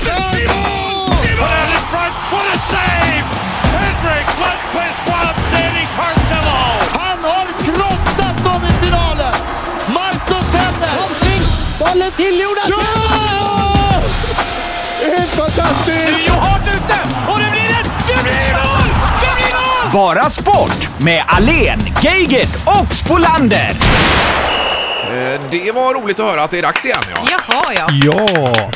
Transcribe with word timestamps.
skjuter! 0.00 0.40
I 0.40 0.46
mål! 0.48 1.08
I 1.24 1.34
mål! 1.40 1.68
in 1.76 1.84
front, 1.92 2.14
what 2.32 2.46
a 2.54 2.58
save! 2.58 3.24
Henrik 3.76 4.26
Lundqvist, 4.42 5.00
what 5.08 5.26
outstanding 5.28 5.88
Carcelo! 5.96 6.58
Han 7.00 7.18
har 7.24 7.46
krossat 7.64 8.44
dem 8.44 8.62
i 8.64 8.84
finalen! 8.84 9.34
Marcus 9.94 10.54
Hellner! 10.54 10.98
Bollen 11.78 12.12
till 12.16 12.40
Jonas! 12.40 12.68
Ja! 12.68 12.76
Det 15.00 15.06
är 15.06 15.18
helt 15.18 15.30
fantastiskt! 15.30 16.06
Rio 16.08 16.32
hårt 16.32 16.68
ute! 16.74 16.98
Och 17.32 17.38
det 17.38 17.50
blir 17.50 17.70
ett... 17.70 17.90
Det 18.06 18.22
blir 18.22 18.54
mål! 18.54 18.88
Det 19.22 19.34
blir 19.36 19.54
mål! 19.54 19.92
Bara 19.92 20.30
sport 20.30 20.88
med 20.98 21.24
Alen, 21.26 21.94
Geigert 22.02 22.56
och 22.66 22.94
Spolander. 22.94 23.70
Eh, 25.10 25.40
Det 25.50 25.72
var 25.74 25.94
roligt 25.94 26.20
att 26.20 26.26
höra 26.26 26.42
att 26.42 26.50
det 26.50 26.58
är 26.58 26.62
dags 26.62 26.84
igen. 26.84 27.02
Ja. 27.14 27.22
Jaha, 27.30 27.62
ja. 27.76 27.86
Ja, 27.90 28.70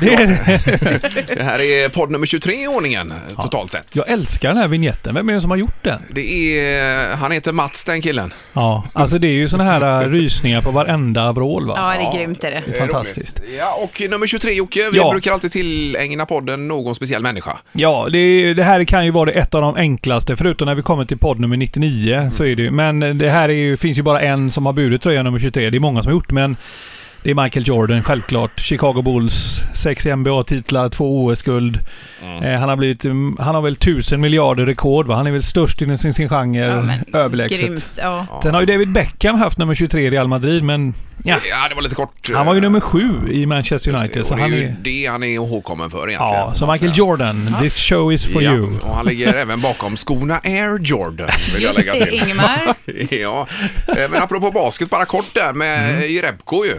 det 0.00 0.14
är 0.14 0.26
det. 0.26 1.24
Det 1.36 1.42
här 1.42 1.60
är 1.60 1.88
podd 1.88 2.10
nummer 2.10 2.26
23 2.26 2.54
i 2.54 2.66
ordningen 2.68 3.14
totalt 3.42 3.70
sett. 3.70 3.96
Jag 3.96 4.08
älskar 4.10 4.48
den 4.48 4.58
här 4.58 4.68
vignetten. 4.68 5.14
Vem 5.14 5.28
är 5.28 5.32
det 5.32 5.40
som 5.40 5.50
har 5.50 5.58
gjort 5.58 5.84
den? 5.84 6.02
Det 6.10 6.58
är, 6.60 7.16
han 7.16 7.32
heter 7.32 7.52
Mats 7.52 7.84
den 7.84 8.02
killen. 8.02 8.32
Ja, 8.52 8.84
alltså 8.92 9.18
det 9.18 9.26
är 9.26 9.32
ju 9.32 9.48
såna 9.48 9.64
här 9.64 10.02
äh, 10.02 10.08
rysningar 10.08 10.60
på 10.62 10.70
varenda 10.70 11.32
vrål 11.32 11.66
va? 11.66 11.74
Ja, 11.76 12.02
det 12.12 12.18
är 12.18 12.18
grymt 12.24 12.44
är 12.44 12.50
det. 12.50 12.62
Det 12.66 12.76
är 12.76 12.80
Fantastiskt. 12.80 13.38
roligt. 13.40 13.54
Ja, 13.58 13.74
och 13.82 14.02
nummer 14.10 14.26
23 14.26 14.52
Jocke, 14.52 14.90
vi 14.92 14.98
Ja. 14.98 15.10
brukar 15.10 15.32
alltid 15.32 15.52
tillägna 15.52 16.26
podden 16.26 16.68
någon 16.68 16.94
speciell 16.94 17.22
människa. 17.22 17.56
Ja, 17.72 18.08
det, 18.12 18.54
det 18.54 18.64
här 18.64 18.84
kan 18.84 19.04
ju 19.04 19.10
vara 19.10 19.30
ett 19.30 19.54
av 19.54 19.62
de 19.62 19.76
enklaste, 19.76 20.36
förutom 20.36 20.66
när 20.66 20.74
vi 20.74 20.82
kommer 20.82 21.04
till 21.04 21.18
podd 21.18 21.38
nummer 21.38 21.56
99 21.56 22.30
så 22.32 22.44
är 22.44 22.56
det 22.56 22.62
ju. 22.62 22.70
Men 22.70 23.18
det 23.18 23.30
här 23.30 23.48
är 23.48 23.52
ju, 23.52 23.76
finns 23.76 23.98
ju 23.98 24.02
bara 24.02 24.20
en 24.20 24.50
som 24.52 24.66
har 24.66 24.72
burit 24.72 25.02
tröja 25.02 25.22
nummer 25.22 25.38
23. 25.38 25.70
Det 25.70 25.76
är 25.78 25.80
många 25.80 26.02
som 26.02 26.10
har 26.10 26.14
gjort 26.16 26.30
men 26.30 26.56
det 27.22 27.30
är 27.30 27.34
Michael 27.44 27.68
Jordan, 27.68 28.02
självklart. 28.02 28.60
Chicago 28.60 29.02
Bulls, 29.02 29.62
sex 29.74 30.06
NBA-titlar, 30.06 30.88
två 30.90 31.24
OS-guld. 31.24 31.78
Eh, 32.42 32.60
han 32.60 32.68
har 32.68 32.76
blivit, 32.76 33.04
mm, 33.04 33.36
han 33.40 33.54
har 33.54 33.62
väl 33.62 33.76
tusen 33.76 34.20
miljarder 34.20 34.66
rekord 34.66 35.06
va? 35.06 35.14
Han 35.14 35.26
är 35.26 35.30
väl 35.30 35.42
störst 35.42 35.82
inom 35.82 35.98
sin, 35.98 36.14
sin 36.14 36.28
genre, 36.28 36.58
Ja, 37.12 37.18
överlägset. 37.18 37.60
Grymt. 37.60 37.90
Ja. 37.96 38.40
Sen 38.42 38.54
har 38.54 38.60
ju 38.60 38.66
David 38.66 38.92
Beckham 38.92 39.36
haft 39.38 39.58
nummer 39.58 39.74
23 39.74 40.06
i 40.06 40.10
Real 40.10 40.28
Madrid, 40.28 40.62
men 40.64 40.94
ja, 41.24 41.36
Ja, 41.50 41.68
det 41.68 41.74
var 41.74 41.82
lite 41.82 41.94
kort. 41.94 42.30
han 42.34 42.46
var 42.46 42.54
ju 42.54 42.58
eh, 42.58 42.62
nummer 42.62 42.80
sju 42.80 43.10
i 43.30 43.46
Manchester 43.46 43.90
just 43.90 44.02
det. 44.02 44.06
United. 44.06 44.20
Och 44.20 44.26
Så 44.26 44.34
det 44.34 44.40
är 44.40 44.42
han 44.42 44.52
ju 44.52 44.64
är... 44.64 44.76
det 44.82 45.06
han 45.06 45.22
är 45.22 45.28
ihågkommen 45.28 45.90
för 45.90 46.08
egentligen. 46.08 46.34
Ja, 46.34 46.54
så 46.54 46.66
Michael 46.72 46.90
säga. 46.90 46.98
Jordan, 46.98 47.54
this 47.60 47.76
show 47.78 48.12
is 48.12 48.26
for 48.32 48.42
ja, 48.42 48.52
you. 48.52 48.68
och 48.82 48.94
han 48.94 49.06
ligger 49.06 49.34
även 49.42 49.60
bakom 49.60 49.96
skorna 49.96 50.40
Air 50.44 50.78
Jordan, 50.82 51.28
vill 51.54 51.62
jag 51.62 51.74
Just 51.74 51.78
lägga 51.86 51.94
det, 52.04 52.06
till. 52.10 52.22
Ingemar. 52.22 52.74
ja, 53.10 53.46
eh, 53.88 54.10
men 54.10 54.22
apropå 54.22 54.50
basket, 54.50 54.90
bara 54.90 55.04
kort 55.04 55.34
där 55.34 55.52
med 55.52 55.90
Mm. 55.94 56.10
Jerebko 56.12 56.64
ju. 56.64 56.74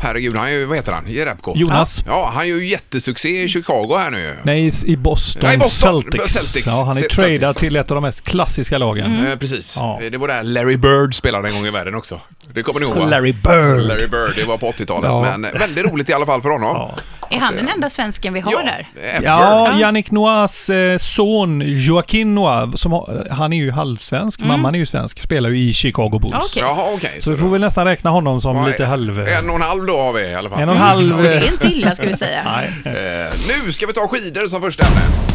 Herregud, 0.00 0.38
han 0.38 0.46
är 0.46 0.50
ju, 0.50 0.64
vad 0.64 0.76
heter 0.76 0.92
han? 0.92 1.04
Jerebko? 1.08 1.56
Jonas. 1.56 2.04
Ja, 2.06 2.30
han 2.34 2.48
gör 2.48 2.56
ju 2.56 2.66
jättesuccé 2.66 3.42
i 3.42 3.48
Chicago 3.48 3.96
här 3.98 4.10
nu. 4.10 4.36
Nej, 4.42 4.72
i 4.84 4.96
Boston, 4.96 5.42
Nej, 5.44 5.58
Boston. 5.58 6.02
Celtics. 6.02 6.32
Celtics. 6.32 6.66
Ja, 6.66 6.84
han 6.84 6.96
är 6.96 7.02
tradad 7.02 7.56
till 7.56 7.76
ett 7.76 7.90
av 7.90 7.94
de 7.94 8.02
mest 8.02 8.22
klassiska 8.22 8.78
lagen. 8.78 9.26
Eh, 9.26 9.38
precis. 9.38 9.72
Ja. 9.76 10.00
Det 10.10 10.18
var 10.18 10.28
där 10.28 10.42
Larry 10.42 10.76
Bird 10.76 11.14
spelade 11.14 11.48
en 11.48 11.54
gång 11.54 11.66
i 11.66 11.70
världen 11.70 11.94
också. 11.94 12.20
Det 12.54 12.62
kommer 12.62 12.80
ni 12.80 12.86
ihåg 12.86 12.96
va? 12.96 13.06
Larry 13.06 13.32
Bird. 13.32 13.80
Larry 13.80 14.06
Bird, 14.06 14.36
det 14.36 14.44
var 14.44 14.58
på 14.58 14.70
80-talet. 14.70 15.10
Ja. 15.10 15.36
Men 15.36 15.58
väldigt 15.58 15.86
roligt 15.86 16.08
i 16.08 16.12
alla 16.12 16.26
fall 16.26 16.42
för 16.42 16.48
honom. 16.48 16.68
Ja. 16.76 16.94
Är 17.30 17.40
han 17.40 17.56
den 17.56 17.68
enda 17.68 17.90
svensken 17.90 18.34
vi 18.34 18.40
har 18.40 18.62
där? 18.62 18.88
ever. 19.16 19.26
Ja, 19.26 19.78
Yannick 19.80 20.10
Noirs 20.10 20.70
eh, 20.70 20.98
son 20.98 21.62
Joaquin 21.66 22.34
Noir, 22.34 22.76
som 22.76 22.92
har, 22.92 23.28
han 23.30 23.52
är 23.52 23.56
ju 23.56 23.70
halvsvensk, 23.70 24.40
mamman 24.40 24.74
är 24.74 24.78
ju 24.78 24.86
svensk, 24.86 25.22
spelar 25.22 25.50
ju 25.50 25.58
i 25.58 25.74
Chicago 25.74 26.18
Bulls. 26.18 26.34
Okej. 26.34 26.62
Jaha, 26.62 26.84
okej. 26.94 27.16
Så 27.20 27.30
vi 27.30 27.36
får 27.36 27.48
väl 27.48 27.60
nästan 27.60 27.84
räkna 27.84 28.10
honom 28.10 28.40
som 28.40 28.56
Ja, 28.56 28.66
lite 28.66 28.84
halv... 28.84 29.28
En 29.28 29.50
och 29.50 29.56
en 29.56 29.62
halv 29.62 29.86
då 29.86 29.98
har 29.98 30.12
vi 30.12 30.22
i 30.22 30.34
alla 30.34 30.48
fall. 30.50 30.60
En 30.60 30.68
och 30.68 30.74
en 30.74 30.80
halv... 30.80 31.22
Det 31.22 31.34
är 31.34 31.52
inte 31.52 31.66
illa 31.66 31.94
ska 31.94 32.06
vi 32.06 32.16
säga. 32.16 32.42
Nej, 32.84 32.94
Eh, 32.96 33.32
nu 33.64 33.72
ska 33.72 33.86
vi 33.86 33.92
ta 33.92 34.08
skidor 34.08 34.48
som 34.48 34.62
första 34.62 34.86
ämne. 34.86 35.25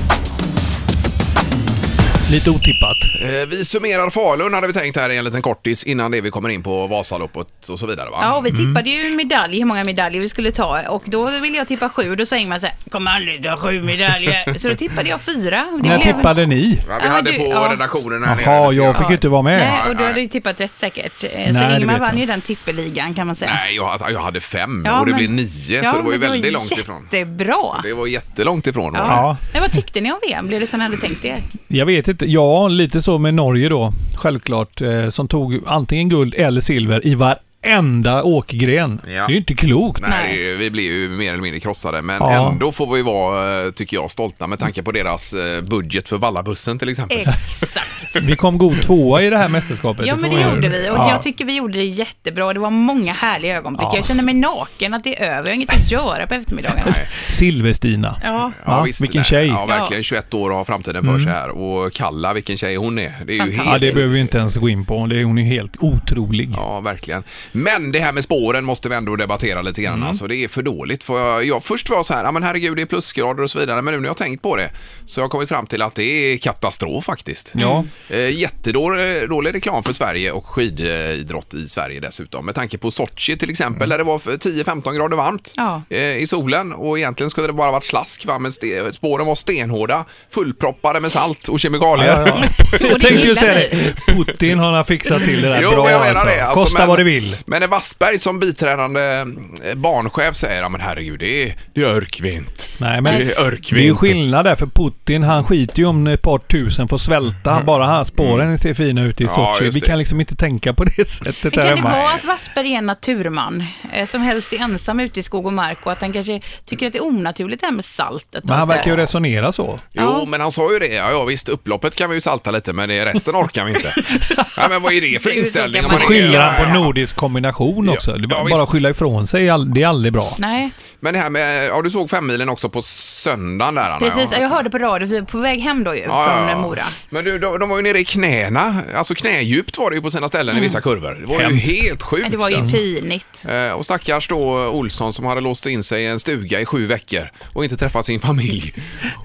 Lite 2.32 2.50
otippat. 2.50 2.98
Eh, 3.22 3.48
vi 3.50 3.66
summerar 3.66 4.10
Falun 4.10 4.54
hade 4.54 4.68
vi 4.68 4.74
tänkt 4.74 4.98
här 4.98 5.10
i 5.10 5.18
en 5.18 5.24
liten 5.26 5.42
kortis 5.42 5.84
innan 5.84 6.12
det 6.12 6.22
vi 6.22 6.30
kommer 6.32 6.50
in 6.50 6.64
på 6.64 6.88
Vasaloppet 6.88 7.70
och 7.70 7.80
så 7.80 7.88
vidare 7.88 8.10
va? 8.10 8.18
Ja, 8.22 8.36
och 8.38 8.46
vi 8.46 8.50
Mm. 8.50 8.66
tippade 8.74 8.90
ju 8.90 9.16
medalj, 9.16 9.58
hur 9.58 9.66
många 9.66 9.84
medaljer 9.84 10.22
vi 10.22 10.30
skulle 10.30 10.52
ta. 10.52 10.90
Och 10.90 11.04
då 11.06 11.30
ville 11.40 11.58
jag 11.58 11.68
tippa 11.68 11.90
sju 11.90 12.12
och 12.12 12.18
då 12.18 12.26
sa 12.26 12.38
Ingmar 12.38 12.60
så 12.60 12.66
här, 12.66 12.76
kommer 12.92 13.12
aldrig 13.12 13.44
ta 13.44 13.58
sju 13.58 13.82
medaljer. 13.84 14.54
Så 14.58 14.68
då 14.70 14.76
tippade 14.76 15.10
jag 15.10 15.22
fyra. 15.22 15.66
Och 15.74 15.82
det 15.82 15.90
När 15.90 15.98
blev- 16.00 16.14
tippade 16.16 16.46
ni? 16.46 16.80
Ja, 16.90 16.98
vi 17.02 17.06
Ja, 17.08 17.12
hade 17.12 17.32
du- 17.32 17.38
på 17.38 17.44
ja. 17.52 17.68
redaktionen 17.72 18.24
här 18.24 18.42
Jaha, 18.46 18.62
nere. 18.72 18.76
jag 18.76 18.98
fick 18.98 19.10
ju 19.10 19.16
inte 19.16 19.30
vara 19.30 19.42
med. 19.42 19.60
Nej, 19.60 19.90
och 19.90 19.96
du 19.98 20.04
hade 20.06 20.22
ju 20.22 20.28
tippat 20.28 20.62
rätt 20.62 20.72
säkert. 20.80 21.24
Eh, 21.24 21.30
Nej, 21.34 21.48
Så 21.54 21.60
det 21.60 21.78
Ingmar 21.80 21.94
vet 21.94 22.02
vann 22.02 22.10
jag. 22.12 22.20
ju 22.20 22.26
den 22.26 22.42
tippeligan 22.42 23.14
kan 23.14 23.28
man 23.28 23.36
säga. 23.36 23.54
Nej, 23.54 23.76
jag, 23.76 23.86
hade- 23.86 24.12
jag 24.14 24.22
hade 24.22 24.40
fem 24.40 24.84
Ja, 24.86 25.00
och 25.00 25.06
det 25.06 25.12
men- 25.12 25.18
blev 25.18 25.30
nio 25.32 25.82
Ja, 25.84 25.92
så 25.92 25.98
det 25.98 26.04
var 26.04 26.12
ju 26.12 26.20
men 26.20 26.32
väldigt 26.32 26.54
långt 26.54 26.72
ifrån. 26.72 27.08
Jättebra. 27.12 27.82
Det 27.84 27.94
var 27.94 28.08
jättelångt 28.08 28.68
ifrån. 28.68 28.94
var 28.94 29.00
det. 29.00 29.06
Ja. 29.08 29.38
Nej, 29.54 29.62
vad 29.62 29.72
tyckte 29.72 30.02
ni 30.02 30.12
om 30.12 30.20
VM? 30.30 30.48
Blev 30.48 30.60
det 30.62 30.68
som 30.68 30.80
ni 30.80 30.84
hade 30.86 30.98
tänkt 30.98 31.26
er? 31.26 31.38
Jag 31.68 31.86
vet 31.86 32.08
inte. 32.08 32.21
Ja, 32.26 32.68
lite 32.68 33.02
så 33.02 33.18
med 33.18 33.34
Norge 33.34 33.70
då. 33.70 33.92
Självklart. 34.16 34.82
Eh, 34.82 35.10
som 35.10 35.28
tog 35.28 35.60
antingen 35.66 36.10
guld 36.10 36.34
eller 36.34 36.62
silver 36.62 37.08
i 37.08 37.16
varje 37.16 37.40
varenda 37.72 38.24
åkgren. 38.24 39.02
Ja. 39.04 39.10
Det 39.10 39.18
är 39.18 39.30
ju 39.30 39.38
inte 39.38 39.54
klokt. 39.54 40.02
Nej, 40.10 40.56
vi 40.56 40.72
blev 40.72 40.86
ju 40.86 41.10
mer 41.10 41.32
eller 41.34 41.42
mindre 41.42 41.60
krossade. 41.60 42.02
Men 42.02 42.16
Ja. 42.20 42.52
ändå 42.52 42.72
får 42.72 42.96
vi 42.96 43.02
vara, 43.02 43.66
eh, 43.66 43.72
tycker 43.72 43.98
jag, 43.98 44.12
stolta 44.12 44.48
med 44.48 44.60
tanke 44.60 44.84
på 44.84 44.92
deras 44.92 45.34
eh, 45.34 45.62
budget 45.62 46.08
för 46.08 46.18
Vallabussen 46.18 46.80
till 46.80 46.90
exempel. 46.90 47.18
Exakt. 47.20 48.16
Vi 48.22 48.36
kom 48.36 48.58
god 48.58 48.82
tvåa 48.82 49.22
i 49.22 49.30
det 49.30 49.38
här 49.38 49.50
mästerskapet. 49.50 50.06
Ja, 50.08 50.16
men 50.16 50.30
det 50.30 50.42
ju- 50.42 50.50
gjorde 50.50 50.70
vi. 50.70 50.90
Och 50.90 50.96
Ja. 50.96 51.12
jag 51.12 51.24
tycker 51.24 51.46
vi 51.46 51.56
gjorde 51.58 51.78
det 51.78 51.86
jättebra. 51.86 52.54
Det 52.54 52.60
var 52.60 52.70
många 52.70 53.14
härliga 53.14 53.58
ögonblick. 53.58 53.88
Ja. 53.92 53.96
Jag 53.96 54.06
känner 54.06 54.24
mig 54.24 54.34
naken 54.34 54.94
att 54.94 55.04
det 55.04 55.22
är 55.22 55.26
över. 55.38 55.38
Jag 55.44 55.48
har 55.50 55.54
inget 55.56 55.74
att 55.74 55.92
göra 55.92 56.28
på 56.28 56.34
eftermiddagarna. 56.34 56.92
Nej. 56.96 57.08
Silver-Stina. 57.30 58.16
Ja. 58.24 58.52
Ja, 58.66 58.88
vilken 59.02 59.24
tjej. 59.24 59.48
Ja, 59.48 59.66
verkligen. 59.66 60.04
21 60.04 60.34
år 60.34 60.50
och 60.50 60.56
har 60.58 60.66
framtiden 60.66 61.04
för 61.04 61.20
sig 61.20 61.28
här. 61.32 61.50
Och 61.50 61.94
Kalla, 61.94 62.34
vilken 62.34 62.58
tjej 62.58 62.76
hon 62.76 63.00
är. 63.00 63.14
Det 63.26 63.32
är 63.32 63.34
ju 63.34 63.38
Fantastiskt. 63.40 63.66
Ja, 63.66 63.72
helt... 63.72 63.82
det 63.82 63.92
behöver 63.94 64.14
vi 64.14 64.20
inte 64.20 64.38
ens 64.38 64.58
gå 64.58 64.70
in 64.70 64.86
på. 64.86 65.06
Det, 65.08 65.24
hon 65.24 65.38
är 65.38 65.44
helt 65.44 65.76
otrolig. 65.80 66.50
Ja, 66.56 66.80
verkligen. 66.80 67.24
Men 67.52 67.92
det 67.92 68.00
här 68.00 68.14
med 68.14 68.24
spåren 68.24 68.66
måste 68.66 68.90
vi 68.90 68.96
ändå 68.96 69.16
debattera 69.16 69.62
lite 69.62 69.82
grann. 69.82 70.04
Alltså, 70.04 70.28
det 70.28 70.36
är 70.36 70.48
för 70.48 70.62
dåligt. 70.64 71.04
För 71.04 71.20
jag, 71.20 71.46
jag 71.46 71.64
först 71.64 71.90
var 71.90 72.04
så 72.04 72.14
här, 72.14 72.24
ja 72.24 72.32
men 72.32 72.44
herregud 72.44 72.76
det 72.76 72.82
är 72.82 72.86
plusgrader 72.86 73.44
och 73.44 73.52
så 73.52 73.60
vidare. 73.60 73.82
Men 73.82 73.94
nu 73.94 74.00
när 74.00 74.06
jag 74.06 74.10
har 74.10 74.16
tänkt 74.16 74.42
på 74.42 74.56
det 74.56 74.70
så 75.06 75.22
har 75.22 75.24
jag 75.24 75.32
kommit 75.32 75.50
fram 75.50 75.68
till 75.68 75.82
att 75.82 75.96
det 75.96 76.04
är 76.04 76.38
katastrof 76.38 77.06
faktiskt. 77.06 77.52
Ja. 77.56 77.86
Eh, 78.10 78.30
jättedålig 78.40 79.30
dålig 79.30 79.54
reklam 79.54 79.84
för 79.84 79.94
Sverige 79.94 80.32
och 80.32 80.46
skididrott 80.48 81.54
i 81.54 81.68
Sverige 81.68 82.00
dessutom. 82.00 82.46
Med 82.46 82.56
tanke 82.56 82.78
på 82.78 82.92
Sochi 82.92 83.38
till 83.38 83.50
exempel 83.50 83.90
där 83.90 83.98
det 83.98 84.04
var 84.04 84.20
för 84.20 84.38
10-15 84.38 84.94
grader 84.96 85.18
varmt 85.18 85.54
Ja. 85.56 85.82
eh, 85.90 86.18
i 86.18 86.28
solen 86.28 86.74
och 86.74 86.98
egentligen 87.00 87.30
skulle 87.30 87.48
det 87.48 87.54
bara 87.54 87.72
varit 87.72 87.86
slask 87.86 88.26
va? 88.26 88.40
men 88.40 88.52
spåren 88.92 89.26
var 89.28 89.36
stenhårda, 89.36 90.06
fullproppade 90.30 91.00
med 91.00 91.12
salt 91.12 91.48
och 91.48 91.60
kemikalier. 91.60 92.08
Ja, 92.28 92.28
ja. 92.28 92.46
Och 92.76 92.82
Jag 92.92 93.02
tänkte 93.02 93.28
ju 93.28 93.36
säga 93.36 93.54
det. 93.54 93.96
Putin 94.14 94.60
har 94.60 94.84
fixat 94.84 95.24
till 95.24 95.42
det 95.42 95.50
där 95.50 95.62
Jo, 95.62 95.70
bra 95.72 95.92
jag 95.92 96.00
menar 96.00 96.10
alltså. 96.16 96.26
det. 96.26 96.42
Alltså, 96.46 96.64
Kosta 96.64 96.80
men- 96.80 96.88
vad 96.88 97.00
det 97.00 97.04
vill. 97.04 97.36
Men 97.46 97.70
Wassberg 97.70 98.20
som 98.20 98.40
biträdande 98.40 99.26
eh, 99.70 99.76
barnchef 99.76 100.36
säger, 100.36 100.62
ja 100.62 100.70
men 100.70 100.82
herregud, 100.82 101.20
det 101.20 101.44
är, 101.50 101.56
det 101.74 101.82
är 101.82 101.86
örkvint. 101.88 102.70
Nej, 102.78 103.02
men 103.02 103.04
Det 103.04 103.22
är 103.22 103.26
det 103.26 103.34
är 103.34 103.42
ju 103.42 103.46
örkvint. 103.48 103.98
skillnad 104.00 104.46
där 104.46 104.56
för 104.56 104.66
Putin, 104.66 105.24
han 105.24 105.44
skiter 105.44 105.80
ju 105.80 105.86
om 105.86 106.08
ett 106.08 106.22
par 106.22 106.38
tusen 106.40 106.88
får 106.88 106.98
svälta. 106.98 107.64
Bara 107.64 107.86
han 107.86 108.06
spåren 108.06 108.60
ser 108.60 108.74
fina 108.74 109.04
ut 109.04 109.22
i 109.22 109.24
Mm. 109.24 109.34
Ja, 109.38 109.54
Sochi. 109.54 109.66
just 109.66 109.76
Vi 109.76 109.80
det. 109.80 109.86
kan 109.88 109.98
liksom 109.98 110.20
inte 110.20 110.36
tänka 110.36 110.74
på 110.74 110.84
det 110.84 111.10
sättet 111.10 111.42
där 111.42 111.50
kan 111.52 111.62
det 111.64 111.76
hemma. 111.76 111.90
vara 111.92 112.10
att 112.14 112.24
Wassberg 112.26 112.74
är 112.74 112.78
en 112.78 112.86
naturman 112.86 113.66
eh, 113.94 114.06
som 114.08 114.22
helst 114.22 114.54
är 114.54 114.60
ensam 114.62 115.00
ute 115.00 115.20
i 115.20 115.24
skog 115.24 115.46
och 115.46 115.54
mark 115.54 115.78
och 115.84 115.92
att 115.92 116.02
han 116.02 116.14
kanske 116.14 116.42
tycker 116.66 116.88
att 116.88 116.94
det 116.94 117.00
är 117.00 117.04
onaturligt 117.06 117.62
det 117.62 117.68
här 117.68 117.74
med 117.74 117.86
saltet? 117.86 118.44
Men 118.44 118.58
han 118.58 118.68
det 118.68 118.76
verkar 118.76 118.92
ju 118.92 118.98
resonera 118.98 119.52
så. 119.52 119.80
Jo, 119.92 120.02
Ja. 120.04 120.26
men 120.28 120.42
han 120.42 120.52
sa 120.52 120.74
ju 120.74 120.80
det. 120.80 120.94
Ja, 120.94 121.12
ja, 121.12 121.24
visst, 121.24 121.50
upploppet 121.50 121.96
kan 121.96 122.10
vi 122.10 122.16
ju 122.16 122.22
salta 122.22 122.52
lite, 122.52 122.74
men 122.74 122.90
det 122.90 123.06
resten 123.06 123.36
orkar 123.36 123.66
vi 123.66 123.72
inte. 123.72 123.94
ja, 124.58 124.68
men 124.70 124.82
vad 124.82 124.94
är 124.94 125.02
det 125.02 125.24
för 125.24 125.30
Det 125.30 125.36
inställning? 125.38 125.82
man 125.92 126.00
skyller 126.00 126.40
han 126.40 126.56
på 126.56 126.70
Ja, 126.78 126.84
nordisk 126.84 127.16
kombination 127.32 127.86
Ja, 127.86 127.94
också. 127.94 128.12
Det 128.12 128.18
är 128.18 128.22
ja, 128.22 128.28
bara 128.28 128.44
visst. 128.44 128.58
att 128.64 128.70
skylla 128.70 128.90
ifrån 128.90 129.28
sig, 129.28 129.46
det 129.46 129.84
är 129.84 129.88
aldrig 129.88 130.14
bra. 130.14 130.36
Nej, 130.38 130.70
Men 131.00 131.14
det 131.14 131.20
här 131.20 131.30
med, 131.30 131.66
ja 131.68 131.82
du 131.82 131.90
såg 131.90 132.10
femmilen 132.10 132.50
också 132.50 132.70
på 132.70 132.82
söndagen 132.82 133.76
där 133.76 133.90
Anna. 133.90 134.00
precis. 134.00 134.30
ja. 134.32 134.38
Jag 134.42 134.50
hörde 134.50 134.70
på 134.70 134.78
radio, 134.78 135.08
vi 135.08 135.18
är 135.18 135.22
på 135.22 135.38
väg 135.38 135.60
hem 135.60 135.84
då 135.84 135.96
ju, 135.96 136.02
Ja, 136.02 136.06
från 136.26 136.44
ja, 136.44 136.50
ja. 136.50 136.58
Mora. 136.62 136.84
Men 137.10 137.24
du, 137.24 137.40
de, 137.40 137.60
de 137.60 137.70
var 137.70 137.78
ju 137.78 137.84
nere 137.84 138.00
i 138.00 138.06
knäna, 138.06 138.76
alltså 138.96 139.16
knädjupt 139.16 139.78
var 139.78 139.90
det 139.90 139.96
ju 139.96 140.02
på 140.02 140.10
sina 140.12 140.28
ställen 140.28 140.58
i 140.58 140.60
vissa 140.60 140.82
kurvor. 140.82 141.24
Det 141.26 141.34
var 141.34 141.40
Hemskt. 141.42 141.68
ju 141.74 141.82
helt 141.82 142.04
sjukt. 142.04 142.20
Mm. 142.20 142.32
Det 142.32 142.38
var 142.38 142.50
ju 142.50 142.72
pinigt. 142.72 143.46
Eh, 143.50 143.72
Och 143.72 143.86
stackars 143.86 144.28
då 144.28 144.68
Olsson 144.68 145.14
som 145.14 145.26
hade 145.26 145.42
låst 145.42 145.66
in 145.66 145.84
sig 145.84 146.04
i 146.04 146.08
en 146.08 146.20
stuga 146.20 146.60
i 146.60 146.66
sju 146.66 146.86
veckor 146.88 147.30
och 147.54 147.64
inte 147.64 147.78
träffat 147.78 148.06
sin 148.06 148.20
familj. 148.20 148.74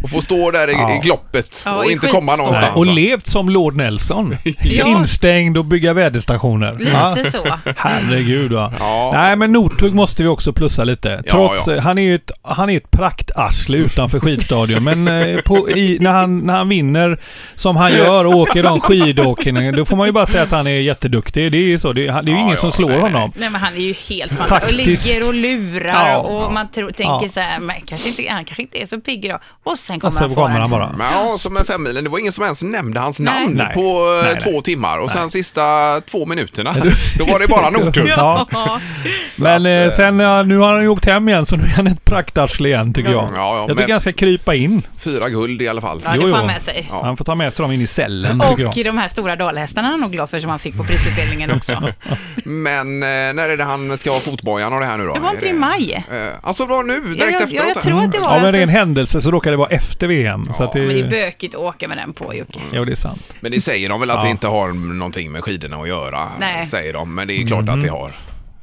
Och 0.02 0.10
få 0.10 0.20
stå 0.20 0.50
där 0.50 0.68
i, 0.70 0.72
Ja. 0.72 0.96
i 0.96 0.98
gloppet 0.98 1.62
Ja, 1.64 1.76
och 1.76 1.86
i 1.86 1.92
inte 1.92 2.06
komma 2.06 2.32
Nej, 2.32 2.36
någonstans. 2.38 2.76
och 2.76 2.86
levt 2.86 3.26
som 3.26 3.48
Lord 3.48 3.76
Nelson. 3.76 4.36
Ja. 4.60 4.86
Instängd 4.86 5.56
och 5.58 5.64
bygga 5.64 5.92
väderstationer. 5.92 6.76
Ja, 6.92 7.14
Lite 7.14 7.30
så. 7.30 7.58
Herregud 8.04 8.52
va. 8.52 8.72
Ja. 8.78 9.10
Nej 9.14 9.36
men 9.36 9.52
Northug 9.52 9.94
måste 9.94 10.22
vi 10.22 10.28
också 10.28 10.52
plussa 10.52 10.84
lite. 10.84 11.22
Ja, 11.24 11.30
Trots, 11.30 11.66
ja. 11.66 11.74
eh, 11.74 11.82
han 11.82 11.98
är 11.98 12.02
ju 12.02 12.14
ett, 12.14 12.30
han 12.42 12.70
är 12.70 12.76
ett 12.76 12.90
praktarsle 12.90 13.76
utanför 13.78 14.20
skidstadion. 14.20 14.84
men 14.84 15.08
eh, 15.08 15.40
på, 15.40 15.70
i, 15.70 15.98
när, 16.00 16.10
han, 16.10 16.38
när 16.38 16.56
han 16.56 16.68
vinner 16.68 17.20
som 17.54 17.76
han 17.76 17.92
gör 17.92 18.24
och 18.24 18.34
åker 18.34 18.62
de 18.62 18.80
skidåkningarna, 18.80 19.70
då 19.76 19.84
får 19.84 19.96
man 19.96 20.06
ju 20.08 20.12
bara 20.12 20.26
säga 20.26 20.42
att 20.42 20.50
han 20.50 20.66
är 20.66 20.70
jätteduktig. 20.70 21.52
Det 21.52 21.58
är 21.58 21.62
ju 21.62 21.78
så. 21.78 21.92
Det, 21.92 22.06
är- 22.06 22.22
det 22.22 22.30
är 22.30 22.32
ju 22.32 22.32
Ja, 22.32 22.38
ingen 22.38 22.50
ja, 22.50 22.56
som 22.56 22.72
slår 22.72 22.88
nej, 22.88 23.00
honom. 23.00 23.32
Nej 23.36 23.50
men 23.50 23.60
han 23.60 23.74
är 23.74 23.80
ju 23.80 23.92
helt 24.08 24.32
fantastisk. 24.32 24.80
Och 24.80 24.86
ligger 24.86 25.26
och 25.28 25.34
lurar 25.34 26.10
Ja, 26.10 26.16
och 26.18 26.42
ja. 26.42 26.50
man 26.50 26.68
tror, 26.70 26.90
tänker 26.90 27.26
Ja. 27.26 27.28
så 27.34 27.40
här, 27.40 27.60
men 27.60 27.76
kanske 27.80 28.08
inte, 28.08 28.22
han 28.30 28.44
kanske 28.44 28.62
inte 28.62 28.82
är 28.82 28.86
så 28.86 29.00
pigg 29.00 29.24
idag. 29.24 29.40
Och 29.64 29.78
sen 29.78 30.00
kommer 30.00 30.14
Och 30.14 30.20
han 30.20 30.34
kommer 30.34 30.60
han 30.60 30.70
bara. 30.70 30.92
Men 30.98 31.06
ja, 31.12 31.34
som 31.38 31.56
en 31.56 31.64
femmilen. 31.64 32.04
Det 32.04 32.10
var 32.10 32.18
ingen 32.18 32.32
som 32.32 32.44
ens 32.44 32.62
nämnde 32.62 33.00
hans 33.00 33.20
Nej. 33.20 33.40
namn 33.40 33.54
Nej. 33.54 33.74
på 33.74 33.80
eh, 33.80 34.24
Nej, 34.24 34.34
nej. 34.44 34.52
två 34.52 34.60
timmar. 34.60 34.98
Och 34.98 35.10
sen 35.10 35.30
sista 35.30 35.62
två 36.10 36.26
minuterna, 36.26 36.74
då 37.18 37.24
var 37.24 37.38
det 37.38 37.46
bara 37.48 37.70
Northug. 37.70 37.85
Ja. 37.94 38.46
Ja. 38.52 38.80
Men 39.38 39.56
att, 39.62 39.66
eh, 39.66 39.72
eh, 39.72 39.90
sen, 39.90 40.18
ja, 40.18 40.42
nu 40.42 40.58
har 40.58 40.72
han 40.72 40.82
ju 40.82 40.88
åkt 40.88 41.04
hem 41.04 41.28
igen 41.28 41.46
så 41.46 41.56
nu 41.56 41.62
är 41.62 41.68
han 41.68 41.86
ett 41.86 42.04
praktarsle 42.04 42.68
igen 42.68 42.92
tycker 42.94 43.10
jag. 43.10 43.22
Ja, 43.22 43.28
ja, 43.36 43.56
jag 43.58 43.66
men- 43.68 43.76
tycker 43.76 43.92
han 43.92 44.00
ska 44.00 44.12
krypa 44.12 44.54
in. 44.54 44.82
Fyra 44.98 45.28
guld 45.28 45.62
i 45.62 45.68
alla 45.68 45.80
fall. 45.80 46.00
Ja, 46.04 46.12
det 46.12 46.20
får 46.20 46.28
han 46.36 46.46
med 46.46 46.62
sig. 46.62 46.86
Ja. 46.90 47.00
Han 47.04 47.16
får 47.16 47.24
ta 47.24 47.34
med 47.34 47.52
sig 47.54 47.62
dem 47.64 47.72
in 47.72 47.80
i 47.80 47.86
cellen 47.86 48.40
tycker 48.40 48.66
Och 48.68 48.76
jag. 48.76 48.84
de 48.86 48.98
här 48.98 49.08
stora 49.08 49.36
dalhästarna 49.36 49.88
är 49.88 49.90
han 49.90 50.00
nog 50.00 50.12
glad 50.12 50.30
för 50.30 50.40
som 50.40 50.50
han 50.50 50.58
fick 50.58 50.76
på 50.76 50.84
prisutdelningen 50.84 51.50
också. 51.50 51.82
Men 52.44 53.02
eh, 53.02 53.06
när 53.08 53.48
är 53.48 53.56
det 53.56 53.64
han 53.64 53.98
ska 53.98 54.10
ha 54.12 54.20
fotbojan 54.20 54.72
och 54.72 54.80
det 54.80 54.86
här 54.86 54.98
nu 54.98 55.06
då? 55.06 55.14
Det 55.14 55.20
var 55.20 55.28
Är 55.30 55.34
inte 55.34 55.48
i 55.48 55.52
maj. 55.52 56.04
Eh, 56.12 56.16
alltså 56.42 56.66
då 56.66 56.82
nu, 56.82 56.92
Ja, 56.92 57.00
direkt 57.00 57.20
jag, 57.20 57.32
ja, 57.40 57.44
efteråt? 57.44 57.70
jag 57.74 57.82
tror 57.82 58.02
att 58.04 58.12
det 58.12 58.18
var 58.18 58.28
Av 58.28 58.36
en 58.36 58.44
alltså- 58.44 58.58
ren 58.60 58.68
händelse 58.68 59.20
så 59.20 59.30
råkade 59.30 59.52
det 59.52 59.58
vara 59.58 59.68
efter 59.68 60.06
VM. 60.06 60.48
så 60.56 60.64
att 60.64 60.72
det, 60.72 60.78
Men 60.78 60.88
det 60.88 61.00
är 61.00 61.10
bökigt 61.10 61.54
att 61.54 61.60
åka 61.60 61.88
med 61.88 61.98
den 61.98 62.12
på 62.12 62.34
Jocke. 62.34 62.58
Jo, 62.72 62.84
det 62.84 62.92
är 62.92 62.96
sant. 62.96 63.22
Men 63.40 63.52
det 63.52 63.60
säger 63.60 63.88
de 63.88 64.00
väl 64.00 64.10
att 64.10 64.16
Ja. 64.16 64.22
det 64.24 64.30
inte 64.30 64.46
har 64.46 64.68
någonting 64.72 65.32
med 65.32 65.44
skidorna 65.44 65.76
att 65.76 65.88
göra? 65.88 66.28
Nej. 66.40 66.66
Säger 66.66 66.92
de, 66.92 67.14
men 67.14 67.28
det 67.28 67.34
är 67.42 67.46
klart 67.46 67.65
att 67.72 67.82
det 67.82 67.88
har. 67.88 68.08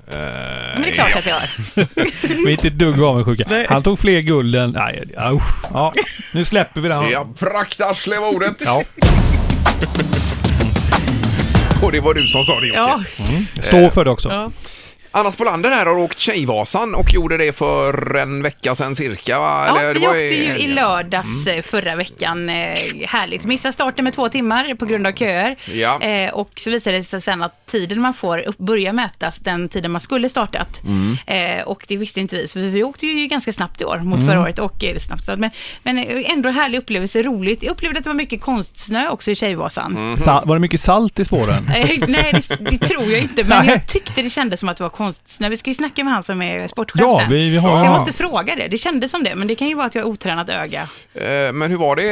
Eh, 0.08 0.16
Men 0.74 0.82
det 0.82 0.90
är 0.90 0.94
klart 0.94 1.16
att 1.16 1.26
jag 1.26 1.36
har. 1.36 1.50
Vi 2.46 2.48
är 2.48 2.50
inte 2.52 2.68
ett 2.68 2.74
dugg 2.80 3.02
avundsjuka. 3.04 3.66
Han 3.70 3.84
tog 3.84 4.00
fler 4.00 4.20
guld 4.20 4.56
än... 4.56 4.70
Nej, 4.70 5.04
ja, 5.16 5.32
usch. 5.32 5.66
ja, 5.74 5.94
nu 6.34 6.46
släpper 6.46 6.82
vi 6.82 6.90
det. 6.90 6.96
Ja, 7.12 7.28
praktarsle 7.40 8.20
var 8.20 8.28
ordet. 8.36 8.56
Ja. 8.66 8.84
Och 11.84 11.92
det 11.92 12.00
var 12.00 12.14
du 12.14 12.28
som 12.28 12.44
sa 12.44 12.60
det 12.60 12.68
Jocke. 12.68 12.80
Ja, 12.80 13.02
Stå 13.62 13.90
för 13.90 14.06
det 14.06 14.12
också. 14.12 14.30
ja. 14.30 14.52
Anna 15.16 15.32
Spolander 15.32 15.70
här 15.70 15.86
har 15.86 15.98
åkt 15.98 16.20
Tjejvasan 16.20 16.96
och 16.96 17.14
gjorde 17.14 17.38
det 17.38 17.54
för 17.54 18.16
en 18.16 18.44
vecka 18.44 18.76
sedan 18.76 18.96
cirka 18.96 19.40
va? 19.40 19.66
Ja, 19.68 19.80
Eller 19.80 19.94
det 19.94 20.00
vi 20.00 20.06
var 20.06 20.12
åkte 20.14 20.24
ju 20.24 20.58
i 20.58 20.68
lördags 20.68 21.48
eh, 21.48 21.62
förra 21.62 21.96
veckan. 21.96 22.50
Eh, 22.50 22.56
härligt. 23.08 23.44
Missade 23.46 23.74
starten 23.74 24.04
med 24.04 24.14
två 24.14 24.30
timmar 24.30 24.76
på 24.76 24.86
grund 24.86 25.08
av 25.08 25.12
köer. 25.12 25.56
Ja. 25.74 26.02
Eh, 26.02 26.34
och 26.34 26.50
så 26.56 26.70
visade 26.70 26.98
det 26.98 27.04
sig 27.04 27.22
sen 27.22 27.42
att 27.44 27.66
tiden 27.68 28.02
man 28.02 28.14
får 28.14 28.44
börja 28.64 28.94
mätas 28.94 29.38
den 29.40 29.70
tiden 29.70 29.92
man 29.92 30.02
skulle 30.02 30.30
startat. 30.30 30.82
Mm. 30.84 31.18
Eh, 31.60 31.64
och 31.64 31.86
det 31.88 31.98
visste 31.98 32.20
inte 32.20 32.36
vi, 32.36 32.48
så 32.48 32.60
vi, 32.60 32.70
vi 32.70 32.84
åkte 32.84 33.08
ju 33.08 33.28
ganska 33.28 33.54
snabbt 33.54 33.82
i 33.82 33.86
år 33.86 33.98
mot 33.98 34.20
förra 34.26 34.42
året. 34.42 34.60
Och, 34.60 34.84
eh, 34.84 34.98
snabbt, 34.98 35.24
så- 35.24 35.38
men, 35.38 35.50
men 35.84 35.98
ändå 36.26 36.50
härlig 36.50 36.78
upplevelse, 36.78 37.22
roligt. 37.24 37.64
Jag 37.64 37.72
upplevde 37.72 37.98
att 38.00 38.04
det 38.04 38.10
var 38.10 38.16
mycket 38.16 38.42
konstsnö 38.42 39.10
också 39.10 39.32
i 39.32 39.36
Tjejvasan. 39.36 39.92
Mm. 39.98 40.20
Sa- 40.20 40.44
var 40.46 40.56
det 40.56 40.60
mycket 40.62 40.82
salt 40.82 41.20
i 41.20 41.26
spåren? 41.26 41.66
Nej, 41.70 41.98
det, 42.08 42.70
det 42.72 42.78
tror 42.78 43.12
jag 43.12 43.22
inte. 43.22 43.44
Men 43.44 43.58
Nej. 43.66 43.70
jag 43.76 43.88
tyckte 43.88 44.22
det 44.22 44.30
kändes 44.30 44.60
som 44.60 44.70
att 44.70 44.78
det 44.78 44.84
var 44.84 44.90
konstsnö. 45.04 45.50
Vi 45.50 45.58
ska 45.58 45.70
ju 45.70 45.74
snacka 45.74 46.04
med 46.04 46.14
han 46.14 46.24
som 46.24 46.42
är 46.42 46.68
sportchef 46.68 47.02
Ja, 47.02 47.18
sen. 47.20 47.30
vi- 47.30 47.50
vi 47.50 47.58
har- 47.58 47.78
Så 47.78 47.86
jag 47.86 47.92
ja. 47.94 47.94
måste 47.94 48.14
fråga 48.14 48.56
det. 48.56 48.68
Det 48.68 48.78
kändes 48.78 49.12
som 49.12 49.24
det, 49.24 49.36
men 49.36 49.48
det 49.48 49.56
kan 49.56 49.68
ju 49.68 49.76
vara 49.76 49.86
att 49.86 49.96
jag 49.96 50.04
har 50.04 50.10
otränat 50.10 50.50
öga. 50.50 50.82
Eh, 51.14 51.54
Men 51.54 51.72
hur 51.72 51.78
var 51.78 51.96
det, 51.96 52.10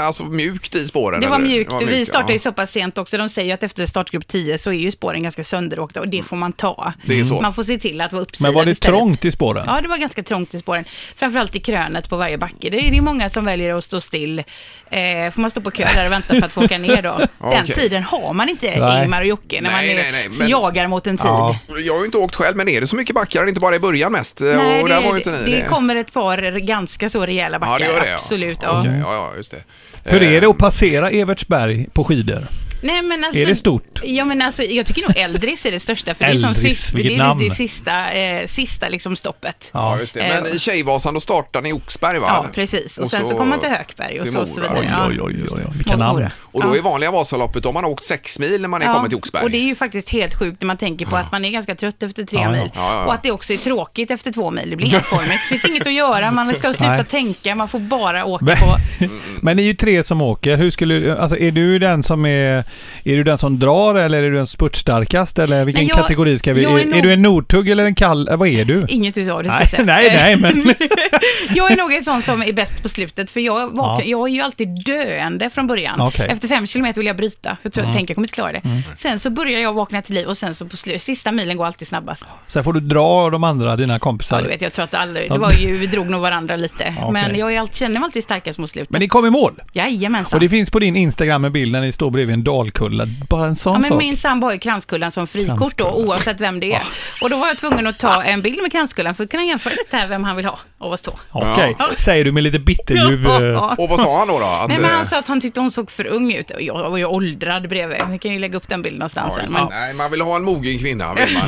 eh, 0.00 0.06
alltså 0.06 0.24
mjukt 0.24 0.74
i 0.74 0.86
spåren? 0.86 1.20
Det 1.20 1.26
var 1.28 1.36
eller? 1.36 1.46
mjukt. 1.46 1.74
Vi 1.86 2.06
startade 2.06 2.32
ju 2.32 2.38
så 2.38 2.52
pass 2.52 2.70
sent 2.70 2.98
också. 2.98 3.18
De 3.18 3.28
säger 3.28 3.48
ju 3.48 3.52
att 3.54 3.62
efter 3.62 3.86
startgrupp 3.86 4.28
10 4.28 4.58
så 4.58 4.70
är 4.70 4.74
ju 4.74 4.90
spåren 4.90 5.22
ganska 5.22 5.44
sönderåkta 5.44 6.00
och 6.00 6.08
det 6.08 6.22
får 6.22 6.36
man 6.36 6.52
ta. 6.52 6.92
Det 7.04 7.20
är 7.20 7.24
så. 7.24 7.40
Man 7.40 7.54
får 7.54 7.62
se 7.62 7.78
till 7.78 8.00
att 8.00 8.12
vara 8.12 8.22
uppsilad 8.22 8.48
Men 8.52 8.54
var 8.54 8.64
det 8.64 8.70
istället. 8.70 8.98
trångt 8.98 9.24
i 9.24 9.30
spåren? 9.30 9.64
Ja, 9.66 9.80
det 9.82 9.88
var 9.88 9.96
ganska 9.96 10.22
trångt 10.22 10.54
i 10.54 10.58
spåren. 10.58 10.84
Framförallt 11.16 11.54
i 11.56 11.60
krönet 11.60 12.08
på 12.08 12.16
varje 12.16 12.38
backe. 12.38 12.70
Det 12.70 12.86
är 12.86 12.90
det 12.90 12.96
är 12.96 13.00
många 13.02 13.30
som 13.30 13.44
väljer 13.44 13.78
att 13.78 13.84
stå 13.84 14.00
still. 14.00 14.38
Eh, 14.38 15.30
får 15.32 15.40
man 15.40 15.50
stå 15.50 15.60
på 15.60 15.70
kö 15.70 15.88
där 15.94 16.06
och 16.06 16.12
vänta 16.12 16.34
för 16.34 16.42
att 16.42 16.52
få 16.52 16.64
åka 16.64 16.78
ner 16.78 17.02
då. 17.02 17.18
Den 17.18 17.62
Okej. 17.62 17.74
tiden 17.74 18.02
har 18.02 18.32
man 18.32 18.48
inte, 18.48 18.80
Nej. 18.80 19.04
Ingmar 19.04 19.20
och 19.20 19.26
Jocke, 19.26 19.60
när 19.60 19.70
Nej, 19.70 19.94
man 19.94 19.98
är, 19.98 20.02
nej, 20.02 20.12
nej, 20.12 20.30
så 20.30 20.42
men- 20.42 20.50
jagar 20.50 20.86
mot 20.86 21.06
en 21.06 21.16
tid. 21.18 21.26
Ja. 21.26 21.58
Jag 21.84 21.92
har 21.94 22.00
ju 22.00 22.06
inte 22.06 22.18
åkt 22.18 22.33
själv, 22.36 22.56
men 22.56 22.68
är 22.68 22.80
det 22.80 22.86
så 22.86 22.96
mycket 22.96 23.14
backar? 23.14 23.48
Inte 23.48 23.60
bara 23.60 23.76
i 23.76 23.80
början 23.80 24.12
mest? 24.12 24.40
Eh, 24.40 24.46
Nej, 24.46 24.82
och 24.82 24.88
det, 24.88 25.00
var 25.00 25.16
inte 25.16 25.30
ni 25.44 25.50
det, 25.50 25.66
kommer 25.68 25.96
ett 25.96 26.12
par 26.12 26.58
ganska 26.58 27.08
så 27.08 27.26
rejäla 27.26 27.58
backar. 27.58 27.72
Ja, 27.72 27.78
det 27.78 27.94
gör 27.94 28.00
det. 28.00 28.08
ja. 28.08 28.14
Absolut. 28.14 28.58
Ja. 28.62 28.80
Okej, 28.80 28.98
ja, 29.02 29.14
ja, 29.14 29.32
just 29.36 29.50
det. 29.50 29.64
Hur 30.04 30.22
är 30.22 30.40
det 30.40 30.46
Eh, 30.46 30.50
att 30.50 30.58
passera 30.58 31.10
Evertsberg 31.10 31.88
på 31.92 32.04
skidor? 32.04 32.42
Nej, 32.84 33.02
men 33.02 33.24
alltså, 33.24 33.40
Är 33.40 33.46
det 33.46 33.56
stort? 33.56 34.00
Ja, 34.04 34.24
men 34.24 34.42
alltså, 34.42 34.62
jag 34.62 34.86
tycker 34.86 35.02
nog 35.02 35.16
Eldris 35.16 35.66
är 35.66 35.70
det 35.70 35.80
största, 35.80 36.14
för 36.14 36.24
det 36.24 36.30
är, 36.30 36.38
som 36.38 36.48
Eldris, 36.48 36.78
sist, 36.78 36.92
det, 36.96 37.14
är 37.16 37.34
det 37.38 37.50
sista, 37.50 38.12
eh, 38.12 38.46
sista 38.46 38.88
liksom 38.88 39.16
stoppet. 39.16 39.70
Ja, 39.72 39.98
just 40.00 40.14
det. 40.14 40.20
Men 40.20 40.46
Eh, 40.46 40.52
i 40.56 40.58
Tjejvasan 40.58 41.14
då 41.14 41.20
startar 41.20 41.62
ni 41.62 41.68
i 41.68 41.72
Oxberg 41.72 42.18
va? 42.18 42.26
Ja, 42.28 42.46
precis. 42.54 42.98
Och, 42.98 43.10
sen 43.10 43.24
så, 43.26 43.30
kommer 43.36 43.50
man 43.50 43.60
till 43.60 43.68
Hökberg 43.68 44.18
och 44.20 44.24
till 44.24 44.34
så, 44.34 44.40
och 44.40 44.48
så 44.48 44.60
vidare. 44.60 44.78
Oj, 44.80 44.86
Ja. 44.90 45.06
oj, 45.08 45.20
oj, 45.20 45.34
oj, 45.42 45.48
oj. 45.66 45.72
vilka 45.76 45.96
namn. 45.96 46.26
Och 46.40 46.62
då 46.62 46.68
Ja. 46.68 46.76
är 46.78 46.82
vanliga 46.82 47.10
Vasaloppet, 47.10 47.62
då 47.62 47.68
har 47.68 47.74
man 47.74 47.84
åkt 47.84 48.04
sex 48.04 48.38
mil 48.38 48.60
när 48.60 48.68
man 48.68 48.82
är 48.82 48.92
kommit 48.94 49.08
till 49.10 49.18
Oxberg. 49.18 49.42
och 49.44 49.50
det 49.50 49.58
är 49.58 49.64
ju 49.64 49.74
faktiskt 49.74 50.08
helt 50.10 50.38
sjukt 50.38 50.60
när 50.60 50.66
man 50.66 50.76
tänker 50.76 51.06
på 51.06 51.16
att 51.16 51.32
man 51.32 51.44
är 51.44 51.50
ganska 51.50 51.74
trött 51.74 52.02
efter 52.02 52.24
tre 52.24 52.38
Ja, 52.38 52.44
ja. 52.44 52.50
mil. 52.50 52.70
Ja, 52.74 52.80
ja, 52.92 52.94
ja. 52.94 53.04
Och 53.04 53.14
att 53.14 53.22
det 53.22 53.30
också 53.32 53.52
är 53.52 53.56
tråkigt 53.56 54.10
efter 54.10 54.32
två 54.32 54.50
mil. 54.50 54.70
Det 54.70 54.76
blir 54.76 54.94
enformigt. 54.94 55.30
Det 55.50 55.58
finns 55.58 55.64
inget 55.64 55.86
att 55.86 55.92
göra, 55.92 56.30
man 56.30 56.54
ska 56.56 56.72
sluta 56.74 56.92
Nej. 56.92 57.04
tänka, 57.04 57.54
man 57.54 57.68
får 57.68 57.78
bara 57.78 58.24
åka 58.24 58.44
Men- 58.44 58.56
på... 58.56 58.76
Men 59.40 59.56
ni 59.56 59.62
är 59.62 59.66
ju 59.66 59.74
tre 59.74 60.02
som 60.02 60.22
åker. 60.22 60.56
Hur 60.56 60.70
skulle, 60.70 61.16
alltså 61.18 61.38
är 61.38 61.50
du 61.50 61.78
den 61.78 62.02
som 62.02 62.26
är, 62.26 62.64
är 63.04 63.16
du 63.16 63.24
den 63.24 63.38
som 63.38 63.58
drar 63.58 63.94
eller 63.94 64.22
är 64.22 64.30
du 64.30 64.36
den 64.36 64.46
spurtstarkast 64.46 65.38
eller 65.38 65.64
vilken 65.64 65.80
Nej, 65.84 65.88
jag- 65.94 65.98
kategori 66.02 66.38
ska 66.38 66.52
vi... 66.52 66.64
Är, 66.64 66.68
är 66.78 66.84
nog- 66.84 66.96
är 66.98 67.02
du 67.02 67.12
en 67.12 67.22
Northug 67.22 67.68
eller 67.68 67.84
en 67.84 67.94
kall... 67.94 68.28
eh, 68.28 68.36
Vad 68.36 68.48
är 68.48 68.64
du? 68.64 68.86
Inget 68.88 69.18
utav 69.18 69.42
det 69.42 69.50
ska 69.50 69.58
Nej, 69.58 70.04
jag 70.04 70.12
säga. 70.12 70.16
nej, 70.24 70.36
nej, 70.40 70.54
men... 70.54 70.74
Jag 71.54 71.72
är 71.72 71.76
nog 71.76 71.92
en 71.92 72.02
sån 72.04 72.22
som 72.22 72.42
är 72.42 72.52
bäst 72.52 72.82
på 72.82 72.88
slutet, 72.88 73.30
för 73.30 73.40
jag, 73.40 73.68
vaknar, 73.76 74.00
Ja. 74.00 74.02
jag 74.04 74.28
är 74.28 74.32
ju 74.32 74.40
alltid 74.40 74.68
döende 74.84 75.50
från 75.50 75.66
början. 75.66 76.00
Okej. 76.00 76.28
Efter 76.30 76.48
fem 76.48 76.66
kilometer 76.66 77.00
vill 77.00 77.06
jag 77.06 77.16
bryta, 77.16 77.56
jag 77.62 77.72
tror, 77.72 77.84
tänker 77.84 78.00
jag 78.00 78.14
kommer 78.16 78.26
inte 78.28 78.34
klara 78.34 78.52
det. 78.52 78.62
Sen 78.96 79.18
så 79.18 79.30
börjar 79.30 79.60
jag 79.60 79.72
vakna 79.72 80.02
till 80.02 80.14
liv 80.14 80.26
och 80.26 80.36
sen 80.36 80.54
så 80.54 80.66
på 80.66 80.76
slut, 80.76 81.02
sista 81.02 81.32
milen 81.32 81.56
går 81.56 81.66
alltid 81.66 81.88
snabbast. 81.88 82.24
Sen 82.48 82.64
får 82.64 82.72
du 82.72 82.80
dra 82.80 83.30
de 83.30 83.44
andra, 83.44 83.76
dina 83.76 83.98
kompisar. 83.98 84.36
Ja, 84.36 84.42
du 84.42 84.48
vet, 84.48 84.62
jag 84.62 84.72
tror 84.72 84.84
att 84.84 84.94
aldrig, 84.94 85.30
det 85.30 85.38
var 85.38 85.52
ju, 85.52 85.76
vi 85.76 85.86
drog 85.86 86.10
nog 86.10 86.20
varandra 86.20 86.56
lite. 86.56 86.94
Okej. 86.98 87.12
Men 87.12 87.36
jag 87.38 87.54
är 87.54 87.60
alltid, 87.60 87.76
känner 87.76 88.00
mig 88.00 88.04
alltid 88.06 88.22
starkast 88.22 88.58
mot 88.58 88.70
slutet. 88.70 88.90
Men 88.90 89.00
ni 89.00 89.08
kom 89.08 89.26
i 89.26 89.30
mål. 89.30 89.62
Jajamensan. 89.72 90.36
Och 90.36 90.40
det 90.40 90.48
finns 90.48 90.70
på 90.70 90.78
din 90.78 90.96
Instagram 90.96 91.44
en 91.44 91.52
bild 91.52 91.72
när 91.72 91.80
ni 91.80 91.92
står 91.92 92.10
bredvid 92.10 92.34
en 92.34 92.44
dalkulla. 92.64 93.06
Bara 93.28 93.46
en 93.46 93.56
sån 93.56 93.72
Ja, 93.72 93.78
men 93.78 93.90
sak. 93.90 93.98
min 93.98 94.16
sambo 94.16 94.46
har 94.46 94.52
ju 94.52 94.58
Kranskullan 94.58 95.12
som 95.12 95.26
frikort 95.26 95.58
då, 95.58 95.84
Kranskullan. 95.84 95.94
oavsett 96.08 96.40
vem 96.40 96.60
det 96.60 96.72
är. 96.74 96.82
Och 97.20 97.30
då 97.30 97.36
var 97.38 97.46
jag 97.46 97.58
tvungen 97.58 97.86
att 97.86 97.98
ta 97.98 98.22
en 98.22 98.42
bild 98.42 98.62
med 98.62 98.72
Kranskullan 98.72 99.14
för 99.14 99.24
att 99.24 99.30
kunna 99.30 99.44
jämföra 99.44 99.74
lite 99.74 99.96
här 99.96 100.06
vem 100.08 100.24
han 100.24 100.36
vill 100.36 100.44
ha 100.46 100.58
av 100.78 100.92
oss 100.92 101.02
två. 101.02 101.12
Okej, 101.30 101.76
Ja. 101.78 101.88
säger 101.98 102.24
du 102.24 102.32
med 102.32 102.42
lite 102.42 102.58
bitterljuv. 102.58 103.26
eh, 103.26 103.42
Ja. 103.42 103.74
Och 103.78 103.88
vad 103.88 104.00
sa 104.00 104.18
han 104.18 104.28
då? 104.28 104.38
då? 104.38 104.44
Att, 104.46 104.68
Nej, 104.68 104.78
men 104.78 104.90
eh, 104.90 104.96
han 104.96 105.06
sa 105.06 105.18
att 105.18 105.28
han 105.28 105.40
tyckte 105.40 105.60
hon 105.60 105.70
såg 105.70 105.90
för 105.90 106.06
ung 106.06 106.32
ut. 106.32 106.50
Och 106.50 106.62
Jag 106.62 106.90
var 106.90 106.98
ju 106.98 107.04
åldrad 107.04 107.68
bredvid. 107.68 107.98
Vi 108.10 108.18
kan 108.18 108.32
ju 108.32 108.38
lägga 108.38 108.56
upp 108.56 108.68
den 108.68 108.82
bilden 108.82 108.98
någonstans 108.98 109.34
sen. 109.34 109.52
Men 109.52 109.66
Nej, 109.70 109.94
man 109.94 110.10
vill 110.10 110.20
ha 110.20 110.36
en 110.36 110.42
mogen 110.44 110.78
kvinna, 110.78 111.14
vill 111.14 111.38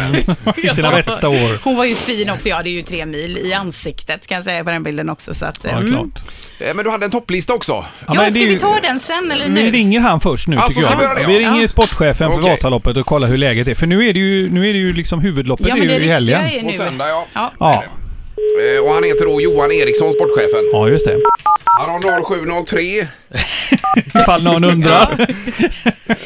man. 0.44 0.54
I 0.64 0.68
sina 0.68 0.90
bästa 0.90 1.28
år. 1.28 1.64
hon 1.64 1.76
var 1.76 1.84
ju 1.84 1.94
fin 1.94 2.30
också. 2.30 2.48
Jag 2.48 2.56
hade 2.56 2.70
ju 2.70 2.82
tre 2.82 3.06
mil 3.06 3.38
i 3.38 3.52
ansiktet 3.52 4.26
kan 4.26 4.36
jag 4.36 4.44
säga 4.44 4.64
på 4.64 4.70
den 4.70 4.82
bilden 4.82 5.10
också. 5.10 5.34
Så 5.34 5.44
att, 5.44 5.58
Ja, 5.62 5.70
mm. 5.70 5.92
klart. 5.92 6.22
Eh, 6.58 6.74
Men 6.74 6.84
du 6.84 6.90
hade 6.90 7.04
en 7.04 7.10
topplista 7.10 7.54
också. 7.54 7.72
Ja, 7.72 7.84
Ja, 8.06 8.14
men 8.14 8.30
ska 8.30 8.40
det 8.40 8.44
är 8.44 8.46
vi 8.46 8.52
ju- 8.52 8.58
ta 8.58 8.76
den 8.82 9.00
sen 9.00 9.30
eller 9.30 9.44
Vi 9.44 9.50
nu? 9.50 9.70
ringer 9.70 10.00
han 10.00 10.20
först 10.20 10.48
nu 10.48 10.56
Alltså, 10.56 10.80
tycker. 10.80 10.95
Vi 10.98 11.02
göra 11.04 11.14
det, 11.14 11.26
vi 11.26 11.32
ja? 11.42 11.50
ringer 11.50 11.62
Ja. 11.62 11.68
sportchefen 11.68 12.30
för 12.32 12.38
Okej. 12.40 12.50
Vasaloppet 12.50 12.96
och 12.96 13.06
kollar 13.06 13.28
hur 13.28 13.36
läget 13.38 13.68
är. 13.68 13.74
För 13.74 13.86
nu 13.86 14.08
är 14.08 14.12
det 14.12 14.18
ju, 14.20 14.50
nu 14.50 14.68
är 14.68 14.72
det 14.72 14.78
ju 14.78 14.92
liksom 14.92 15.20
huvudloppet 15.20 15.66
Ja, 15.68 15.76
är 15.76 15.80
det 15.80 15.94
ju 15.96 16.04
i 16.04 16.08
helgen. 16.08 16.40
är 16.40 16.62
På 16.62 16.72
söndag, 16.72 17.08
ja. 17.08 17.26
Ja. 17.34 17.52
Ja. 17.58 17.84
Eh, 18.74 18.84
Och 18.84 18.94
han 18.94 19.04
heter 19.04 19.24
då 19.26 19.40
Johan 19.40 19.72
Eriksson, 19.72 20.12
sportchefen. 20.12 20.64
ja, 20.72 20.88
just 20.88 21.04
det. 21.06 21.20
Han 21.78 21.90
har 21.90 22.64
0703. 22.64 23.08
Ifall 24.20 24.42
någon 24.42 24.64
undrar. 24.64 25.26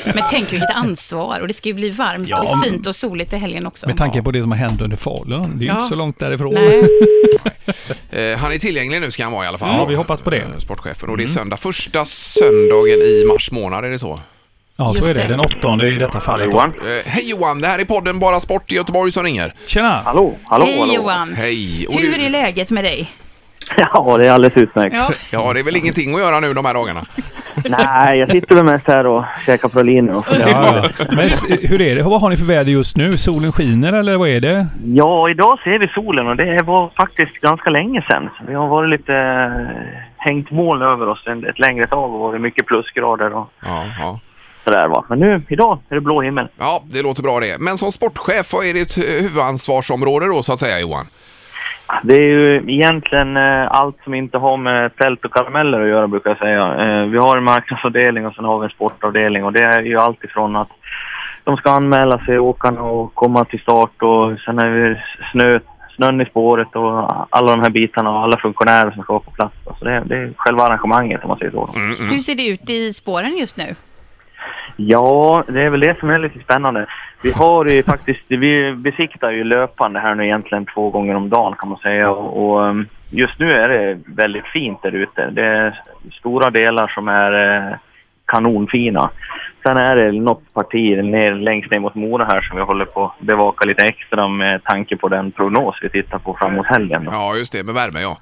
Men 0.05 0.25
tänk 0.31 0.53
vilket 0.53 0.71
ansvar. 0.71 1.39
Och 1.41 1.49
det 1.49 1.55
ska 1.55 1.69
ju 1.69 1.75
bli 1.75 1.91
varmt 1.91 2.29
Ja, 2.29 2.43
och 2.43 2.65
fint 2.65 2.87
och 2.87 2.97
soligt 2.97 3.33
i 3.33 3.37
helgen 3.37 3.67
också. 3.67 3.87
Med 3.87 3.97
tanke 3.97 4.23
på 4.23 4.31
det 4.31 4.43
som 4.43 4.51
har 4.53 4.59
hänt 4.59 4.81
under 4.81 4.97
Falun. 4.97 5.59
Det 5.59 5.65
är 5.65 5.67
ju 5.67 5.67
Ja. 5.67 5.77
inte 5.77 5.89
så 5.89 5.95
långt 5.95 6.19
därifrån. 6.19 6.55
Nej. 6.55 6.83
Eh, 8.11 8.39
Han 8.39 8.53
är 8.53 8.59
tillgänglig 8.59 9.01
nu 9.01 9.11
ska 9.11 9.23
han 9.25 9.33
vara 9.33 9.45
i 9.45 9.49
alla 9.49 9.59
fall. 9.59 9.69
Ja, 9.79 9.85
vi 9.85 9.95
hoppas 9.95 10.21
på 10.21 10.31
det. 10.31 10.37
Eh, 10.37 10.43
Sportchefen. 10.59 11.09
Och 11.11 11.17
det 11.17 11.23
är 11.23 11.29
söndag. 11.29 11.57
Första 11.57 12.05
söndagen 12.05 12.99
i 13.03 13.25
mars 13.29 13.51
månad, 13.51 13.85
är 13.85 13.89
det 13.91 13.99
så? 13.99 14.19
Ja, 14.81 14.93
så 14.93 14.99
Just 14.99 15.11
är 15.11 15.15
det. 15.15 15.21
det. 15.23 15.29
Den 15.29 15.41
åttonde 15.41 15.89
i 15.89 15.95
detta 15.95 16.21
fallet. 16.21 16.47
Johan? 16.53 16.69
Eh, 16.81 17.11
Hej 17.13 17.31
Johan, 17.31 17.61
det 17.61 17.67
här 17.69 17.79
är 17.79 17.85
podden 17.85 18.19
Bara 18.19 18.41
Sport 18.41 18.73
i 18.73 18.75
Göteborg 18.75 19.13
som 19.13 19.25
ringer. 19.25 19.55
Tjena! 19.67 20.01
Hallå? 20.05 20.35
Hallå? 20.45 20.65
Hej 20.65 20.79
hallå. 20.81 20.93
Johan. 20.95 21.35
Hej. 21.35 21.87
Och 21.89 21.95
Hur 22.01 22.13
du, 22.19 22.25
är 22.27 22.31
läget 22.31 22.71
med 22.71 22.85
dig? 22.85 23.11
Ja, 23.77 24.17
det 24.19 24.27
är 24.27 24.31
alldeles 24.31 24.57
utmärkt. 24.57 24.95
Ja. 24.97 25.11
ja, 25.33 25.53
det 25.53 25.61
är 25.61 25.65
väl 25.65 25.77
ingenting 25.77 26.15
att 26.15 26.21
göra 26.21 26.41
nu 26.41 26.55
de 26.55 26.65
här 26.65 26.75
dagarna? 26.75 27.05
Nej, 27.69 28.19
jag 28.19 28.31
sitter 28.31 28.55
väl 28.55 28.65
mest 28.65 28.87
här 28.87 29.07
och 29.07 29.25
käkar 29.47 29.69
praliner 29.69 30.17
och 30.17 30.25
Ja, 30.41 30.49
ja. 30.99 31.05
Men 31.11 31.27
s- 31.27 31.45
hur 31.49 31.81
är 31.81 31.95
det? 31.97 32.03
Vad 32.03 32.21
har 32.21 32.31
ni 32.31 32.37
för 32.37 32.45
väder 32.45 32.73
just 32.73 32.97
nu? 32.97 33.19
Solen 33.19 33.53
skiner 33.53 33.93
eller 33.93 34.17
vad 34.17 34.29
är 34.29 34.41
det? 34.41 34.67
Ja, 34.85 35.31
idag 35.31 35.59
ser 35.65 35.79
vi 35.79 35.89
solen 35.89 36.27
och 36.27 36.37
det 36.37 36.63
var 36.63 36.91
faktiskt 36.97 37.33
ganska 37.41 37.71
länge 37.71 38.03
sedan. 38.11 38.29
Vi 38.49 38.55
har 38.55 38.69
varit 38.69 38.91
lite 38.91 39.15
eh, 39.15 40.01
hängt 40.17 40.51
moln 40.51 40.83
över 40.83 41.09
oss 41.09 41.23
en, 41.27 41.45
ett 41.47 41.59
längre 41.59 41.87
tag 41.87 42.15
och 42.15 42.21
varit 42.21 42.41
mycket 42.41 42.67
plusgrader. 42.67 43.35
Och, 43.37 43.51
Ja, 43.65 43.85
ja. 43.99 44.21
Så 44.71 44.77
sådär 44.77 44.89
va. 44.89 45.05
Men 45.09 45.21
nu, 45.21 45.43
idag 45.49 45.79
är 45.89 45.95
det 45.95 46.01
blå 46.01 46.23
himmel. 46.23 46.49
Ja, 46.59 46.83
det 46.85 47.03
låter 47.03 47.23
bra 47.23 47.41
det. 47.41 47.61
Men 47.61 47.79
som 47.79 47.93
sportchef, 47.93 48.53
vad 48.53 48.67
är 48.67 48.75
ditt 48.75 48.99
huvudansvarsområde 48.99 50.27
då 50.27 50.43
så 50.43 50.53
att 50.53 50.61
säga 50.61 50.81
Johan? 50.81 51.07
Det 52.03 52.15
är 52.15 52.21
ju 52.21 52.57
egentligen 52.67 53.37
eh, 53.37 53.67
allt 53.71 53.97
som 54.05 54.15
inte 54.15 54.39
har 54.39 54.57
med 54.57 54.97
tält 54.97 55.25
och 55.25 55.33
karameller 55.33 55.81
att 55.81 55.89
göra 55.89 56.09
brukar 56.09 56.31
jag 56.31 56.39
säga. 56.39 56.75
Eh, 56.75 57.07
vi 57.07 57.19
har 57.19 57.37
en 57.37 57.45
marknadsavdelning 57.45 58.27
och 58.27 58.35
sen 58.35 58.45
har 58.45 58.59
vi 58.59 58.65
en 58.65 58.71
sportavdelning 58.71 59.45
och 59.45 59.53
det 59.53 59.63
är 59.63 59.83
ju 59.83 59.99
allt 59.99 60.25
ifrån 60.25 60.57
att 60.57 60.69
de 61.45 61.57
ska 61.57 61.71
anmäla 61.71 62.19
sig, 62.19 62.39
åkarna 62.39 62.83
och 62.83 63.15
komma 63.15 63.45
till 63.45 63.61
start 63.61 64.03
och 64.03 64.39
sen 64.45 64.59
är 64.59 64.89
det 64.89 65.03
snö, 65.33 65.61
snön 65.97 66.21
i 66.21 66.25
spåret 66.25 66.77
och 66.77 67.11
alla 67.31 67.51
de 67.57 67.61
här 67.61 67.71
bitarna 67.71 68.11
och 68.11 68.23
alla 68.23 68.37
funktionärer 68.37 68.91
som 68.91 69.03
ska 69.03 69.13
vara 69.13 69.23
på 69.23 69.31
plats. 69.31 69.55
Så 69.79 69.85
det, 69.85 70.03
det 70.07 70.17
är 70.17 70.33
själva 70.37 70.63
arrangemanget 70.63 71.23
om 71.23 71.29
man 71.29 71.39
säger 71.39 71.53
så. 71.53 71.71
Hur 72.11 72.19
ser 72.19 72.35
det 72.35 72.47
ut 72.47 72.71
i 72.71 72.93
spåren 72.93 73.37
just 73.37 73.57
nu? 73.57 73.75
Ja, 74.77 75.45
det 75.49 75.63
är 75.63 75.71
väl 75.71 75.81
det 75.81 75.99
som 76.01 76.11
är 76.11 76.19
lite 76.19 76.39
spännande. 76.39 76.87
Vi 77.23 77.33
har 77.33 77.65
ju 77.65 77.83
faktiskt, 77.93 78.21
vi 78.29 78.73
besiktar 78.73 79.31
ju 79.31 79.45
löpande 79.45 80.01
här 80.01 80.15
nu 80.15 80.25
egentligen 80.25 80.67
två 80.67 80.91
gånger 80.91 81.15
om 81.15 81.29
dagen 81.29 81.55
kan 81.59 81.69
man 81.69 81.79
säga 81.79 82.11
och, 82.11 82.51
och 82.51 82.63
um, 82.63 82.87
just 83.11 83.39
nu 83.39 83.51
är 83.51 83.69
det 83.69 83.99
väldigt 84.07 84.47
fint 84.47 84.83
där 84.83 84.93
ute. 84.93 85.31
Det 85.31 85.45
är 85.45 85.81
stora 86.13 86.51
delar 86.51 86.89
som 86.89 87.09
är 87.09 87.57
eh, 87.57 87.77
kanonfina. 88.31 89.11
Sen 89.63 89.77
är 89.77 89.97
det 89.97 90.13
något 90.13 90.55
parti 90.55 91.05
ner, 91.05 91.35
längst 91.35 91.71
ner 91.71 91.79
mot 91.79 91.95
Mora 91.95 92.25
här 92.25 92.41
som 92.41 92.57
vi 92.57 92.63
håller 92.63 92.85
på 92.85 93.05
att 93.05 93.27
bevaka 93.27 93.65
lite 93.67 93.83
extra 93.83 94.29
med 94.29 94.65
tanke 94.65 94.97
på 94.97 95.09
den 95.09 95.33
prognos 95.33 95.75
vi 95.83 95.89
tittar 95.89 96.19
på 96.19 96.37
framåt 96.41 96.67
helgen. 96.67 97.05
Då. 97.05 97.11
Ja, 97.13 97.37
just 97.37 97.53
det, 97.53 97.63
med 97.63 97.75
värme 97.75 98.01
ja. 98.01 98.19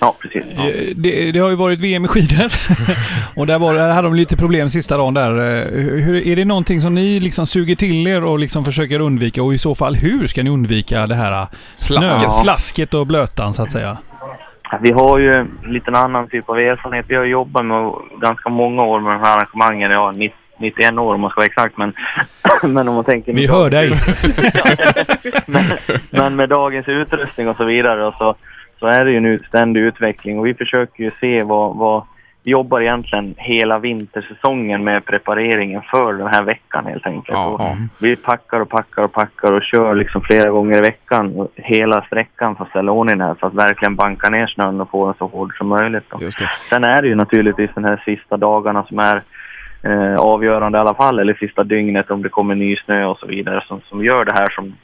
Ja, 0.00 0.14
precis. 0.20 0.44
Ja. 0.56 0.62
Det, 0.96 1.32
det 1.32 1.38
har 1.38 1.50
ju 1.50 1.56
varit 1.56 1.80
VM 1.80 2.04
i 2.04 2.08
skidor 2.08 2.52
och 3.36 3.46
där, 3.46 3.58
var, 3.58 3.74
där 3.74 3.92
hade 3.92 4.08
de 4.08 4.14
lite 4.14 4.36
problem 4.36 4.70
sista 4.70 4.96
dagen 4.96 5.14
där. 5.14 5.30
Eh, 5.30 5.68
Hur, 6.04 6.26
är 6.26 6.36
det 6.36 6.44
någonting 6.44 6.80
som 6.80 6.94
ni 6.94 7.20
liksom 7.20 7.46
suger 7.46 7.76
till 7.76 8.06
er 8.06 8.24
och 8.24 8.38
liksom 8.38 8.64
försöker 8.64 9.00
undvika 9.00 9.42
och 9.42 9.54
i 9.54 9.58
så 9.58 9.74
fall 9.74 9.94
hur 9.94 10.26
ska 10.26 10.42
ni 10.42 10.50
undvika 10.50 11.06
det 11.06 11.14
här 11.14 11.32
eh, 11.42 11.48
Slasket. 11.74 12.32
slasket 12.32 12.94
och 12.94 13.06
blötan 13.06 13.54
så 13.54 13.62
att 13.62 13.72
säga? 13.72 13.98
Vi 14.82 14.92
har 14.92 15.18
ju 15.18 15.32
en 15.32 15.58
liten 15.62 15.94
annan 15.94 16.28
typ 16.28 16.48
av 16.48 16.58
erfarenhet. 16.58 17.06
Vi 17.08 17.14
har 17.14 17.24
jobbat 17.24 17.66
med 17.66 17.92
ganska 18.20 18.48
många 18.48 18.84
år 18.84 19.00
med 19.00 19.12
de 19.12 19.20
här 19.20 19.36
arrangemangen. 19.36 19.90
Ja, 19.90 20.12
90 20.12 20.38
91 20.58 20.98
år 20.98 21.14
om 21.14 21.20
man 21.20 21.30
ska 21.30 21.40
vara 21.40 21.46
exakt. 21.46 21.76
Men, 21.76 21.92
men 22.74 22.88
om 22.88 22.94
man 22.94 23.04
tänker... 23.04 23.32
Vi 23.32 23.46
hör 23.46 23.70
dig. 23.70 23.90
men, 25.46 25.62
men 26.10 26.36
med 26.36 26.48
dagens 26.48 26.88
utrustning 26.88 27.48
och 27.48 27.56
så 27.56 27.64
vidare 27.64 28.06
och 28.06 28.14
så, 28.14 28.34
så 28.78 28.86
är 28.86 29.04
det 29.04 29.10
ju 29.10 29.16
en 29.16 29.38
ständig 29.38 29.80
utveckling 29.80 30.38
och 30.38 30.46
vi 30.46 30.54
försöker 30.54 31.04
ju 31.04 31.10
se 31.20 31.42
vad, 31.42 31.76
vad 31.76 32.02
jobbar 32.44 32.80
egentligen 32.80 33.34
hela 33.38 33.78
vintersäsongen 33.78 34.84
med 34.84 35.04
prepareringen 35.04 35.82
för 35.90 36.12
den 36.12 36.26
här 36.26 36.42
veckan 36.42 36.86
helt 36.86 37.06
enkelt. 37.06 37.38
Ja. 37.38 37.76
Vi 37.98 38.16
packar 38.16 38.60
och 38.60 38.68
packar 38.68 39.02
och 39.02 39.12
packar 39.12 39.52
och 39.52 39.62
kör 39.62 39.94
liksom 39.94 40.20
flera 40.20 40.50
gånger 40.50 40.78
i 40.78 40.80
veckan 40.80 41.48
hela 41.54 42.02
sträckan 42.02 42.56
för 42.56 42.64
att 42.64 42.70
ställa 42.70 42.92
ordning 42.92 43.20
här 43.20 43.34
för 43.34 43.46
att 43.46 43.54
verkligen 43.54 43.96
banka 43.96 44.30
ner 44.30 44.46
snön 44.46 44.80
och 44.80 44.90
få 44.90 45.06
den 45.06 45.14
så 45.18 45.26
hård 45.26 45.56
som 45.58 45.68
möjligt. 45.68 46.04
Sen 46.68 46.84
är 46.84 47.02
det 47.02 47.08
ju 47.08 47.14
naturligtvis 47.14 47.70
de 47.74 47.84
här 47.84 48.02
sista 48.04 48.36
dagarna 48.36 48.84
som 48.84 48.98
är 48.98 49.22
eh, 49.82 50.16
avgörande 50.16 50.78
i 50.78 50.80
alla 50.80 50.94
fall, 50.94 51.18
eller 51.18 51.34
sista 51.34 51.64
dygnet 51.64 52.10
om 52.10 52.22
det 52.22 52.28
kommer 52.28 52.54
ny 52.54 52.76
snö 52.76 53.04
och 53.04 53.18
så 53.18 53.26
vidare 53.26 53.64
som, 53.68 53.80
som 53.80 54.04
gör 54.04 54.24
det 54.24 54.32
här 54.32 54.48
som 54.50 54.74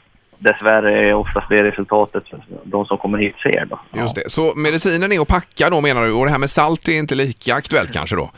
dessvärre 0.41 1.09
är 1.09 1.15
oftast 1.15 1.47
det 1.49 1.63
resultatet 1.63 2.25
de 2.65 2.87
som 2.87 2.99
kommer 2.99 3.19
hit 3.19 3.35
ser. 3.43 3.65
Då. 3.71 3.81
Just 3.93 4.15
det. 4.15 4.31
Så 4.31 4.53
medicinen 4.57 5.13
är 5.13 5.21
att 5.21 5.29
packa 5.29 5.71
då 5.71 5.81
menar 5.81 6.05
du 6.05 6.13
och 6.13 6.25
det 6.25 6.31
här 6.31 6.39
med 6.39 6.51
salt 6.51 6.89
är 6.89 6.93
inte 6.99 7.15
lika 7.15 7.55
aktuellt 7.55 7.93
kanske 7.93 8.17
då? 8.17 8.31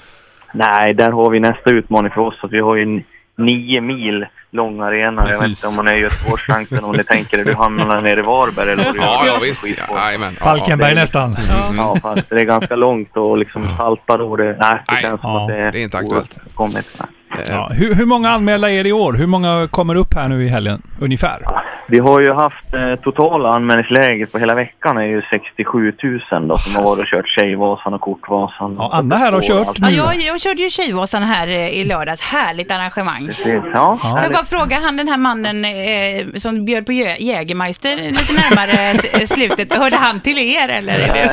Nej, 0.54 0.94
där 0.94 1.10
har 1.10 1.30
vi 1.30 1.40
nästa 1.40 1.70
utmaning 1.70 2.10
för 2.12 2.20
oss. 2.20 2.34
Att 2.42 2.52
vi 2.52 2.60
har 2.60 2.76
ju 2.76 2.82
en 2.82 3.02
nio 3.36 3.80
mil 3.80 4.26
lång 4.50 4.80
arena. 4.80 5.22
Jag 5.22 5.28
vet 5.28 5.40
Precis. 5.40 5.64
inte 5.64 5.68
om 5.68 5.76
man 5.76 5.88
är 5.88 5.94
i 5.94 6.00
Göteborgstrakten 6.00 6.84
om 6.84 6.92
ni 6.96 7.04
tänker 7.04 7.38
er, 7.38 7.44
du 7.44 7.54
hamnar 7.54 8.00
nere 8.00 8.20
i 8.20 8.22
Varberg 8.22 8.70
eller 8.72 8.84
vad 8.84 8.94
du 8.94 9.00
Ja, 9.00 9.26
gör. 9.26 9.32
ja 9.32 9.38
visst. 9.42 9.64
Ja, 9.88 10.06
jajamän. 10.06 10.36
ja, 10.38 10.44
Falkenberg 10.44 10.94
det- 10.94 11.00
nästan. 11.00 11.36
Ja, 11.76 11.96
fast 12.02 12.30
det 12.30 12.40
är 12.40 12.44
ganska 12.44 12.76
långt 12.76 13.16
och 13.16 13.38
liksom 13.38 13.64
salta 13.76 14.16
då. 14.16 14.36
Det, 14.36 14.44
nej, 14.44 14.54
det 14.58 14.92
Nej, 14.92 15.02
känns 15.02 15.20
som 15.20 15.30
ja, 15.30 15.42
att 15.42 15.48
det 15.48 15.56
är, 15.56 15.72
det 15.72 15.78
är 15.80 15.82
inte 15.82 15.98
aktuellt. 15.98 16.38
Nej. 16.58 16.82
ja. 16.98 17.04
Ja. 17.48 17.68
Hur, 17.74 17.94
hur 17.94 18.06
många 18.06 18.30
anmälda 18.30 18.70
är 18.70 18.82
det 18.82 18.88
i 18.88 18.92
år? 18.92 19.12
Hur 19.12 19.26
många 19.26 19.68
kommer 19.70 19.94
upp 19.94 20.14
här 20.14 20.28
nu 20.28 20.44
i 20.44 20.48
helgen? 20.48 20.82
Ungefär? 21.00 21.42
Vi 21.86 21.98
har 21.98 22.20
ju 22.20 22.32
haft 22.32 22.74
eh, 22.74 22.94
totala 22.94 23.48
anmälningsläget 23.48 24.32
på 24.32 24.38
hela 24.38 24.54
veckan 24.54 24.96
är 24.98 25.02
ju 25.06 25.22
67 25.30 25.92
000 26.30 26.48
då 26.48 26.56
som 26.58 26.74
har 26.76 26.82
varit 26.82 26.98
och 27.00 27.06
kört 27.06 27.28
Tjejvasan 27.28 27.94
och 27.94 28.00
Kortvasan. 28.00 28.76
Ja, 28.78 28.90
Anna 28.92 29.16
här 29.16 29.32
har 29.32 29.38
Och 29.38 29.44
kört 29.44 29.66
allt. 29.68 29.78
Ja, 29.78 29.88
nu. 29.88 29.94
jag, 29.96 30.14
jag 30.16 30.40
körde 30.40 30.62
ju 30.62 30.70
Tjejvasan 30.70 31.22
här 31.22 31.48
eh, 31.48 31.68
i 31.68 31.84
lördags. 31.84 32.20
Härligt 32.20 32.70
arrangemang. 32.70 33.26
Precis, 33.26 33.62
Ja, 33.74 33.98
Får 34.02 34.18
jag 34.22 34.32
bara 34.32 34.44
fråga 34.44 34.76
han 34.84 34.96
den 34.96 35.08
här 35.08 35.16
mannen 35.18 35.64
eh, 35.64 36.26
som 36.36 36.64
bjöd 36.64 36.86
på 36.86 36.92
Jä- 36.92 37.16
Jägermeister 37.18 37.96
lite 37.96 38.32
närmare 38.32 38.72
s- 38.72 39.30
slutet. 39.30 39.72
Hörde 39.76 39.96
han 39.96 40.20
till 40.20 40.38
er 40.38 40.68
eller? 40.68 40.98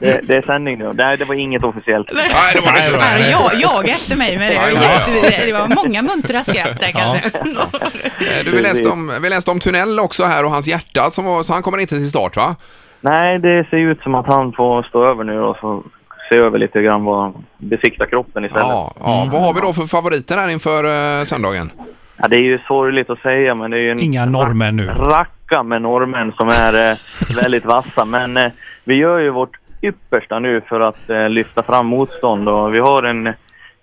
Det... 0.00 0.20
det, 0.28 0.34
är 0.34 0.42
sändning 0.42 0.78
nu. 0.78 0.92
Nej, 0.94 1.16
det 1.16 1.24
var 1.24 1.34
inget 1.34 1.64
officiellt. 1.64 2.08
Nej, 2.12 2.30
det 2.54 2.60
var 2.60 2.72
det 2.72 2.86
inte. 2.86 2.98
Nej, 2.98 3.30
jag, 3.30 3.50
jag 3.54 3.88
efter 3.88 4.16
mig 4.16 4.38
med 4.38 4.50
det. 4.50 4.54
Ja, 4.54 4.62
Det 4.66 4.72
ja, 4.72 4.80
var, 4.80 4.86
ja. 4.86 5.24
jätte, 5.30 5.46
det 5.46 5.52
var 5.52 5.68
många 5.84 6.02
muntra 6.02 6.44
skratt 6.44 6.80
där 6.80 6.90
kanske. 6.92 7.38
Eh, 7.38 8.44
Du, 8.44 8.50
vi 8.50 8.60
läste, 8.62 8.88
om, 8.88 9.12
vi 9.24 9.30
läste 9.30 9.50
om 9.50 9.58
Tunnel 9.58 9.98
också 10.00 10.24
här 10.24 10.44
och 10.44 10.50
hans 10.50 10.68
hjärta, 10.68 11.10
som 11.10 11.24
var, 11.24 11.42
så 11.42 11.52
han 11.52 11.62
kommer 11.62 11.78
inte 11.78 11.96
till 11.96 12.08
start 12.08 12.36
va? 12.36 12.56
Nej, 13.00 13.38
det 13.38 13.66
ser 13.70 13.76
ut 13.76 14.00
som 14.02 14.14
att 14.14 14.26
han 14.26 14.52
får 14.52 14.82
stå 14.82 15.04
över 15.04 15.24
nu 15.24 15.40
och 15.40 15.56
så 15.60 15.82
se 16.28 16.36
över 16.36 16.58
lite 16.58 16.82
grann 16.82 17.04
vad 17.04 17.32
besikta 17.58 18.06
kroppen 18.06 18.44
istället. 18.44 18.66
Ja, 18.68 18.92
ja. 19.00 19.28
Vad 19.32 19.42
har 19.46 19.54
vi 19.54 19.60
då 19.60 19.72
för 19.72 19.86
favoriter 19.86 20.36
här 20.36 20.48
inför 20.48 20.84
eh, 21.20 21.24
söndagen? 21.24 21.70
Ja, 22.16 22.28
det 22.28 22.36
är 22.36 22.42
ju 22.42 22.58
sorgligt 22.66 23.10
att 23.10 23.18
säga 23.18 23.54
men 23.54 23.70
det 23.70 23.76
är 23.78 23.80
ju 23.80 23.90
en 23.90 24.00
Inga 24.00 24.26
norrmän 24.26 24.76
nu. 24.76 24.86
racka 24.88 25.62
med 25.62 25.82
norrmän 25.82 26.32
som 26.32 26.48
är 26.48 26.90
eh, 26.90 26.96
väldigt 27.36 27.64
vassa. 27.64 28.04
Men 28.04 28.36
eh, 28.36 28.50
vi 28.84 28.94
gör 28.94 29.18
ju 29.18 29.30
vårt 29.30 29.56
yppersta 29.82 30.38
nu 30.38 30.60
för 30.68 30.80
att 30.80 31.10
eh, 31.10 31.28
lyfta 31.28 31.62
fram 31.62 31.86
motstånd 31.86 32.48
och 32.48 32.74
vi 32.74 32.78
har 32.78 33.02
en, 33.02 33.32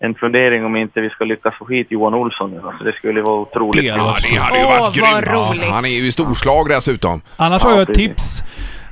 en 0.04 0.16
fundering 0.16 0.66
om 0.66 0.76
inte 0.76 1.02
vi 1.02 1.10
ska 1.10 1.26
lyckas 1.26 1.54
få 1.60 1.68
hit 1.68 1.88
Johan 1.90 2.14
Olsson 2.14 2.52
nu. 2.52 2.62
Alltså, 2.68 2.84
det 2.84 2.94
skulle 2.94 3.22
vara 3.22 3.40
otroligt. 3.42 3.82
Det 3.84 3.88
Ja, 3.88 4.16
det 4.24 4.38
hade 4.38 4.58
ju 4.60 4.64
Åh, 4.66 4.70
varit 4.80 4.82
vad 4.82 4.94
grymt. 5.24 5.28
roligt. 5.28 5.70
Han 5.72 5.86
är 5.86 5.90
ju 5.90 6.08
i 6.08 6.12
storslag 6.12 6.70
dessutom. 6.70 7.22
Annars 7.36 7.64
har 7.64 7.70
Ja, 7.72 7.76
jag 7.76 7.82
ett 7.82 7.88
precis. 7.96 8.08
tips. 8.10 8.44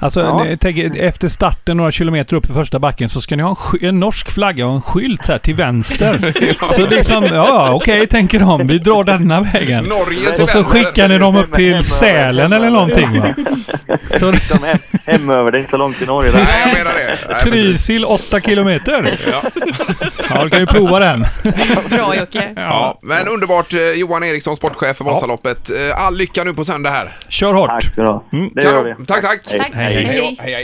Alltså, 0.02 0.20
Ja. 0.20 0.58
tänker, 0.62 1.02
efter 1.02 1.28
starten 1.28 1.78
några 1.78 1.92
kilometer 1.92 2.36
upp 2.36 2.46
för 2.46 2.54
första 2.54 2.80
backen 2.80 3.10
så 3.10 3.22
ska 3.22 3.36
ni 3.36 3.44
ha 3.44 3.58
en, 3.82 3.88
en 3.88 4.00
norsk 4.00 4.32
flagga 4.32 4.68
och 4.68 4.74
en 4.76 4.82
skylt 4.82 5.28
här 5.28 5.38
till 5.38 5.56
vänster. 5.56 6.34
så 6.74 6.86
liksom, 6.88 7.24
ja 7.32 7.72
okej 7.74 8.08
tänker 8.08 8.40
de. 8.40 8.68
Vi 8.68 8.78
drar 8.80 9.04
denna 9.04 9.42
vägen. 9.42 9.84
Norge 9.84 10.32
till 10.32 10.44
Och 10.44 10.50
så 10.50 10.58
vänster. 10.58 10.64
skickar 10.64 11.08
ni 11.08 11.18
dem 11.18 11.36
upp 11.36 11.54
till 11.54 11.84
Sälen 11.84 12.54
eller 12.54 12.70
någonting 12.70 13.20
va? 13.22 13.34
Så 14.20 14.32
De 14.32 14.64
hem, 14.66 14.78
hemöver, 15.06 15.52
det 15.52 15.58
är 15.58 15.60
inte 15.60 15.72
så 15.72 15.78
långt 15.78 15.98
till 15.98 16.08
Norge. 16.08 16.32
Nej, 16.34 16.46
jag 16.66 16.68
menar 16.68 16.98
det. 17.00 17.18
Nej. 17.30 17.40
Trysil 17.40 18.06
8 18.06 18.42
kilometer. 18.42 19.14
Ja. 19.32 19.42
Ja, 20.30 20.44
du 20.44 20.50
kan 20.50 20.60
ju 20.60 20.66
prova 20.66 21.00
den. 21.00 21.26
Bra 21.90 22.16
Jocke. 22.16 22.44
Ja, 22.56 23.00
men 23.02 23.28
underbart 23.28 23.74
eh, 23.74 23.80
Johan 23.80 24.24
Eriksson, 24.24 24.56
sportchef 24.56 24.98
för 24.98 25.06
Vasaloppet. 25.06 25.70
Eh, 25.70 26.06
All 26.06 26.18
lycka 26.18 26.44
nu 26.44 26.54
på 26.54 26.64
söndag 26.64 26.90
här. 26.90 27.18
Kör 27.28 27.54
hårt. 27.54 27.70
Tack 27.70 27.84
ska 27.84 28.02
du 28.02 28.08
ha. 28.08 28.24
Mm. 28.34 28.50
Det 28.56 28.64
gör 28.64 28.84
vi. 28.84 29.06
Tack, 29.06 29.22
tack. 29.22 29.40
Hej. 29.52 29.60
Tack. 29.60 29.74
Hej, 29.90 30.04
hej. 30.06 30.36
Hej, 30.40 30.54
hej. 30.54 30.64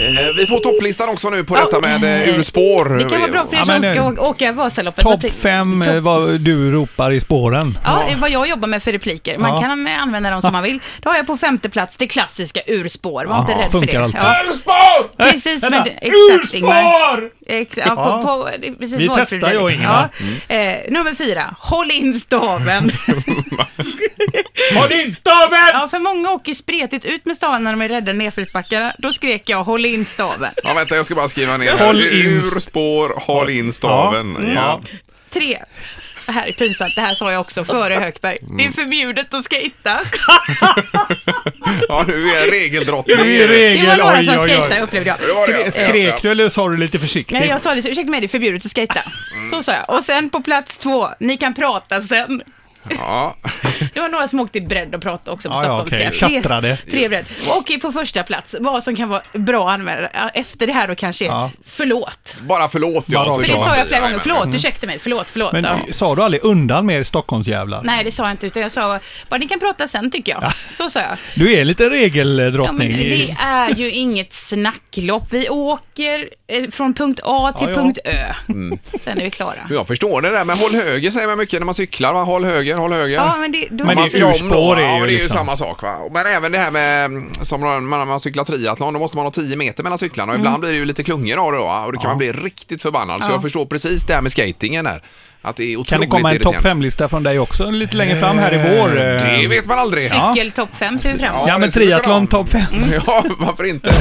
Eh, 0.00 0.36
Vi 0.36 0.46
får 0.46 0.58
topplistan 0.58 1.08
också 1.08 1.30
nu 1.30 1.44
på 1.44 1.56
detta 1.56 1.80
med 1.80 2.28
eh, 2.28 2.38
urspår. 2.38 2.84
Det 2.98 3.10
kan 3.10 3.20
vara 3.20 3.30
bra 3.30 3.46
för 3.50 3.54
er 3.56 3.58
Ja, 3.58 3.64
som 3.64 3.80
men, 3.80 3.94
ska 3.94 4.22
eh, 4.22 4.28
åka 4.30 4.52
Vasaloppet. 4.52 5.04
Vad 5.04 5.20
Topp 5.20 5.32
fem 5.32 5.82
eh, 5.82 5.88
topp- 5.94 6.02
vad 6.02 6.40
du 6.40 6.70
ropar 6.72 7.10
i 7.10 7.20
spåren. 7.20 7.78
Ja, 7.84 8.02
det 8.06 8.12
är 8.12 8.16
vad 8.16 8.30
jag 8.30 8.48
jobbar 8.48 8.68
med 8.68 8.82
för 8.82 8.92
repliker. 8.92 9.38
Man 9.38 9.50
Ja. 9.54 9.60
kan 9.60 9.86
eh, 9.86 10.02
använda 10.02 10.30
dem 10.30 10.42
som 10.42 10.52
man 10.52 10.62
vill. 10.62 10.80
Då 11.00 11.10
har 11.10 11.16
jag 11.16 11.26
på 11.26 11.36
femte 11.36 11.68
plats 11.70 11.96
det 11.96 12.06
klassiska 12.06 12.60
urspår. 12.66 13.24
Var 13.24 13.38
inte 13.40 13.52
Ja, 13.52 13.58
rädd 13.58 13.70
för 13.70 13.78
funkar 13.78 13.98
det. 13.98 14.04
alltid. 14.04 14.20
Ja, 14.22 14.36
Urspår! 14.52 15.24
precis, 15.32 15.62
men 15.62 15.72
det- 15.84 15.90
exakt 15.90 16.54
Ingmar. 16.54 16.82
Urspår! 16.82 17.30
Ex, 17.52 17.76
ja, 17.76 17.86
på, 17.94 18.22
på, 18.26 18.50
det 18.58 18.68
är 18.68 18.72
precis 18.72 18.94
Vi 19.00 19.08
testar, 19.16 19.52
jag 19.52 19.62
och. 19.62 19.70
Ingemar. 19.70 20.08
Ja. 20.48 20.54
Eh, 20.54 20.90
nummer 20.92 21.14
fyra, 21.14 21.54
håll 21.58 21.90
in 21.90 22.14
staven. 22.14 22.92
Håll 24.74 24.92
in 24.92 25.14
staven! 25.14 25.58
ja, 25.72 25.88
för 25.90 25.98
många 25.98 26.30
åker 26.30 26.54
spretigt 26.54 27.04
ut 27.04 27.24
med 27.26 27.36
staven 27.36 27.64
när 27.64 27.70
de 27.70 27.82
är 27.82 27.88
rädda 27.88 28.12
nedförsbackarna. 28.12 28.92
Då 28.98 29.12
skrek 29.12 29.48
jag 29.48 29.64
håll 29.64 29.86
in 29.86 30.04
staven. 30.04 30.50
Ja, 30.64 30.72
vänta, 30.74 30.96
jag 30.96 31.06
ska 31.06 31.14
bara 31.14 31.28
skriva 31.28 31.56
ner 31.56 31.76
här. 31.76 31.86
Håll 31.86 32.00
in- 32.02 32.26
Urspår, 32.26 33.14
håll 33.16 33.50
in 33.50 33.72
staven. 33.72 34.36
Ja. 34.40 34.52
Ja. 34.54 34.80
Tre. 35.32 35.58
Det 36.26 36.32
här 36.32 36.46
är 36.48 36.52
pinsamt, 36.52 36.92
det 36.94 37.00
här 37.00 37.14
sa 37.14 37.32
jag 37.32 37.40
också 37.40 37.64
före 37.64 37.94
Högberg. 38.00 38.38
Det 38.58 38.64
är 38.64 38.72
förbjudet 38.72 39.34
att 39.34 39.48
skejta. 39.50 39.98
ja, 41.88 42.04
nu 42.08 42.14
är 42.28 42.50
regeldrottning. 42.50 43.16
Det 43.16 43.22
är 43.22 43.38
Det 43.38 43.46
var 43.46 43.54
regel. 43.54 43.98
några 43.98 44.18
Oj, 44.18 44.24
som 44.24 44.38
skejtade 44.38 44.80
upplevde 44.80 45.08
jag. 45.08 45.18
Ja. 45.64 45.70
Skrek 45.72 46.22
du 46.22 46.30
eller 46.30 46.48
sa 46.48 46.68
du 46.68 46.76
lite 46.76 46.98
försiktigt? 46.98 47.38
Nej, 47.38 47.48
jag 47.48 47.60
sa 47.60 47.74
det 47.74 47.78
ursäkta 47.78 48.10
mig, 48.10 48.20
det 48.20 48.26
är 48.26 48.28
förbjudet 48.28 48.66
att 48.66 48.74
skejta. 48.74 49.00
Så 49.50 49.62
sa 49.62 49.72
jag. 49.72 49.96
Och 49.96 50.04
sen 50.04 50.30
på 50.30 50.40
plats 50.42 50.76
två, 50.78 51.08
ni 51.20 51.36
kan 51.36 51.54
prata 51.54 52.02
sen. 52.02 52.42
Ja. 52.90 53.36
Det 53.94 54.00
var 54.00 54.08
några 54.08 54.28
som 54.28 54.40
åkte 54.40 54.60
bredd 54.60 54.94
och 54.94 55.02
pratade 55.02 55.30
också 55.30 55.48
på 55.48 55.54
Ja, 55.54 55.58
ja, 55.64 55.64
stockholmska. 55.86 56.08
okej. 56.08 56.18
Tre- 56.28 56.40
Tjattrade. 56.42 56.78
Tre 56.90 57.08
bredd. 57.08 57.24
Och 57.48 57.70
på 57.82 57.92
första 57.92 58.22
plats, 58.22 58.54
vad 58.60 58.84
som 58.84 58.96
kan 58.96 59.08
vara 59.08 59.22
bra 59.32 59.68
att 59.68 59.74
använda 59.74 60.08
efter 60.34 60.66
det 60.66 60.72
här 60.72 60.88
då 60.88 60.94
kanske 60.94 61.24
Ja. 61.24 61.50
förlåt. 61.66 62.36
Bara 62.40 62.68
förlåt 62.68 63.04
ja. 63.08 63.24
Bara 63.24 63.34
För 63.44 63.52
det 63.52 63.60
sa 63.60 63.76
jag 63.76 63.86
flera 63.86 64.00
gånger. 64.00 64.18
Förlåt, 64.18 64.54
ursäkta 64.54 64.86
mig. 64.86 64.98
Förlåt, 64.98 65.30
förlåt. 65.30 65.52
Men 65.52 65.64
ja. 65.64 65.78
sa 65.90 66.14
du 66.14 66.22
aldrig 66.22 66.44
undan 66.44 66.86
med 66.86 66.96
er 66.98 67.02
Stockholmsjävlar? 67.04 67.82
Nej, 67.84 68.04
det 68.04 68.12
sa 68.12 68.22
jag 68.22 68.30
inte, 68.32 68.46
utan 68.46 68.62
jag 68.62 68.72
sa 68.72 68.98
bara 69.28 69.38
ni 69.38 69.48
kan 69.48 69.58
prata 69.60 69.88
sen 69.88 70.10
tycker 70.10 70.32
jag. 70.32 70.52
Så 70.76 70.90
sa 70.90 71.00
jag. 71.00 71.16
Du 71.34 71.52
är 71.52 71.64
lite 71.64 71.82
Ja, 71.84 71.90
regeldrottning. 71.90 72.90
i- 72.90 73.26
det 73.26 73.36
är 73.42 73.74
ju 73.74 73.90
inget 73.90 74.32
snacklopp. 74.32 75.26
Vi 75.30 75.48
åker 75.48 76.28
eh, 76.48 76.70
från 76.70 76.94
punkt 76.94 77.20
A 77.24 77.52
till 77.58 77.66
Ja, 77.68 77.74
ja. 77.74 77.80
punkt 77.82 77.98
Ö. 78.04 78.34
Sen 79.04 79.18
är 79.18 79.24
vi 79.24 79.30
klara. 79.30 79.54
Jag 79.70 79.86
förstår 79.86 80.22
det 80.22 80.30
där, 80.30 80.44
men 80.44 80.58
håll 80.58 80.74
höger 80.74 81.10
säger 81.10 81.26
man 81.28 81.38
mycket 81.38 81.60
när 81.60 81.64
man 81.66 81.74
cyklar. 81.74 82.12
Va? 82.12 82.22
Håll 82.24 82.44
höger, 82.44 82.71
håll 82.78 82.92
höger. 82.92 83.14
Ja, 83.14 83.36
men 83.40 83.52
det, 83.52 83.68
då 83.70 83.84
Men 83.84 83.96
det 83.96 84.14
är 84.14 84.24
om 84.24 84.30
urspår 84.30 84.76
är 84.76 84.82
ja, 84.82 84.92
ju 84.94 84.98
men 84.98 85.02
det 85.02 85.08
är 85.08 85.16
ju 85.16 85.18
liksom- 85.22 85.38
samma 85.38 85.56
sak. 85.56 85.82
Va? 85.82 85.98
Men 86.12 86.26
även 86.26 86.52
det 86.52 86.58
här 86.58 86.70
med, 86.70 87.04
mm, 87.04 87.30
som 87.42 87.60
när 87.60 87.80
man, 87.80 87.90
när 87.98 88.04
man 88.06 88.20
cyklar 88.20 88.44
triathlon, 88.44 88.92
då 88.94 88.98
måste 89.00 89.16
man 89.16 89.26
ha 89.26 89.30
10 89.32 89.56
meter 89.56 89.82
mellan 89.82 89.98
cyklarna 89.98 90.32
och 90.32 90.38
ibland 90.38 90.60
blir 90.60 90.70
det 90.72 90.76
ju 90.78 90.84
lite 90.84 91.02
klungor 91.02 91.36
av 91.46 91.52
det 91.52 91.58
då, 91.58 91.64
va? 91.64 91.84
och 91.86 91.92
då 91.92 91.98
kan 91.98 92.08
man 92.10 92.18
bli 92.18 92.32
riktigt 92.32 92.82
förbannad. 92.82 93.22
Så 93.22 93.28
Ja. 93.30 93.32
jag 93.32 93.42
förstår 93.42 93.66
precis 93.66 94.04
det 94.04 94.14
här 94.14 94.20
med 94.22 94.32
skatingen 94.32 94.84
där. 94.84 95.02
Att 95.44 95.56
det 95.56 95.64
är 95.64 95.76
otroligt 95.76 95.88
Kan 95.88 96.00
det 96.00 96.06
komma 96.06 96.30
en 96.30 96.38
topp 96.40 96.54
irriterande. 96.54 96.80
5-lista 96.84 97.08
från 97.08 97.22
dig 97.22 97.38
också 97.38 97.70
lite 97.70 97.96
längre 97.96 98.16
fram 98.20 98.38
här 98.38 98.54
i 98.54 98.56
vår? 98.78 98.88
eh? 98.88 99.40
Det 99.40 99.46
vet 99.48 99.66
man 99.66 99.78
aldrig. 99.78 100.08
Ja. 100.12 100.32
cykel 100.34 100.52
topp 100.52 100.68
5 100.74 100.98
ser 100.98 101.12
vi 101.12 101.18
fram 101.18 101.34
emot. 101.34 101.48
Ja, 101.48 101.52
men 101.58 101.60
det 101.68 101.70
skulle 101.70 101.86
triathlon 101.86 102.26
topp 102.26 102.48
5. 102.48 102.62
Ja, 103.06 103.24
varför 103.38 103.64
inte? 103.64 103.90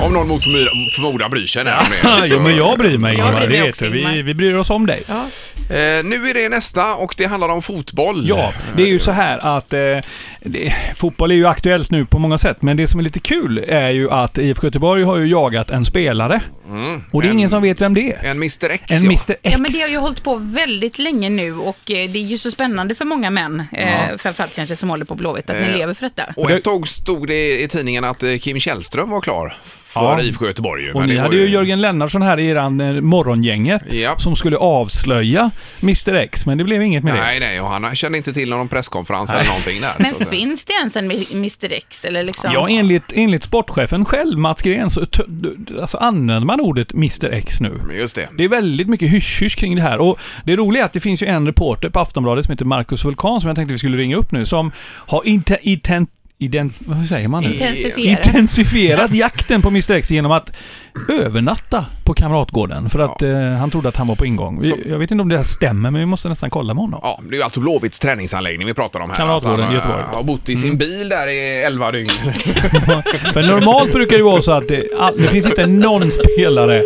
Om 0.00 0.12
någon 0.12 0.28
mot 0.28 0.42
förmodan, 0.42 1.30
bryr 1.30 1.46
sig. 1.46 1.64
Där 1.64 1.86
med, 2.04 2.22
jo, 2.28 2.40
men 2.40 2.56
jag 2.56 2.78
bryr 2.78 2.98
mig. 2.98 3.16
Jag 3.18 3.28
Ingvar, 3.28 3.40
bryr 3.40 3.48
mig 3.48 3.56
det 3.58 3.62
vet 3.62 3.70
också, 3.70 3.84
du. 3.84 3.90
Vi, 3.90 3.98
Ingmar. 4.00 4.22
vi 4.22 4.34
bryr 4.34 4.54
oss 4.54 4.70
om 4.70 4.86
dig. 4.86 5.02
Ja. 5.08 5.24
Eh, 5.70 6.04
nu 6.04 6.30
är 6.30 6.34
det 6.34 6.48
nästa 6.48 6.94
och 6.94 7.14
det 7.16 7.24
handlar 7.24 7.48
om 7.48 7.62
fotboll. 7.62 8.28
Ja, 8.28 8.52
det 8.76 8.82
är 8.82 8.86
ju 8.86 8.98
så 8.98 9.10
här 9.12 9.38
att 9.56 9.72
eh, 9.72 9.78
det, 10.40 10.74
fotboll 10.96 11.30
är 11.30 11.34
ju 11.34 11.46
aktuellt 11.46 11.90
nu 11.90 12.06
på 12.06 12.18
många 12.18 12.38
sätt, 12.38 12.62
men 12.62 12.76
det 12.76 12.88
som 12.88 13.00
är 13.00 13.04
lite 13.04 13.20
kul 13.20 13.64
är 13.68 13.90
ju 13.90 14.10
att 14.10 14.38
IFK 14.38 14.66
Göteborg 14.66 15.02
har 15.04 15.16
ju 15.16 15.26
jagat 15.26 15.70
en 15.70 15.84
spelare. 15.84 16.40
Och 17.10 17.22
det 17.22 17.28
är 17.28 17.30
en- 17.30 17.38
isen 17.38 17.50
som 17.50 17.62
vet 17.62 17.80
vem 17.80 17.94
det 17.94 18.12
är. 18.12 18.24
En 18.24 18.30
Mr 18.36 18.70
X 18.70 18.82
En 18.88 18.96
ja. 18.96 19.04
Mr 19.04 19.30
X. 19.30 19.40
Ja, 19.42 19.58
men 19.58 19.72
det 19.72 19.80
har 19.80 19.88
ju 19.88 19.96
hållit 19.96 20.22
på 20.22 20.34
väldigt 20.36 20.98
länge 20.98 21.30
nu 21.30 21.54
och 21.54 21.90
eh, 21.90 22.10
det 22.10 22.18
är 22.18 22.22
ju 22.22 22.38
så 22.38 22.50
spännande 22.50 22.94
för 22.94 23.04
många 23.04 23.30
män, 23.30 23.62
eh, 23.72 24.16
framförallt 24.18 24.54
kanske 24.54 24.76
som 24.76 24.90
håller 24.90 25.04
på 25.04 25.14
Blåvitt, 25.14 25.50
att 25.50 25.56
Eh, 25.56 25.62
ni 25.66 25.78
lever 25.78 25.94
för 25.94 26.02
detta. 26.02 26.22
Och 26.36 26.50
ett 26.50 26.64
tag 26.64 26.88
stod 26.88 27.28
det 27.28 27.60
i 27.62 27.68
tidningen 27.68 28.04
att 28.04 28.22
eh, 28.22 28.36
Kim 28.38 28.60
Källström 28.60 29.10
var 29.10 29.20
klar 29.20 29.56
för 29.98 30.18
Ja. 30.18 30.20
IFK 30.22 30.46
Göteborg. 30.46 30.82
ju, 30.84 30.92
Och 30.92 31.00
men 31.00 31.08
ni 31.08 31.14
det 31.14 31.20
hade 31.20 31.36
ju 31.36 31.48
Jörgen 31.48 31.80
Lennartsson 31.80 32.22
här 32.22 32.38
i 32.40 32.46
eran 32.48 32.80
eh, 32.80 33.00
morgongänget 33.00 33.92
Ja. 33.92 34.18
som 34.18 34.36
skulle 34.36 34.56
avslöja 34.56 35.50
Mr 35.82 36.14
X, 36.14 36.46
men 36.46 36.58
det 36.58 36.64
blev 36.64 36.82
inget 36.82 37.04
med 37.04 37.14
det. 37.14 37.20
Nej, 37.20 37.40
nej, 37.40 37.60
och 37.60 37.68
han 37.68 37.96
kände 37.96 38.18
inte 38.18 38.32
till 38.32 38.50
någon 38.50 38.68
presskonferens 38.68 39.32
eller 39.32 39.44
någonting 39.44 39.80
där. 39.80 39.92
Men 39.98 40.26
finns 40.26 40.64
det 40.64 40.72
ens 40.72 40.96
en 40.96 41.10
Mr 41.32 41.72
X 41.72 42.04
eller 42.04 42.24
liksom? 42.24 42.50
Ja, 42.54 42.68
enligt, 42.68 43.12
enligt 43.14 43.44
sportchefen 43.44 44.04
själv, 44.04 44.38
Mats 44.38 44.62
Gren, 44.62 44.90
så 44.90 45.00
alltså, 45.80 45.96
använder 45.96 46.46
man 46.46 46.60
ordet 46.60 46.92
Mr 46.94 47.32
X 47.32 47.60
nu. 47.60 47.80
Just 47.98 48.14
det. 48.16 48.28
Det 48.38 48.44
är 48.44 48.48
väldigt 48.48 48.88
mycket 48.88 49.10
hysch-hysch 49.10 49.56
kring 49.58 49.76
det 49.76 49.82
här. 49.82 49.98
Och 49.98 50.18
det 50.44 50.56
roliga 50.56 50.82
är 50.82 50.86
att 50.86 50.92
det 50.92 51.00
finns 51.00 51.22
ju 51.22 51.26
en 51.26 51.46
reporter 51.46 51.88
på 51.88 52.00
Aftonbladet 52.00 52.44
som 52.44 52.52
heter 52.52 52.64
Marcus 52.64 53.04
Vulkan 53.04 53.40
som 53.40 53.48
jag 53.48 53.56
tänkte 53.56 53.72
vi 53.72 53.78
skulle 53.78 53.96
ringa 53.96 54.16
upp 54.16 54.32
nu, 54.32 54.46
som 54.46 54.72
har 55.06 55.22
inte 55.26 55.58
ident, 55.62 56.10
ident, 56.40 56.74
vad 56.78 57.06
säger 57.06 57.28
man 57.28 57.42
nu? 57.42 57.52
Intensifiera. 57.52 58.10
intensifierat 58.18 59.14
jakten 59.14 59.62
på 59.62 59.68
Mr 59.68 59.92
X 59.92 60.10
genom 60.10 60.32
att 60.32 60.52
övernatta 61.08 61.86
på 62.04 62.14
Kamratgården 62.14 62.90
för 62.90 62.98
att 62.98 63.22
eh, 63.22 63.30
han 63.38 63.70
trodde 63.70 63.88
att 63.88 63.96
han 63.96 64.06
var 64.06 64.14
på 64.14 64.26
ingång. 64.26 64.60
Vi, 64.60 64.68
Så- 64.68 64.76
jag 64.86 64.98
vet 64.98 65.10
inte 65.10 65.22
om 65.22 65.28
det 65.28 65.36
här 65.36 65.42
stämmer, 65.42 65.90
men 65.90 66.00
vi 66.00 66.06
måste 66.06 66.28
nästan 66.28 66.50
kolla 66.50 66.74
med 66.74 66.80
honom. 66.82 67.00
Ja, 67.02 67.20
det 67.22 67.34
är 67.34 67.36
ju 67.36 67.42
alltså 67.42 67.60
Blåvitts 67.60 67.98
träningsanläggning 67.98 68.66
vi 68.66 68.74
pratar 68.74 69.00
om 69.00 69.10
här. 69.10 69.16
Kamratgården 69.16 69.60
han, 69.60 69.72
i 69.72 69.74
Göteborg. 69.76 70.00
eh, 70.10 70.16
har 70.16 70.22
bott 70.22 70.48
i 70.48 70.56
sin 70.56 70.78
bil 70.78 71.08
där 71.08 71.28
i 71.28 71.62
11 71.66 71.92
dygn. 71.92 72.06
För 73.32 73.42
normalt 73.42 73.92
brukar 73.92 74.16
det 74.16 74.22
vara 74.22 74.42
så 74.42 74.52
att 74.52 74.68
det, 74.68 74.84
all- 74.98 75.18
det 75.18 75.28
finns 75.28 75.46
inte 75.46 75.66
någon 75.66 76.10
spelare 76.12 76.82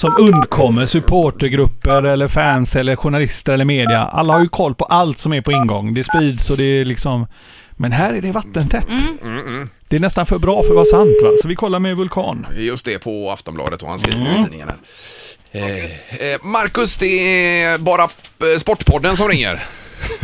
som 0.00 0.16
undkommer 0.20 0.86
supportergrupper 0.86 2.02
eller 2.02 2.28
fans 2.28 2.76
eller 2.76 2.96
journalister 2.96 3.52
eller 3.52 3.64
media. 3.64 4.00
Alla 4.00 4.32
har 4.32 4.40
ju 4.40 4.48
koll 4.48 4.74
på 4.74 4.84
allt 4.84 5.18
som 5.18 5.32
är 5.32 5.40
på 5.40 5.52
ingång. 5.52 5.94
Det 5.94 6.04
sprids 6.04 6.50
och 6.50 6.56
det 6.56 6.64
är 6.64 6.84
liksom... 6.84 7.26
Men 7.76 7.92
här 7.92 8.14
är 8.14 8.20
det 8.20 8.32
vattentätt. 8.32 8.88
Mm, 8.88 9.68
Det 9.88 9.96
är 9.96 10.00
nästan 10.00 10.26
för 10.26 10.38
bra 10.38 10.62
för 10.62 10.68
att 10.68 10.74
vara 10.74 10.84
sant 10.84 11.16
va? 11.22 11.30
Så 11.42 11.48
vi 11.48 11.54
kollar 11.54 11.78
med 11.78 11.96
Vulkan. 11.96 12.46
Just 12.58 12.84
det, 12.84 12.98
på 12.98 13.30
Aftonbladet 13.30 13.82
och 13.82 13.88
han 13.88 13.98
skriver 13.98 14.36
i 14.36 14.44
tidningen 14.44 14.68
här. 14.68 14.78
Eh, 15.52 15.84
eh, 16.32 16.38
Marcus, 16.42 16.98
det 16.98 17.06
är 17.62 17.78
bara 17.78 18.02
eh, 18.02 18.58
Sportpodden 18.58 19.16
som 19.16 19.28
ringer. 19.28 19.64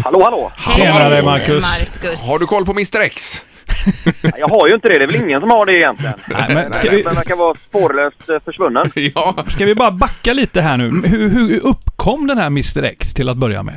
Hallå, 0.04 0.23
hallå! 0.25 0.52
Tjenare, 0.76 1.23
Marcus. 1.23 1.62
Marcus. 1.62 2.23
Har 2.28 2.38
du 2.38 2.47
koll 2.47 2.66
på 2.66 2.73
Mr 2.73 3.00
X? 3.00 3.45
Jag 4.38 4.49
har 4.49 4.69
ju 4.69 4.75
inte 4.75 4.88
det. 4.88 4.99
Det 4.99 5.04
är 5.04 5.07
väl 5.07 5.16
ingen 5.16 5.40
som 5.40 5.50
har 5.50 5.66
det 5.66 5.75
egentligen. 5.78 6.15
Nej, 6.28 6.54
men 6.54 6.73
ska, 6.75 6.89
Den 6.89 6.97
vi, 6.97 7.02
verkar 7.02 7.36
vara 7.36 7.54
spårlöst 7.69 8.28
eh, 8.28 8.36
försvunnen. 8.45 8.91
ja. 9.15 9.34
ska 9.49 9.65
vi 9.65 9.75
bara 9.75 9.91
backa 9.91 10.32
lite 10.32 10.60
här 10.60 10.76
nu? 10.76 11.08
Hur, 11.08 11.28
hur 11.28 11.60
uppkom 11.67 12.26
den 12.26 12.39
här 12.39 12.47
Mr 12.47 12.82
X 12.82 13.15
till 13.15 13.28
att 13.28 13.36
börja 13.36 13.63
med? 13.63 13.76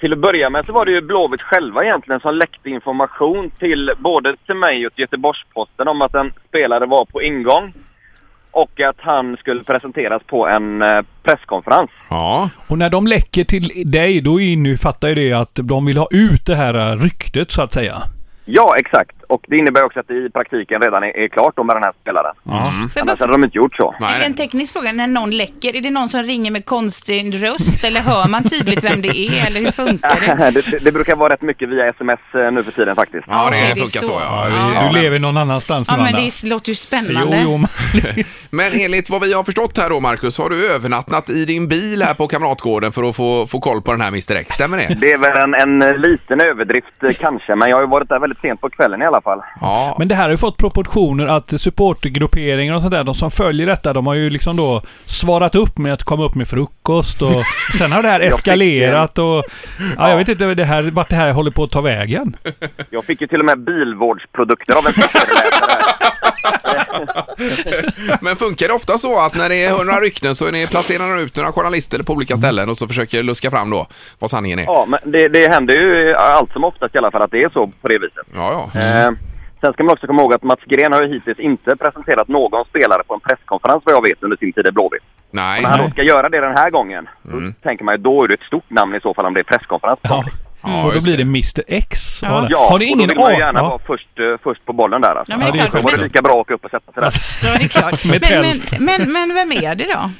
Till 0.00 0.12
att 0.12 0.18
börja 0.18 0.50
med 0.50 0.66
så 0.66 0.72
var 0.72 0.84
det 0.84 0.90
ju 0.90 1.00
Blåvitt 1.00 1.42
själva 1.42 1.84
egentligen 1.84 2.20
som 2.20 2.34
läckte 2.34 2.70
information 2.70 3.50
till 3.58 3.90
både 3.98 4.36
till 4.46 4.54
mig 4.54 4.86
och 4.86 4.94
till 4.94 5.02
Göteborgs-Posten 5.02 5.88
om 5.88 6.02
att 6.02 6.14
en 6.14 6.32
spelare 6.48 6.86
var 6.86 7.04
på 7.04 7.22
ingång 7.22 7.72
och 8.50 8.80
att 8.80 8.96
han 8.98 9.36
skulle 9.36 9.64
presenteras 9.64 10.22
på 10.26 10.48
en 10.48 10.82
eh, 10.82 11.02
presskonferens. 11.22 11.90
Ja. 12.10 12.50
Och 12.68 12.78
när 12.78 12.90
de 12.90 13.06
läcker 13.06 13.44
till 13.44 13.90
dig, 13.90 14.20
då 14.20 14.40
innefattar 14.40 15.08
ju 15.08 15.14
det 15.14 15.32
att 15.32 15.54
de 15.54 15.86
vill 15.86 15.96
ha 15.96 16.08
ut 16.10 16.46
det 16.46 16.54
här 16.54 16.74
eh, 16.74 16.96
ryktet 16.96 17.50
så 17.50 17.62
att 17.62 17.72
säga. 17.72 17.94
Ja, 18.44 18.76
exakt. 18.78 19.17
Och 19.28 19.44
det 19.48 19.56
innebär 19.56 19.84
också 19.84 20.00
att 20.00 20.08
det 20.08 20.14
i 20.14 20.30
praktiken 20.30 20.80
redan 20.82 21.02
är, 21.02 21.16
är 21.16 21.28
klart 21.28 21.56
då 21.56 21.64
med 21.64 21.76
den 21.76 21.82
här 21.82 21.92
spelaren. 22.00 22.34
Jag 22.42 23.02
Annars 23.02 23.20
hade 23.20 23.32
de 23.32 23.44
inte 23.44 23.56
gjort 23.56 23.76
så. 23.76 23.94
Nej. 24.00 24.26
En 24.26 24.34
teknisk 24.34 24.72
fråga, 24.72 24.92
när 24.92 25.06
någon 25.06 25.30
läcker, 25.30 25.76
är 25.76 25.80
det 25.80 25.90
någon 25.90 26.08
som 26.08 26.22
ringer 26.22 26.50
med 26.50 26.64
konstig 26.64 27.42
röst 27.44 27.84
eller 27.84 28.00
hör 28.00 28.28
man 28.28 28.44
tydligt 28.44 28.84
vem 28.84 29.02
det 29.02 29.18
är 29.18 29.46
eller 29.46 29.60
hur 29.60 29.70
funkar 29.70 30.20
det? 30.20 30.50
det, 30.70 30.78
det, 30.84 30.92
brukar 30.92 31.16
vara 31.16 31.32
rätt 31.32 31.42
mycket 31.42 31.68
via 31.68 31.86
sms 31.88 32.20
eh, 32.34 32.52
nu 32.52 32.62
för 32.62 32.70
tiden 32.72 32.96
faktiskt. 32.96 33.24
Ja, 33.28 33.42
det 33.42 33.46
Okej, 33.48 33.60
det 33.60 33.70
är 33.70 33.74
funkar 33.74 34.00
så. 34.00 34.06
så. 34.06 34.12
ja. 34.12 34.48
Ja, 34.48 34.54
Just 34.54 34.68
det. 34.68 34.88
Du 34.92 35.02
lever 35.02 35.18
någon 35.18 35.36
annanstans 35.36 35.88
Ja, 35.90 35.96
men 35.96 36.14
det 36.14 36.44
låter 36.44 36.68
ju 36.68 36.72
Jo, 36.72 36.74
spännande. 36.74 37.40
jo, 37.42 37.56
men- 37.58 38.24
Men 38.50 38.72
enligt 38.72 39.10
vad 39.10 39.20
vi 39.20 39.32
har 39.32 39.44
förstått 39.44 39.78
här 39.78 39.90
då, 39.90 40.00
Marcus, 40.00 40.38
har 40.38 40.50
du 40.50 40.70
övernattat 40.70 41.30
i 41.30 41.44
din 41.44 41.68
bil 41.68 42.02
här 42.02 42.14
på 42.14 42.28
Kamratgården 42.28 42.92
för 42.92 43.08
att 43.08 43.16
få, 43.16 43.46
få 43.46 43.60
koll 43.60 43.82
på 43.82 43.90
den 43.92 44.00
här 44.00 44.08
Mr 44.08 44.34
X. 44.36 44.54
Stämmer 44.54 44.76
det? 44.78 44.94
Det 44.94 45.12
är 45.12 45.18
väl 45.18 45.38
en, 45.54 45.54
en 45.82 46.00
liten 46.00 46.40
överdrift 46.40 47.02
eh, 47.02 47.10
kanske, 47.20 47.54
men 47.54 47.68
jag 47.68 47.76
har 47.76 47.82
ju 47.82 47.88
varit 47.88 48.08
där 48.08 48.18
väldigt 48.18 48.40
sent 48.40 48.60
på 48.60 48.70
kvällen 48.70 49.02
i 49.02 49.04
alla 49.06 49.17
fall. 49.20 49.40
Ja. 49.60 49.96
Men 49.98 50.08
det 50.08 50.14
här 50.14 50.22
har 50.22 50.30
ju 50.30 50.36
fått 50.36 50.56
proportioner 50.56 51.26
att 51.26 51.60
supportergrupperingar 51.60 52.74
och 52.74 52.82
sådär, 52.82 53.04
de 53.04 53.14
som 53.14 53.30
följer 53.30 53.66
detta, 53.66 53.92
de 53.92 54.06
har 54.06 54.14
ju 54.14 54.30
liksom 54.30 54.56
då 54.56 54.82
svarat 55.06 55.54
upp 55.54 55.78
med 55.78 55.92
att 55.92 56.04
komma 56.04 56.24
upp 56.24 56.34
med 56.34 56.48
frukost 56.48 57.22
och 57.22 57.44
sen 57.78 57.92
har 57.92 58.02
det 58.02 58.08
här 58.08 58.20
fick, 58.20 58.28
eskalerat 58.30 59.18
och... 59.18 59.44
Ja, 59.96 60.10
jag 60.10 60.16
vet 60.16 60.28
inte 60.28 60.54
det 60.54 60.64
här, 60.64 60.82
vart 60.82 61.08
det 61.08 61.16
här 61.16 61.32
håller 61.32 61.50
på 61.50 61.64
att 61.64 61.70
ta 61.70 61.80
vägen. 61.80 62.36
Jag 62.90 63.04
fick 63.04 63.20
ju 63.20 63.26
till 63.26 63.40
och 63.40 63.46
med 63.46 63.58
bilvårdsprodukter 63.58 64.74
av 64.74 64.86
en 64.86 64.92
föreläsare. 64.92 65.82
Men 68.20 68.36
funkar 68.36 68.68
det 68.68 68.74
ofta 68.74 68.98
så 68.98 69.20
att 69.20 69.34
när 69.34 69.48
det 69.48 69.68
hör 69.68 69.84
några 69.84 70.00
rykten 70.00 70.34
så 70.34 70.46
är 70.46 70.52
ni 70.52 70.66
placerar 70.66 71.16
ni 71.16 71.22
ut 71.22 71.36
några 71.36 71.52
journalister 71.52 72.02
på 72.02 72.12
olika 72.12 72.36
ställen 72.36 72.70
och 72.70 72.76
så 72.78 72.88
försöker 72.88 73.22
luska 73.22 73.50
fram 73.50 73.70
då 73.70 73.86
vad 74.18 74.30
sanningen 74.30 74.58
är? 74.58 74.62
Ja, 74.64 74.84
men 74.88 75.00
det, 75.12 75.28
det 75.28 75.52
händer 75.52 75.74
ju 75.74 76.14
allt 76.14 76.52
som 76.52 76.64
oftast 76.64 76.94
i 76.94 76.98
alla 76.98 77.10
fall 77.10 77.22
att 77.22 77.30
det 77.30 77.42
är 77.42 77.48
så 77.48 77.66
på 77.82 77.88
det 77.88 77.98
viset. 77.98 78.26
Ja, 78.34 78.68
ja. 78.74 78.80
Eh, 78.80 79.10
sen 79.60 79.72
ska 79.72 79.82
man 79.84 79.92
också 79.92 80.06
komma 80.06 80.22
ihåg 80.22 80.34
att 80.34 80.42
Mats 80.42 80.60
Gren 80.66 80.92
har 80.92 81.02
ju 81.02 81.08
hittills 81.14 81.38
inte 81.38 81.76
presenterat 81.76 82.28
någon 82.28 82.64
spelare 82.64 83.02
på 83.06 83.14
en 83.14 83.20
presskonferens 83.20 83.82
vad 83.86 83.94
jag 83.94 84.02
vet 84.02 84.22
under 84.22 84.36
sin 84.36 84.52
tid 84.52 84.66
i 84.66 84.72
Blåvitt. 84.72 85.02
Nej. 85.30 85.62
När 85.62 85.68
han 85.68 85.78
då 85.84 85.90
ska 85.90 86.02
göra 86.02 86.28
det 86.28 86.40
den 86.40 86.56
här 86.56 86.70
gången, 86.70 87.08
Mm. 87.32 87.54
då 87.62 87.68
tänker 87.68 87.84
man 87.84 87.94
ju 87.94 87.98
då 88.02 88.24
är 88.24 88.28
det 88.28 88.34
ett 88.34 88.42
stort 88.42 88.70
namn 88.70 88.94
i 88.94 89.00
så 89.00 89.14
fall 89.14 89.26
om 89.26 89.34
det 89.34 89.40
är 89.40 89.44
presskonferens. 89.44 89.98
Ja. 90.02 90.24
Ja, 90.62 90.82
och 90.84 90.94
då 90.94 91.00
blir 91.00 91.16
det. 91.16 91.22
Mr 91.22 91.62
X. 91.66 92.20
Ja. 92.22 92.46
Ja. 92.50 92.68
Har 92.70 92.78
ni 92.78 92.84
och 92.84 92.88
ingen 92.88 93.08
då 93.08 93.14
vill 93.14 93.20
man 93.22 93.38
gärna 93.38 93.58
Ja. 93.60 93.68
vara 93.68 93.78
först, 93.86 94.08
eh, 94.18 94.24
först 94.42 94.64
på 94.64 94.72
bollen 94.72 95.00
där 95.00 95.14
alltså. 95.14 95.32
Ja, 95.32 95.36
men 95.38 95.46
Ja, 95.46 95.52
det 95.52 95.58
är 95.58 95.62
klart. 95.70 95.82
Då 95.82 95.88
var 95.88 95.96
det 95.96 96.02
lika 96.04 96.22
bra 96.22 96.32
att 96.32 96.38
åka 96.38 96.54
upp 96.54 96.64
och 96.64 96.70
sätta 96.70 96.92
sig 96.92 97.02
där. 97.02 97.12
ja, 97.52 97.58
det 97.58 97.64
är 97.64 97.68
klart. 97.68 98.04
Men, 98.04 98.20
men, 98.78 98.84
men, 98.84 99.12
men 99.12 99.34
vem 99.34 99.52
är 99.52 99.74
det 99.74 99.84
då? 99.84 100.10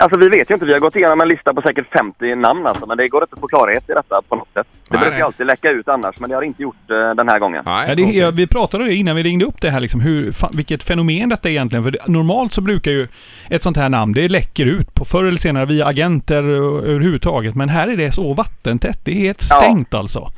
Alltså 0.00 0.18
vi 0.18 0.28
vet 0.28 0.50
ju 0.50 0.54
inte, 0.54 0.66
vi 0.66 0.72
har 0.72 0.80
gått 0.80 0.96
igenom 0.96 1.20
en 1.20 1.28
lista 1.28 1.54
på 1.54 1.62
säkert 1.62 1.86
50 1.92 2.34
namn 2.34 2.66
alltså, 2.66 2.86
men 2.86 2.96
det 2.96 3.08
går 3.08 3.22
inte 3.22 3.34
att 3.34 3.40
få 3.40 3.46
klarhet 3.48 3.84
i 3.90 3.92
detta 3.92 4.22
på 4.28 4.36
något 4.36 4.48
sätt. 4.54 4.66
Det 4.72 4.90
Nej, 4.90 4.98
brukar 4.98 5.10
nej. 5.10 5.18
ju 5.18 5.24
alltid 5.24 5.46
läcka 5.46 5.70
ut 5.70 5.88
annars, 5.88 6.20
men 6.20 6.30
det 6.30 6.36
har 6.36 6.42
inte 6.42 6.62
gjort 6.62 6.90
eh, 6.90 7.10
den 7.14 7.28
här 7.28 7.38
gången. 7.38 7.62
Nej, 7.66 7.88
Ja, 7.88 7.94
det, 7.94 8.02
ja, 8.02 8.30
vi 8.30 8.46
pratade 8.46 8.82
om 8.84 8.88
det 8.88 8.94
innan 8.94 9.16
vi 9.16 9.22
ringde 9.22 9.44
upp 9.44 9.60
det 9.60 9.70
här, 9.70 9.80
liksom, 9.80 10.00
hur, 10.00 10.32
vilket 10.56 10.82
fenomen 10.82 11.28
detta 11.28 11.48
är 11.48 11.52
egentligen. 11.52 11.84
För 11.84 11.90
det, 11.90 11.98
normalt 12.08 12.52
så 12.52 12.60
brukar 12.60 12.90
ju 12.90 13.08
ett 13.50 13.62
sånt 13.62 13.76
här 13.76 13.88
namn, 13.88 14.12
det 14.12 14.28
läcker 14.28 14.66
ut 14.66 14.94
på 14.94 15.04
förr 15.04 15.24
eller 15.24 15.38
senare 15.38 15.66
via 15.66 15.86
agenter 15.86 16.44
och, 16.44 16.84
överhuvudtaget. 16.84 17.54
Men 17.54 17.68
här 17.68 17.88
är 17.88 17.96
det 17.96 18.12
så 18.12 18.34
vattentätt. 18.34 18.98
Det 19.04 19.10
är 19.12 19.16
helt 19.20 19.46
Ja. 19.50 19.56
stängt 19.56 19.94
alltså. 19.94 20.30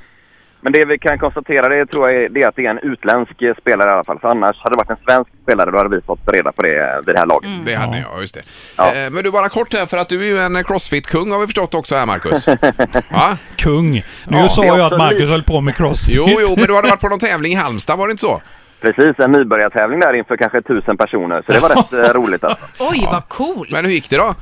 Men 0.65 0.73
det 0.73 0.85
vi 0.85 0.99
kan 0.99 1.19
konstatera 1.19 1.69
det 1.69 1.87
tror 1.87 2.11
jag 2.11 2.23
är, 2.25 2.29
det 2.29 2.43
är 2.43 2.49
att 2.49 2.57
det 2.57 2.67
är 2.67 2.71
en 2.71 2.79
utländsk 2.79 3.35
spelare 3.61 3.89
i 3.89 3.93
alla 3.93 4.05
fall. 4.05 4.19
För 4.19 4.29
annars 4.29 4.57
hade 4.63 4.75
det 4.75 4.79
varit 4.79 4.91
en 4.91 5.05
svensk 5.07 5.31
spelare 5.43 5.71
då 5.71 5.79
hade 5.79 5.97
vi 5.97 6.03
fått 6.03 6.21
reda 6.27 6.53
på 6.53 6.63
det 6.63 7.03
vid 7.07 7.15
det 7.15 7.19
här 7.19 7.27
laget. 7.27 7.51
Det 7.65 7.75
hade 7.75 7.93
ni, 7.93 8.01
ja 8.15 8.21
just 8.21 8.35
det. 8.35 8.43
Ja. 8.77 8.95
Eh, 8.95 9.11
Men 9.11 9.25
du, 9.25 9.31
bara 9.31 9.49
kort 9.49 9.73
här, 9.75 9.87
för 9.87 9.97
att 9.99 10.09
du 10.09 10.21
är 10.21 10.27
ju 10.27 10.39
en 10.39 10.65
crossfit-kung 10.65 11.31
har 11.33 11.39
vi 11.41 11.47
förstått 11.47 11.75
också 11.75 11.97
här, 11.97 12.07
Marcus. 12.07 12.47
Va? 13.11 13.37
Kung. 13.57 13.93
Nu 13.93 14.03
Ja, 14.39 14.49
sa 14.49 14.65
jag 14.65 14.81
att 14.81 14.99
Marcus 14.99 15.21
li- 15.21 15.27
höll 15.27 15.43
på 15.43 15.61
med 15.61 15.77
crossfit. 15.77 16.17
Jo, 16.17 16.27
jo, 16.41 16.55
men 16.57 16.67
du 16.67 16.75
hade 16.75 16.89
varit 16.89 17.01
på 17.01 17.09
någon 17.09 17.19
tävling 17.19 17.53
i 17.53 17.57
Halmstad, 17.57 17.99
var 17.99 18.07
det 18.07 18.11
inte 18.11 18.21
så? 18.21 18.43
Precis, 18.81 19.19
en 19.19 19.33
nybörjartävling 19.33 20.01
där 20.01 20.13
inför 20.15 20.37
kanske 20.37 20.63
tusen 20.63 20.97
personer. 20.97 21.43
Så 21.47 21.53
det 21.53 21.59
var 21.61 21.69
rätt 21.69 21.93
eh, 21.93 22.15
roligt 22.21 22.45
alltså. 22.45 22.65
Oj, 22.79 23.09
vad 23.13 23.29
cool. 23.29 23.69
Men 23.73 23.85
hur 23.85 23.93
gick 23.93 24.11
det 24.11 24.17
då? 24.17 24.35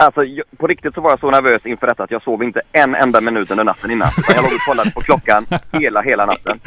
Alltså 0.00 0.24
på 0.56 0.66
riktigt 0.66 0.94
så 0.94 1.00
var 1.00 1.10
jag 1.10 1.20
så 1.20 1.30
nervös 1.30 1.66
inför 1.66 1.86
detta 1.86 2.04
att 2.04 2.10
jag 2.10 2.22
sov 2.22 2.42
inte 2.42 2.60
en 2.72 2.94
enda 2.94 3.20
minut 3.20 3.50
under 3.50 3.64
natten 3.64 3.90
innan. 3.90 4.08
Utan 4.18 4.34
Jag 4.36 4.44
låg 4.44 4.52
och 4.52 4.60
kollade 4.60 4.90
på 4.90 5.00
klockan 5.00 5.46
hela, 5.72 6.00
hela 6.02 6.26
natten. 6.26 6.60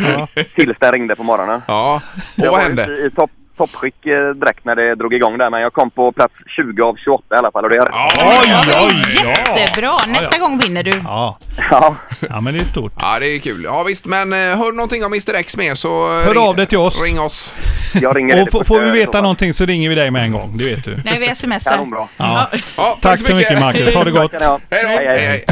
Tills 0.56 0.78
det 0.80 0.92
ringde 0.92 1.16
på 1.16 1.24
morgonen. 1.24 1.62
Ja, 1.68 2.02
och 2.16 2.44
jag 2.46 2.52
vad 2.52 2.60
hände? 2.60 2.82
inte 2.82 2.94
i 2.94 3.12
topp, 3.12 3.32
toppskick 3.58 4.06
eh, 4.06 4.30
direkt 4.30 4.66
när 4.66 4.76
det 4.76 4.96
drog 4.96 5.14
igång 5.14 5.38
där 5.38 5.50
men 5.50 5.62
jag 5.62 5.74
kom 5.74 5.90
på 5.92 6.12
plats 6.12 6.34
20 6.48 6.84
av 6.84 6.96
28 6.96 7.36
i 7.36 7.38
alla 7.38 7.52
fall 7.52 7.64
och 7.64 7.70
det 7.70 7.76
är 7.76 7.80
rätt. 7.86 7.90
Ja, 7.94 8.10
Oj, 8.18 8.54
oj, 8.90 9.24
ja. 9.24 9.60
jättebra. 9.60 9.98
Nästa 10.08 10.38
gång 10.38 10.58
vinner 10.60 10.84
du. 10.84 11.02
Ja. 11.04 11.38
Ja. 11.72 11.96
ja, 12.30 12.42
men 12.42 12.54
det 12.54 12.60
är 12.60 12.66
stort. 12.66 12.94
Ja, 13.00 13.20
det 13.20 13.28
är 13.28 13.40
kul. 13.40 13.64
Ja, 13.64 13.84
visst, 13.84 14.06
men 14.06 14.34
eh, 14.34 14.40
hör 14.40 14.66
du 14.72 14.76
någonting 14.78 15.06
om 15.06 15.14
Mr 15.14 15.36
X 15.36 15.58
med 15.58 15.78
så... 15.78 15.88
eh, 16.20 16.26
Hör 16.26 16.34
ring, 16.34 16.44
av 16.44 16.56
dig 16.56 16.66
till 16.68 16.78
oss. 16.78 17.04
Ring 17.04 17.20
oss. 17.20 17.54
Jag 18.02 18.16
ringer 18.18 18.42
Och 18.42 18.68
får 18.68 18.82
vi 18.82 18.88
eh, 18.88 18.94
veta 18.94 19.22
någonting 19.22 19.54
så 19.54 19.66
ringer 19.66 19.90
vi 19.90 19.96
dig 19.96 20.12
med 20.12 20.24
en 20.24 20.32
gång. 20.32 20.58
Det 20.58 20.66
vet 20.66 20.84
du. 20.84 21.00
Nej, 21.06 21.20
vi 21.20 21.36
smsar. 21.36 21.72
Kanonbra. 21.72 22.08
Ja. 22.18 22.50
Ja, 22.78 22.98
Tack 23.02 23.20
så 23.20 23.36
mycket 23.36 23.60
Marcus. 23.60 23.94
Ha 23.94 24.04
det 24.04 24.12
gott. 24.12 24.32
Tack 24.32 24.42
ska 24.42 24.50
ni 24.50 24.52
ha. 24.52 24.60
Hej 24.70 24.84
då! 24.84 24.90
Hej, 24.90 25.08
hej. 25.08 25.28
hej. 25.28 25.46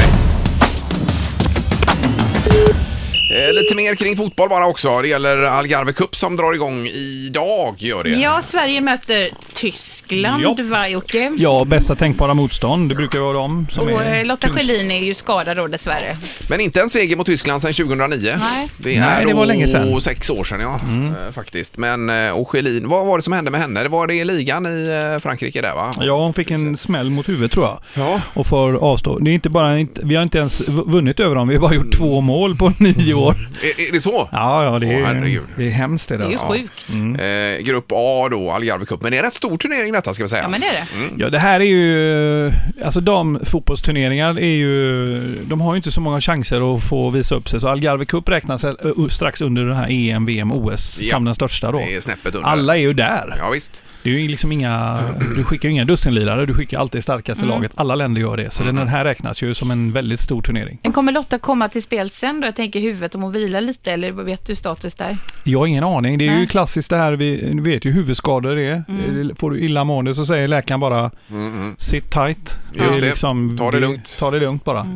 Eh, 3.32 3.52
Lite 3.54 3.74
mer 3.74 3.94
kring 3.94 4.16
fotboll 4.16 4.48
bara 4.48 4.66
också. 4.66 5.00
Det 5.02 5.08
gäller 5.08 5.36
Algarve 5.42 5.92
Cup 5.92 6.16
som 6.16 6.36
drar 6.36 6.54
igång 6.54 6.86
idag, 6.86 7.74
gör 7.78 8.04
det. 8.04 8.10
Ja, 8.10 8.42
Sverige 8.42 8.80
möter 8.80 9.30
Tyskland, 9.54 10.42
Ja. 10.42 10.56
va 10.62 10.88
Jocke? 10.88 11.32
Ja, 11.38 11.64
bästa 11.66 11.94
tänkbara 11.94 12.34
motstånd. 12.34 12.88
Det 12.88 12.94
brukar 12.94 13.18
vara 13.20 13.32
de 13.32 13.66
som 13.70 13.88
Och 13.88 14.02
är... 14.02 14.18
eh, 14.20 14.24
Lotta 14.24 14.48
tyngst. 14.48 14.68
Schelin 14.70 14.90
är 14.90 15.04
ju 15.04 15.14
skadad 15.14 15.56
då 15.56 15.66
dessvärre. 15.66 16.16
Men 16.48 16.60
inte 16.60 16.80
en 16.80 16.90
seger 16.90 17.16
mot 17.16 17.26
Tyskland 17.26 17.62
sedan 17.62 17.72
2009. 17.72 18.34
Nej. 18.40 18.68
Det 18.78 18.96
är 18.96 19.00
Nej, 19.00 19.24
det 19.26 19.34
var 19.34 19.40
då 19.40 19.44
länge 19.44 19.68
sedan. 19.68 19.88
Mm. 19.88 20.00
sex 20.00 20.30
år 20.30 20.44
sedan, 20.44 20.60
ja. 20.60 20.80
Eh, 21.26 21.32
Faktiskt. 21.32 21.76
Men, 21.76 22.10
eh, 22.10 22.30
och 22.30 22.48
Schelin, 22.50 22.88
vad 22.88 23.06
var 23.06 23.16
det 23.18 23.22
som 23.22 23.32
hände 23.32 23.50
med 23.50 23.60
henne? 23.60 23.82
Det 23.82 23.88
var 23.88 24.06
det 24.06 24.14
i 24.14 24.24
ligan 24.24 24.66
i 24.66 24.88
eh, 25.14 25.22
Frankrike 25.22 25.62
där, 25.62 25.74
va? 25.74 25.92
Ja, 26.00 26.22
hon 26.24 26.34
fick 26.34 26.50
en 26.50 26.76
smäll 26.76 27.10
mot 27.10 27.28
huvudet 27.28 27.52
tror 27.52 27.66
jag. 27.66 27.78
Ja. 27.94 28.20
Och 28.34 28.46
får 28.46 28.74
avstå. 28.74 29.18
Det 29.18 29.30
är 29.30 29.34
inte 29.34 29.48
bara, 29.50 29.78
inte- 29.78 30.00
vi 30.04 30.14
har 30.14 30.22
inte 30.22 30.38
ens 30.38 30.60
vunnit 30.68 31.20
över 31.20 31.34
dem. 31.34 31.48
Vi 31.48 31.54
har 31.54 31.62
bara 31.62 31.74
gjort 31.74 31.92
två 31.96 32.20
mål 32.20 32.56
på 32.56 32.72
nio 32.78 33.14
år. 33.22 33.48
Är, 33.62 33.88
är 33.88 33.92
det 33.92 34.00
så? 34.00 34.28
Ja, 34.32 34.64
ja, 34.64 34.78
det 34.78 34.86
Åh, 34.86 34.92
är, 34.92 35.04
herregud. 35.14 35.42
det 35.56 35.66
är 35.66 35.70
hemskt 35.70 36.08
det 36.08 36.14
Det 36.14 36.18
där. 36.18 36.26
är 36.26 36.30
ju 36.30 36.36
alltså. 36.38 36.52
sjukt. 36.52 37.20
Eh, 37.60 37.64
grupp 37.66 37.86
A 37.92 38.28
då, 38.30 38.50
Algarve 38.52 38.86
Cup. 38.86 39.02
Men 39.02 39.10
det 39.10 39.16
är 39.16 39.18
en 39.18 39.24
rätt 39.24 39.34
stor 39.34 39.56
turnering 39.58 39.92
detta 39.92 40.14
ska 40.14 40.24
vi 40.24 40.28
säga. 40.28 40.42
Ja, 40.42 40.48
men 40.48 40.60
det 40.60 40.66
är 40.66 40.72
det. 40.72 41.22
Ja, 41.24 41.30
det 41.30 41.38
här 41.38 41.60
är 41.60 41.64
ju... 41.64 42.52
Alltså 42.84 43.00
damfotbollsturneringar 43.00 44.38
är 44.38 44.46
ju... 44.46 45.18
De 45.44 45.60
har 45.60 45.74
ju 45.74 45.76
inte 45.76 45.90
så 45.90 46.00
många 46.00 46.20
chanser 46.20 46.74
att 46.74 46.84
få 46.84 47.10
visa 47.10 47.34
upp 47.34 47.48
sig. 47.48 47.60
Så 47.60 47.68
Algarve 47.68 48.04
Cup 48.04 48.28
räknas 48.28 48.64
väl, 48.64 48.76
strax 49.10 49.40
under 49.40 49.64
den 49.64 49.76
här 49.76 49.86
EM, 49.90 50.26
VM, 50.26 50.52
OS 50.52 50.98
Ja. 51.02 51.14
som 51.16 51.24
den 51.24 51.34
största 51.34 51.72
då. 51.72 51.78
Det 51.78 51.94
är 51.94 52.00
snäppet 52.00 52.34
under. 52.34 52.48
Alla 52.48 52.76
är 52.76 52.80
ju 52.80 52.92
där. 52.92 53.34
Ja, 53.38 53.50
visst. 53.50 53.82
Det 54.02 54.10
är 54.10 54.18
ju 54.18 54.28
liksom 54.28 54.52
inga... 54.52 55.00
Du 55.36 55.44
skickar 55.44 55.68
ju 55.68 55.72
inga 55.72 55.84
dussinlirare, 55.84 56.46
du 56.46 56.54
skickar 56.54 56.78
alltid 56.78 57.02
starkaste 57.02 57.44
Mm. 57.44 57.54
laget. 57.56 57.72
Alla 57.74 57.94
länder 57.94 58.20
gör 58.20 58.36
det. 58.36 58.50
Så 58.50 58.64
den 58.64 58.88
här 58.88 59.04
räknas 59.04 59.42
ju 59.42 59.54
som 59.54 59.70
en 59.70 59.92
väldigt 59.92 60.20
stor 60.20 60.42
turnering. 60.42 60.78
Men 60.82 60.92
kommer 60.92 61.12
Lotta 61.12 61.38
komma 61.38 61.68
till 61.68 61.82
spel 61.82 62.10
sen 62.10 62.40
då? 62.40 62.46
Jag 62.46 62.56
tänker 62.56 62.80
huvudet 62.80 63.14
om 63.14 63.22
hon 63.22 63.32
vilar 63.32 63.60
lite, 63.60 63.92
eller 63.92 64.12
vet 64.12 64.46
du 64.46 64.54
status 64.56 64.94
där? 64.94 65.18
Jag 65.44 65.58
har 65.58 65.66
ingen 65.66 65.84
aning. 65.84 66.18
Det 66.18 66.24
är 66.24 66.32
ju 66.32 66.38
Nej. 66.38 66.46
klassiskt 66.46 66.90
det 66.90 66.96
här, 66.96 67.12
vi 67.12 67.60
vet 67.60 67.84
ju 67.84 67.90
huvudskador 67.90 68.54
det 68.56 68.62
är. 68.62 68.84
Mm. 68.88 69.30
Eh, 69.30 69.36
Får 69.36 69.50
du 69.50 69.58
illamående 69.60 70.14
så 70.14 70.24
säger 70.24 70.48
läkaren 70.48 70.80
bara 70.80 71.10
Mm, 71.30 71.52
mm. 71.60 71.74
sit 71.78 72.10
tight. 72.10 72.58
Just 72.74 73.00
det. 73.00 73.06
liksom- 73.06 73.56
Ta 73.58 73.70
det 73.70 73.80
lugnt. 73.80 74.16
Ta 74.18 74.30
det 74.30 74.40
lugnt 74.40 74.64
bara. 74.64 74.86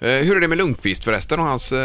Eh, 0.00 0.08
hur 0.08 0.36
är 0.36 0.40
det 0.40 0.48
med 0.48 0.58
Lundqvist 0.58 1.04
förresten 1.04 1.40
och 1.40 1.46
hans 1.46 1.72
eh, 1.72 1.78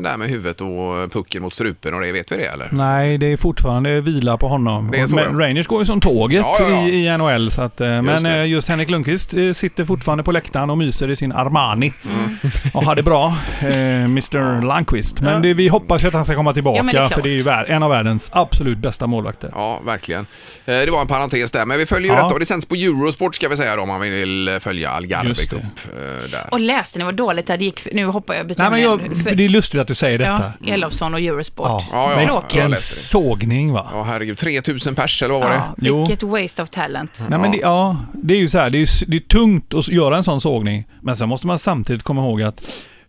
där 0.00 0.16
med 0.16 0.28
huvudet 0.28 0.60
och 0.60 1.12
pucken 1.12 1.42
mot 1.42 1.52
strupen 1.54 1.94
och 1.94 2.00
det, 2.00 2.12
vet 2.12 2.32
vi 2.32 2.36
det 2.36 2.44
eller? 2.44 2.68
Nej, 2.72 3.18
det 3.18 3.26
är 3.32 3.36
fortfarande 3.36 4.00
vila 4.00 4.36
på 4.36 4.48
honom. 4.48 4.90
Det 4.90 4.98
är 5.00 5.06
så, 5.06 5.14
men 5.16 5.24
ja. 5.38 5.46
Rangers 5.46 5.66
går 5.66 5.80
ju 5.80 5.86
som 5.86 6.00
tåget 6.00 6.36
Ja, 6.38 6.56
ja, 6.60 6.68
ja. 6.68 6.88
I, 6.88 7.06
i 7.06 7.16
NHL. 7.18 7.50
Så 7.50 7.62
att, 7.62 7.80
eh, 7.80 8.02
men 8.02 8.22
det. 8.22 8.30
eh, 8.38 8.46
just 8.48 8.68
Henrik 8.68 8.90
Lundqvist 8.90 9.34
eh, 9.34 9.52
sitter 9.52 9.84
fortfarande 9.84 10.24
på 10.24 10.32
läktaren 10.32 10.70
och 10.70 10.78
myser 10.78 11.10
i 11.10 11.16
sin 11.16 11.32
Armani. 11.32 11.92
Mm. 12.04 12.36
Och 12.74 12.84
har 12.84 12.94
det 12.94 13.02
bra, 13.02 13.36
eh, 13.60 13.68
Mr 14.04 14.62
Lundqvist. 14.62 15.20
Men 15.20 15.32
Ja. 15.34 15.38
det, 15.40 15.54
vi 15.54 15.68
hoppas 15.68 16.04
att 16.04 16.12
han 16.12 16.24
ska 16.24 16.34
komma 16.34 16.52
tillbaka. 16.52 16.82
Det 16.82 17.08
för 17.14 17.22
det 17.22 17.28
är 17.28 17.66
ju 17.68 17.74
en 17.74 17.82
av 17.82 17.90
världens 17.90 18.30
absolut 18.32 18.78
bästa 18.78 19.06
målvakter. 19.06 19.50
Ja, 19.54 19.80
verkligen. 19.86 20.26
Eh, 20.66 20.74
Det 20.76 20.90
var 20.90 21.00
en 21.00 21.06
parentes 21.06 21.50
där, 21.50 21.64
men 21.66 21.78
vi 21.78 21.86
följer 21.86 22.10
ju 22.12 22.16
Ja. 22.16 22.22
detta 22.22 22.34
och 22.34 22.40
det 22.40 22.46
sänds 22.46 22.66
på 22.66 22.74
Eurosport 22.74 23.34
ska 23.34 23.48
vi 23.48 23.56
säga 23.56 23.76
då, 23.76 23.82
om 23.82 23.88
man 23.88 24.00
vill 24.00 24.48
eh, 24.48 24.58
följa 24.58 24.90
Algarve. 24.90 25.34
Cup. 25.34 25.52
eh, 25.52 26.30
Där. 26.30 26.44
Och 26.50 26.60
läste 26.60 26.98
ni 26.98 27.04
vad 27.04 27.14
dåligt 27.14 27.46
det 27.46 27.57
gick? 27.64 27.80
Nu 27.92 28.04
hoppar 28.06 28.34
jag 28.34 28.58
Nej, 28.58 28.70
men 28.70 28.80
jag, 28.82 29.00
För- 29.00 29.34
det 29.34 29.44
är 29.44 29.48
lustigt 29.48 29.80
att 29.80 29.88
du 29.88 29.94
säger 29.94 30.18
detta. 30.18 30.52
Ja, 30.60 30.72
Elofsson 30.74 31.14
och 31.14 31.20
Eurosport. 31.20 31.66
Ja, 31.68 31.84
Ja, 31.92 32.42
ja, 32.54 32.68
det. 32.68 32.76
sågning 32.76 33.72
va? 33.72 33.88
Ja, 33.92 34.02
herregud. 34.02 34.38
3000 34.38 34.94
pers 34.94 35.22
eller 35.22 35.34
vad 35.34 35.42
var 35.42 35.50
det? 35.50 35.56
Ja, 35.56 35.74
Jo. 35.78 35.98
vilket 36.06 36.22
waste 36.22 36.62
of 36.62 36.68
talent. 36.68 37.22
Nej, 37.28 37.38
men 37.38 37.52
det, 37.52 37.58
ja, 37.58 37.96
det 38.12 38.34
är 38.34 38.38
ju 38.38 38.48
så 38.48 38.58
här, 38.58 38.70
det 38.70 38.78
är, 38.78 39.10
det 39.10 39.16
är 39.16 39.20
tungt 39.20 39.74
att 39.74 39.88
göra 39.88 40.16
en 40.16 40.24
sån 40.24 40.40
sågning. 40.40 40.84
Men 41.00 41.16
sen 41.16 41.28
måste 41.28 41.46
man 41.46 41.58
samtidigt 41.58 42.02
komma 42.02 42.20
ihåg 42.22 42.42
att 42.42 42.60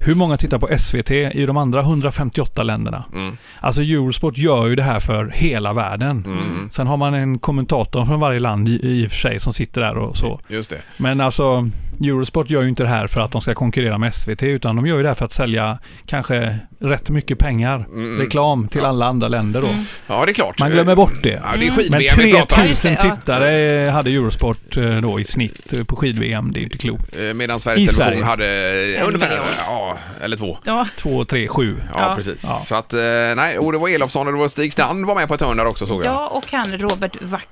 hur 0.01 0.15
många 0.15 0.37
tittar 0.37 0.59
på 0.59 0.69
SVT 0.77 1.11
i 1.11 1.45
de 1.45 1.57
andra 1.57 1.81
158 1.81 2.63
länderna? 2.63 3.03
Mm. 3.13 3.37
Alltså 3.59 3.81
Eurosport 3.81 4.37
gör 4.37 4.67
ju 4.67 4.75
det 4.75 4.83
här 4.83 4.99
för 4.99 5.31
hela 5.35 5.73
världen. 5.73 6.23
Mm. 6.25 6.69
Sen 6.71 6.87
har 6.87 6.97
man 6.97 7.13
en 7.13 7.39
kommentator 7.39 8.05
från 8.05 8.19
varje 8.19 8.39
land 8.39 8.67
i, 8.69 8.79
i 8.83 9.07
och 9.07 9.11
för 9.11 9.17
sig 9.17 9.39
som 9.39 9.53
sitter 9.53 9.81
där 9.81 9.97
och 9.97 10.17
så. 10.17 10.39
Just 10.47 10.69
det. 10.69 10.77
Men 10.97 11.21
alltså 11.21 11.69
Eurosport 12.01 12.49
gör 12.49 12.61
ju 12.61 12.69
inte 12.69 12.83
det 12.83 12.89
här 12.89 13.07
för 13.07 13.21
att 13.21 13.31
de 13.31 13.41
ska 13.41 13.53
konkurrera 13.53 13.97
med 13.97 14.15
SVT 14.15 14.43
utan 14.43 14.75
de 14.75 14.87
gör 14.87 14.97
ju 14.97 15.01
det 15.03 15.07
här 15.09 15.15
för 15.15 15.25
att 15.25 15.33
sälja 15.33 15.79
kanske 16.05 16.59
rätt 16.79 17.09
mycket 17.09 17.39
pengar. 17.39 17.85
Mm. 17.93 18.19
Reklam 18.19 18.67
till 18.67 18.85
alla 18.85 19.05
andra 19.05 19.27
länder 19.27 19.61
då. 19.61 19.67
Ja, 20.07 20.25
det 20.25 20.31
är 20.31 20.33
klart. 20.33 20.59
Man 20.59 20.71
glömmer 20.71 20.95
bort 20.95 21.23
det. 21.23 21.29
Ja, 21.29 21.57
det 21.59 21.67
är 21.67 21.71
Men 21.91 22.31
pratar 22.31 22.41
om. 22.41 22.47
3000 22.47 22.57
Ja, 22.61 22.67
just 22.67 22.81
det, 22.83 22.97
ja. 23.07 23.15
tittare 23.15 23.89
hade 23.89 24.09
Eurosport 24.09 24.77
eh, 24.77 24.97
då 24.97 25.19
i 25.19 25.23
snitt 25.25 25.87
på 25.87 25.95
skid-VM. 25.95 26.51
Det 26.53 26.59
är 26.59 26.63
inte 26.63 26.77
klokt. 26.77 27.15
Eh, 27.15 27.33
Medan 27.33 27.59
Sveriges 27.59 27.91
I 27.91 27.95
Television 27.95 28.23
Sverige. 28.27 28.95
hade 28.97 29.05
ungefär, 29.07 29.39
ja, 29.67 29.97
eller 30.23 30.37
två. 30.37 30.57
Ja, 30.65 30.87
Två, 30.97 31.25
tre, 31.25 31.47
sju. 31.47 31.75
Ja, 31.93 31.99
Ja. 32.09 32.15
precis. 32.15 32.43
Ja. 32.43 32.61
Så 32.63 32.75
att, 32.75 32.93
eh, 32.93 32.99
nej, 33.35 33.57
och 33.57 33.71
det 33.71 33.77
var 33.77 33.89
Elofsson 33.89 34.27
och 34.27 34.33
det 34.33 34.39
var 34.39 34.47
Stig 34.47 34.71
Strand 34.73 35.05
var 35.05 35.15
med 35.15 35.27
på 35.27 35.33
ett 35.33 35.41
hörn 35.41 35.57
där 35.57 35.65
också 35.67 35.85
såg 35.85 35.97
jag. 36.05 36.13
ja, 36.13 36.27
och 36.27 36.45
han 36.51 36.77
Robert 36.77 37.21
Vacchio. 37.21 37.47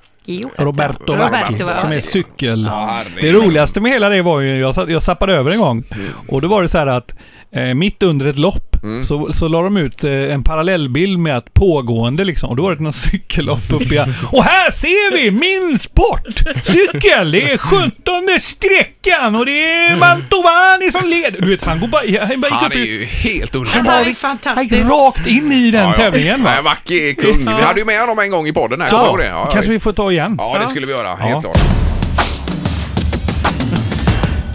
Roberto 0.56 1.16
Roberto, 1.16 1.64
Vacchi, 1.64 1.80
som 1.80 1.92
är 1.92 2.00
cykel... 2.00 2.64
Ja. 2.70 3.04
Det 3.20 3.32
roligaste 3.32 3.80
med 3.80 3.92
hela 3.92 4.08
det 4.08 4.22
var 4.22 4.40
ju, 4.40 4.60
jag 4.88 5.02
zappade 5.02 5.32
över 5.32 5.50
en 5.50 5.58
gång. 5.58 5.84
Mm. 5.90 6.10
Och 6.28 6.40
då 6.40 6.48
var 6.48 6.62
det 6.62 6.68
så 6.68 6.78
här 6.78 6.86
att 6.86 7.14
eh, 7.50 7.74
mitt 7.74 8.02
under 8.02 8.26
ett 8.26 8.38
lopp 8.38 8.67
så, 9.04 9.32
så 9.32 9.48
la 9.48 9.62
de 9.62 9.76
ut 9.76 10.04
eh, 10.04 10.10
en 10.12 10.42
parallellbild 10.42 11.18
med 11.18 11.36
att 11.36 11.54
pågående 11.54 12.24
liksom. 12.24 12.50
Och 12.50 12.56
då 12.56 12.62
var 12.62 12.74
det 12.74 12.82
någon 12.82 12.92
cykellopp 12.92 13.72
uppe 13.72 13.94
i... 13.94 13.98
Och 14.32 14.44
här 14.44 14.70
ser 14.70 15.12
vi 15.16 15.30
min 15.30 15.78
sport! 15.78 16.36
Cykel! 16.64 17.30
Det 17.30 17.52
är 17.52 17.58
17 17.58 17.92
sträckan 18.40 19.36
och 19.36 19.46
det 19.46 19.64
är 19.64 19.96
Mantovani 19.96 20.90
som 20.92 21.08
leder. 21.08 21.40
Du 21.40 21.50
vet, 21.50 21.64
han 21.64 21.80
går 21.80 21.88
bara... 21.88 22.02
Han, 22.26 22.40
bara 22.40 22.46
gick 22.48 22.52
Han 22.54 22.66
upp 22.66 22.76
är 22.76 22.80
i- 22.80 22.90
ju 22.90 23.04
helt 23.04 23.52
Det 23.52 23.58
underbar. 23.58 23.92
är 23.92 24.04
han 24.04 24.14
fantastiskt. 24.14 24.72
gick 24.72 24.84
rakt 24.84 25.26
in 25.26 25.52
i 25.52 25.70
den 25.70 25.82
Ja, 25.82 25.88
ja. 25.90 25.96
tävlingen 25.96 26.42
va? 26.44 26.50
Är 26.90 27.14
kung. 27.14 27.38
Vi 27.56 27.62
hade 27.64 27.80
ju 27.80 27.86
med 27.86 28.00
honom 28.00 28.18
en 28.18 28.30
gång 28.30 28.46
i 28.46 28.52
podden 28.52 28.80
här. 28.80 28.88
Ja? 28.92 29.16
Ja, 29.18 29.24
ja, 29.24 29.50
kanske 29.52 29.70
vi 29.70 29.80
får 29.80 29.92
ta 29.92 30.12
igen. 30.12 30.34
Ja, 30.38 30.58
det 30.62 30.68
skulle 30.68 30.86
vi 30.86 30.92
göra. 30.92 31.14
Helt 31.14 31.40
klart. 31.40 31.58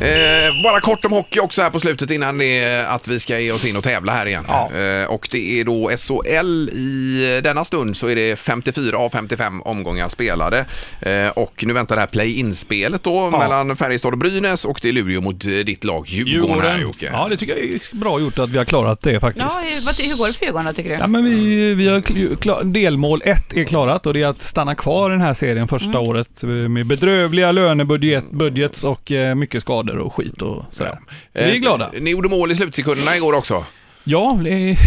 Eh, 0.04 0.64
bara 0.64 0.80
kort 0.80 1.06
om 1.06 1.12
hockey 1.12 1.40
också 1.40 1.62
här 1.62 1.70
på 1.70 1.80
slutet 1.80 2.12
innan 2.12 2.38
det 2.38 2.86
att 2.88 3.08
vi 3.08 3.20
ska 3.20 3.40
ge 3.40 3.52
oss 3.52 3.66
in 3.66 3.76
och 3.78 3.84
tävla 3.84 4.12
här 4.12 4.26
igen. 4.26 4.46
Eh, 4.50 5.14
och 5.14 5.28
det 5.32 5.60
är 5.60 5.64
då 5.66 5.92
SHL 5.98 6.70
i 6.70 7.42
denna 7.44 7.66
stund 7.66 7.98
så 7.98 8.08
är 8.08 8.16
det 8.16 8.36
54 8.36 8.98
av 8.98 9.10
55 9.10 9.62
omgångar 9.62 10.10
spelade. 10.10 10.66
Eh, 11.02 11.28
och 11.28 11.64
nu 11.68 11.74
väntar 11.74 11.96
det 11.96 12.02
här 12.02 12.08
play-in-spelet 12.08 13.04
då 13.04 13.30
mellan 13.30 13.76
Färjestad 13.76 14.14
och 14.14 14.18
Brynäs 14.20 14.66
och 14.66 14.80
det 14.82 14.90
är 14.90 14.94
Luleå 14.94 15.22
mot 15.22 15.46
eh, 15.46 15.52
ditt 15.52 15.84
lag 15.84 16.06
Djurgården, 16.08 16.62
här 16.62 16.80
Jocke. 16.80 17.10
Ja, 17.14 17.28
det 17.30 17.38
tycker 17.38 17.58
jag 17.58 17.66
är 17.66 17.80
bra 17.92 18.20
gjort 18.20 18.40
att 18.40 18.50
vi 18.50 18.58
har 18.58 18.66
klarat 18.66 19.02
det 19.02 19.20
faktiskt. 19.20 19.46
Ja, 19.50 19.64
vad, 19.86 19.96
hur 19.96 20.18
går 20.18 20.28
det 20.28 20.34
för 20.34 20.46
Djurgården 20.46 20.74
tycker 20.74 20.90
du? 20.90 20.96
Ja, 20.96 21.08
men 21.08 21.24
vi, 21.26 21.74
vi 21.74 21.88
har 21.88 22.36
klar, 22.36 22.64
delmål 22.64 23.22
ett 23.26 23.54
är 23.54 23.64
klarat 23.64 24.06
och 24.06 24.14
det 24.14 24.22
är 24.22 24.28
att 24.28 24.42
stanna 24.42 24.76
kvar 24.76 25.10
i 25.10 25.12
den 25.12 25.22
här 25.22 25.34
serien 25.34 25.68
första 25.68 25.90
Mm. 25.94 26.02
året 26.10 26.44
med 26.44 26.86
bedrövliga 26.86 27.52
lönebudget 27.52 28.32
budgets 28.32 28.84
och 28.84 29.12
eh, 29.12 29.36
mycket 29.36 29.62
skador 29.62 29.93
och 29.98 30.14
skit 30.14 30.42
och 30.42 30.66
sådär. 30.72 31.00
Vi 31.34 31.42
är 31.42 31.54
Eh, 31.54 31.56
glada. 31.56 31.92
Ni 32.00 32.10
gjorde 32.12 32.30
mål 32.30 32.52
i 32.52 32.56
slutsekunderna 32.56 33.16
igår 33.16 33.34
också. 33.34 33.66
Ja, 34.06 34.40
det, 34.44 34.78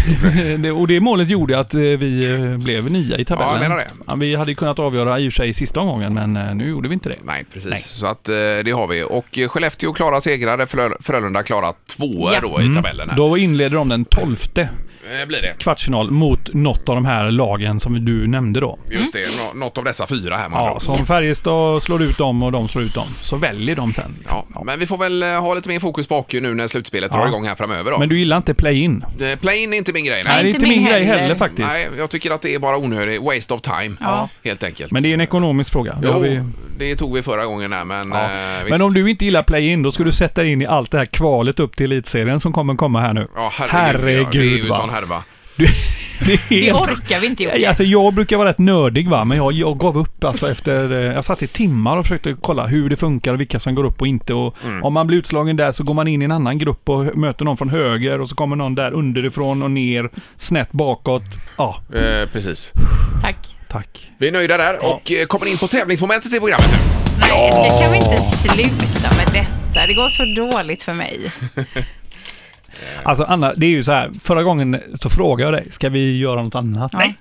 det, 0.57 0.71
och 0.71 0.87
det 0.87 0.99
målet 0.99 1.29
gjorde 1.29 1.59
att 1.59 1.73
eh, 1.73 1.79
vi 1.81 2.33
eh, 2.33 2.57
blev 2.57 2.91
nia 2.91 3.17
i 3.17 3.25
tabellen. 3.25 3.49
Ja, 3.49 3.61
jag 3.61 3.69
menar 3.69 3.75
det. 3.77 3.87
Ja, 4.07 4.15
vi 4.15 4.35
hade 4.35 4.55
kunnat 4.55 4.79
avgöra 4.79 5.19
i 5.19 5.29
och 5.29 5.33
för 5.33 5.37
sig 5.37 5.53
sista 5.53 5.79
omgången, 5.79 6.13
men 6.13 6.37
eh, 6.37 6.55
nu 6.55 6.69
gjorde 6.69 6.87
vi 6.89 6.93
inte 6.93 7.09
det. 7.09 7.15
Nej, 7.23 7.45
precis. 7.53 7.69
Nej. 7.71 7.79
Så 7.79 8.07
att 8.07 8.23
det 8.65 8.71
har 8.75 8.87
vi. 8.87 9.03
Och 9.03 9.39
Skellefteå 9.47 9.93
klarar 9.93 10.19
segrare, 10.19 10.65
Frö- 10.65 10.95
Frölunda 10.99 11.43
klarar 11.43 11.73
tvåa 11.97 12.33
Ja. 12.33 12.39
då 12.41 12.61
i 12.61 12.75
tabellen 12.75 13.09
här. 13.09 13.17
Då 13.17 13.37
inleder 13.37 13.75
de 13.77 13.89
den 13.89 14.05
12 14.05 14.35
blir 15.27 15.41
det. 15.41 15.53
kvartsfinal 15.59 16.11
mot 16.11 16.53
något 16.53 16.89
av 16.89 16.95
de 16.95 17.05
här 17.05 17.31
lagen 17.31 17.79
som 17.79 18.05
du 18.05 18.27
nämnde 18.27 18.59
då. 18.59 18.79
Just 18.91 19.13
det, 19.13 19.19
nå- 19.37 19.59
något 19.65 19.77
av 19.77 19.83
dessa 19.83 20.07
fyra 20.07 20.35
här 20.37 20.49
man 20.49 20.63
Ja, 20.65 20.79
så 20.79 20.91
om 20.91 21.05
Färjestad 21.05 21.83
slår 21.83 22.01
ut 22.03 22.17
dem 22.17 22.43
och 22.43 22.51
de 22.51 22.67
slår 22.67 22.83
ut 22.83 22.93
dem 22.93 23.07
så 23.21 23.35
väljer 23.37 23.75
de 23.75 23.93
sen. 23.93 24.15
Ja, 24.29 24.45
men 24.65 24.79
vi 24.79 24.85
får 24.85 24.97
väl 24.97 25.23
ha 25.23 25.53
lite 25.53 25.69
mer 25.69 25.79
fokus 25.79 26.07
på 26.07 26.15
hockey 26.15 26.41
nu 26.41 26.53
när 26.53 26.67
slutspelet 26.67 27.11
Ja. 27.13 27.19
drar 27.19 27.27
igång 27.27 27.47
här 27.47 27.55
framöver 27.55 27.91
då. 27.91 27.99
Men 27.99 28.09
du 28.09 28.19
gillar 28.19 28.37
inte 28.37 28.53
play-in? 28.53 29.03
Eh, 29.21 29.39
Play-in 29.39 29.73
är 29.73 29.77
inte 29.77 29.93
min 29.93 30.05
grej. 30.05 30.21
Nej, 30.25 30.43
det 30.43 30.49
är 30.49 30.53
inte 30.53 30.67
min 30.67 30.85
grej 30.85 31.03
heller 31.03 31.35
faktiskt. 31.35 31.67
Nej, 31.67 31.89
jag 31.97 32.09
tycker 32.09 32.31
att 32.31 32.41
det 32.41 32.53
är 32.55 32.59
bara 32.59 32.77
onödigt. 32.77 33.21
Waste 33.21 33.53
of 33.53 33.61
time. 33.61 33.95
Ja. 33.99 34.29
Helt 34.43 34.63
enkelt. 34.63 34.91
Men 34.91 35.03
det 35.03 35.09
är 35.09 35.13
en 35.13 35.21
ekonomisk 35.21 35.71
fråga. 35.71 35.93
Det 36.01 36.07
Jo, 36.07 36.19
vi... 36.19 36.41
det 36.77 36.95
tog 36.95 37.13
vi 37.15 37.21
förra 37.21 37.45
gången 37.45 37.73
här, 37.73 37.85
men 37.85 38.09
Ja. 38.11 38.23
eh, 38.23 38.63
visst. 38.63 38.69
Men 38.69 38.81
om 38.81 38.93
du 38.93 39.09
inte 39.09 39.25
gillar 39.25 39.43
play-in, 39.43 39.83
då 39.83 39.91
ska 39.91 40.03
du 40.03 40.11
sätta 40.11 40.45
in 40.45 40.61
i 40.61 40.65
allt 40.65 40.91
det 40.91 40.97
här 40.97 41.05
kvalet 41.05 41.59
upp 41.59 41.75
till 41.75 41.91
elitserien 41.91 42.39
som 42.39 42.53
kommer 42.53 42.75
komma 42.75 43.01
här 43.01 43.13
nu. 43.13 43.27
Ja, 43.35 43.51
herregud. 43.69 44.21
ja. 44.23 44.27
Det 44.31 44.37
är 44.37 44.43
ju 44.43 44.67
va. 44.67 44.75
sån 44.75 44.89
härva. 44.89 45.23
Du, 45.55 45.67
det 46.25 46.39
Det 46.49 46.73
orkar 46.73 47.19
vi 47.19 47.27
inte 47.27 47.43
Jocke. 47.43 47.67
Alltså 47.69 47.83
jag 47.83 48.13
brukar 48.13 48.37
vara 48.37 48.49
rätt 48.49 48.57
nördig 48.57 49.09
va, 49.09 49.23
men 49.23 49.37
jag, 49.37 49.53
jag 49.53 49.77
gav 49.79 49.97
upp 49.97 50.23
alltså 50.23 50.51
efter... 50.51 50.91
eh, 50.91 51.13
Jag 51.13 51.25
satt 51.25 51.41
i 51.43 51.47
timmar 51.47 51.97
och 51.97 52.03
försökte 52.05 52.35
kolla 52.41 52.65
hur 52.67 52.89
det 52.89 52.95
funkar 52.95 53.33
och 53.33 53.39
vilka 53.39 53.59
som 53.59 53.75
går 53.75 53.83
upp 53.83 54.01
och 54.01 54.07
inte. 54.07 54.33
Och 54.33 54.55
Mm. 54.65 54.83
Om 54.83 54.93
man 54.93 55.07
blir 55.07 55.17
utslagen 55.17 55.55
där 55.55 55.71
så 55.71 55.83
går 55.83 55.93
man 55.93 56.07
in 56.07 56.21
i 56.21 56.25
en 56.25 56.31
annan 56.31 56.57
grupp 56.57 56.89
och 56.89 57.17
möter 57.17 57.45
någon 57.45 57.57
från 57.57 57.69
höger 57.69 58.21
och 58.21 58.29
så 58.29 58.35
kommer 58.35 58.55
någon 58.55 58.75
där 58.75 58.91
underifrån 58.91 59.63
och 59.63 59.71
ner, 59.71 60.09
snett 60.37 60.71
bakåt. 60.71 61.23
Ja, 61.57 61.81
Eh, 61.95 62.29
precis. 62.31 62.71
Tack. 63.23 63.37
tack. 63.69 64.11
Vi 64.17 64.27
är 64.27 64.31
nöjda 64.31 64.57
där 64.57 64.77
och 64.93 65.11
eh, 65.11 65.25
kommer 65.25 65.45
in 65.47 65.57
på 65.57 65.67
tävlingsmomentet 65.67 66.33
i 66.33 66.39
programmet 66.39 66.67
nu. 66.71 66.77
Nej, 67.21 67.51
det 67.51 67.83
kan 67.83 67.91
vi 67.91 67.97
inte 67.97 68.17
sluta 68.37 69.15
med 69.17 69.27
detta. 69.33 69.87
Det 69.87 69.93
går 69.93 70.09
så 70.09 70.23
dåligt 70.51 70.83
för 70.83 70.93
mig. 70.93 71.31
Alltså 73.03 73.23
Anna, 73.23 73.53
det 73.53 73.65
är 73.65 73.69
ju 73.69 73.83
så 73.83 73.91
här. 73.91 74.11
Förra 74.21 74.43
gången 74.43 74.81
så 75.01 75.09
frågade 75.09 75.51
jag 75.51 75.63
dig, 75.63 75.71
ska 75.71 75.89
vi 75.89 76.17
göra 76.17 76.43
något 76.43 76.55
annat? 76.55 76.93
Nej. 76.93 77.17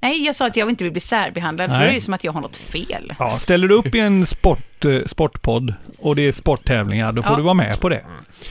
Nej, 0.00 0.24
jag 0.26 0.34
sa 0.36 0.46
att 0.46 0.56
jag 0.56 0.68
inte 0.68 0.84
vill 0.84 0.92
bli 0.92 1.00
särbehandlad, 1.00 1.70
för 1.70 1.76
Nej. 1.78 1.86
det 1.86 1.92
är 1.92 1.94
ju 1.94 2.00
som 2.00 2.14
att 2.14 2.24
jag 2.24 2.32
har 2.32 2.40
något 2.40 2.56
fel. 2.56 3.12
Ja, 3.18 3.38
ställer 3.38 3.68
du 3.68 3.74
upp 3.74 3.94
i 3.94 4.00
en 4.00 4.26
sport, 4.26 4.84
eh, 4.84 5.00
sportpodd 5.06 5.74
och 5.98 6.16
det 6.16 6.22
är 6.28 6.32
sporttävlingar, 6.32 7.12
då 7.12 7.22
får 7.22 7.32
Ja. 7.32 7.36
du 7.36 7.42
vara 7.42 7.54
med 7.54 7.80
på 7.80 7.88
det. 7.88 8.00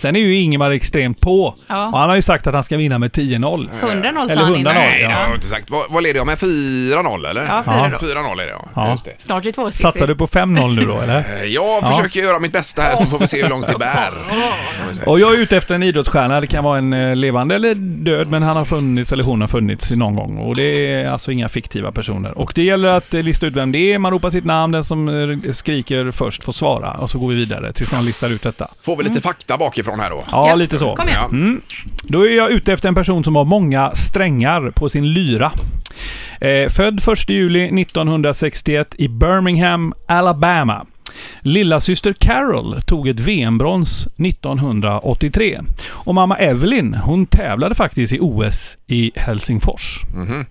Sen 0.01 0.15
är 0.15 0.19
ju 0.19 0.35
Ingemar 0.35 0.71
extremt 0.71 1.19
på. 1.21 1.55
Ja. 1.67 1.87
Och 1.87 1.97
han 1.99 2.09
har 2.09 2.15
ju 2.15 2.21
sagt 2.21 2.47
att 2.47 2.53
han 2.53 2.63
ska 2.63 2.77
vinna 2.77 2.99
med 2.99 3.11
10-0. 3.11 3.69
100-0 3.81 3.81
sa 3.81 3.87
Eller 3.91 4.13
han 4.13 4.29
100-0, 4.29 4.59
innan. 4.59 4.73
Nej, 4.75 4.99
det 5.03 5.13
har 5.13 5.21
jag 5.21 5.35
inte 5.35 5.47
sagt. 5.47 5.69
Vad, 5.69 5.83
vad 5.89 6.03
leder 6.03 6.19
jag 6.19 6.25
med? 6.27 6.37
4-0 6.37 7.25
eller? 7.29 7.45
Ja, 7.45 7.63
4 7.65 7.89
då. 7.89 7.97
4-0 8.07 8.41
är 8.41 8.45
det 8.45 8.55
ja. 8.75 8.91
Just 8.91 9.05
det. 9.05 9.11
Snart 9.17 9.43
är 9.43 9.45
det 9.45 9.51
tvåsiffrigt. 9.51 9.81
Satsar 9.81 10.07
du 10.07 10.15
på 10.15 10.27
5-0 10.27 10.75
nu 10.75 10.81
då 10.85 11.01
eller? 11.01 11.17
Eh, 11.41 11.43
Jag 11.45 11.83
Ja. 11.83 11.91
försöker 11.91 12.19
göra 12.19 12.39
mitt 12.39 12.51
bästa 12.51 12.81
här 12.81 12.95
så 12.95 13.05
får 13.05 13.19
vi 13.19 13.27
se 13.27 13.41
hur 13.43 13.49
långt 13.49 13.67
det 13.67 13.77
bär. 13.79 14.11
Och 15.05 15.19
jag 15.19 15.33
är 15.33 15.37
ute 15.37 15.57
efter 15.57 15.75
en 15.75 15.83
idrottsstjärna. 15.83 16.41
Det 16.41 16.47
kan 16.47 16.63
vara 16.63 16.77
en 16.77 16.93
eh, 16.93 17.15
levande 17.15 17.55
eller 17.55 17.75
död, 17.75 18.27
men 18.27 18.43
han 18.43 18.57
har 18.57 18.65
funnits 18.65 19.11
eller 19.11 19.23
hon 19.23 19.41
har 19.41 19.47
funnits 19.47 19.91
någon 19.91 20.15
gång. 20.15 20.37
Och 20.37 20.55
det 20.55 20.93
är 20.93 21.09
alltså 21.09 21.31
inga 21.37 21.49
fiktiva 21.49 21.91
personer. 21.91 22.37
Och 22.37 22.51
det 22.55 22.63
gäller 22.63 22.89
att 22.89 23.13
eh, 23.13 23.23
lista 23.23 23.45
ut 23.47 23.55
vem 23.55 23.71
det 23.71 23.93
är. 23.93 23.99
Man 23.99 24.11
ropar 24.11 24.29
sitt 24.29 24.45
namn. 24.45 24.71
Den 24.73 24.83
som 24.83 25.09
eh, 25.45 25.51
skriker 25.51 26.11
först 26.11 26.43
får 26.43 26.51
svara. 26.53 26.91
Och 26.91 27.09
så 27.09 27.19
går 27.19 27.27
vi 27.27 27.35
vidare 27.35 27.73
tills 27.73 27.91
någon 27.91 28.05
listar 28.05 28.29
ut 28.29 28.41
detta. 28.43 28.67
Får 28.81 28.97
vi 28.97 29.03
lite 29.03 29.21
fakta 29.21 29.57
bakifrån 29.57 29.99
här 29.99 30.09
då? 30.09 30.23
Ja, 30.31 30.47
Ja. 30.49 30.55
lite 30.55 30.77
så. 30.79 30.95
Kom 30.95 31.07
igen. 31.09 31.29
Mm. 31.31 31.61
Då 32.03 32.27
är 32.27 32.31
jag 32.37 32.51
ute 32.51 32.73
efter 32.73 32.87
en 32.89 32.95
person 32.95 33.23
som 33.23 33.35
har 33.35 33.45
många 33.45 33.91
strängar 33.91 34.71
på 34.75 34.89
sin 34.89 35.13
lyra. 35.13 35.51
Eh, 36.41 36.69
född 36.69 37.01
1 37.07 37.29
juli 37.29 37.81
1961 37.81 38.95
i 38.97 39.07
Birmingham, 39.07 39.93
Alabama. 40.07 40.85
Lilla 41.41 41.79
syster 41.79 42.13
Carol 42.13 42.81
tog 42.81 43.07
ett 43.07 43.19
VM-brons 43.19 44.07
1983. 44.17 45.59
Och 45.87 46.15
mamma 46.15 46.37
Evelyn, 46.37 46.93
hon 46.93 47.25
tävlade 47.25 47.75
faktiskt 47.75 48.13
i 48.13 48.19
OS 48.21 48.77
i 48.87 49.11
Helsingfors. 49.15 50.01
Mhm. 50.15 50.45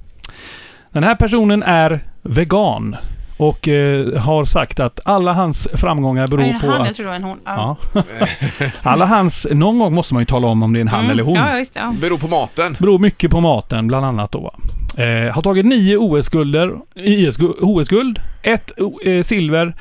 Den 0.97 1.05
här 1.05 1.15
personen 1.15 1.63
är 1.63 2.01
vegan 2.23 2.97
och 3.37 3.69
eh, 3.69 4.19
har 4.19 4.45
sagt 4.45 4.81
att 4.81 5.01
alla 5.05 5.33
hans 5.33 5.69
framgångar 5.75 6.27
beror 6.27 6.43
en 6.45 6.61
på 6.61 6.67
han, 6.67 6.81
att... 6.81 6.87
jag 6.87 6.97
tror 6.97 7.05
det 7.05 7.11
var 7.11 7.17
en 7.17 7.25
hon. 7.25 7.39
Ja. 7.45 7.77
Alla 8.83 9.07
hans... 9.07 9.47
Någon 9.51 9.79
gång 9.79 9.95
måste 9.95 10.15
man 10.15 10.21
ju 10.21 10.27
tala 10.27 10.47
om 10.47 10.63
om 10.63 10.73
det 10.73 10.79
är 10.79 10.81
en 10.81 10.89
han 10.89 11.01
Mm. 11.01 11.11
eller 11.11 11.23
hon. 11.23 11.35
Ja, 11.35 11.55
visst. 11.55 11.73
Ja. 11.75 11.95
Beror 12.01 12.19
på 12.19 12.29
maten. 12.29 12.77
Beror 12.81 12.99
mycket 12.99 13.31
på 13.31 13.41
maten, 13.41 13.87
bland 13.87 14.07
annat 14.07 14.33
då. 14.33 14.55
Eh, 14.99 15.35
har 15.35 15.43
tagit 15.43 15.67
nio 15.67 15.97
OS-gulder, 15.97 16.73
OS-guld, 17.61 18.21
ett 18.43 18.73
eh, 19.05 19.23
silver. 19.23 19.75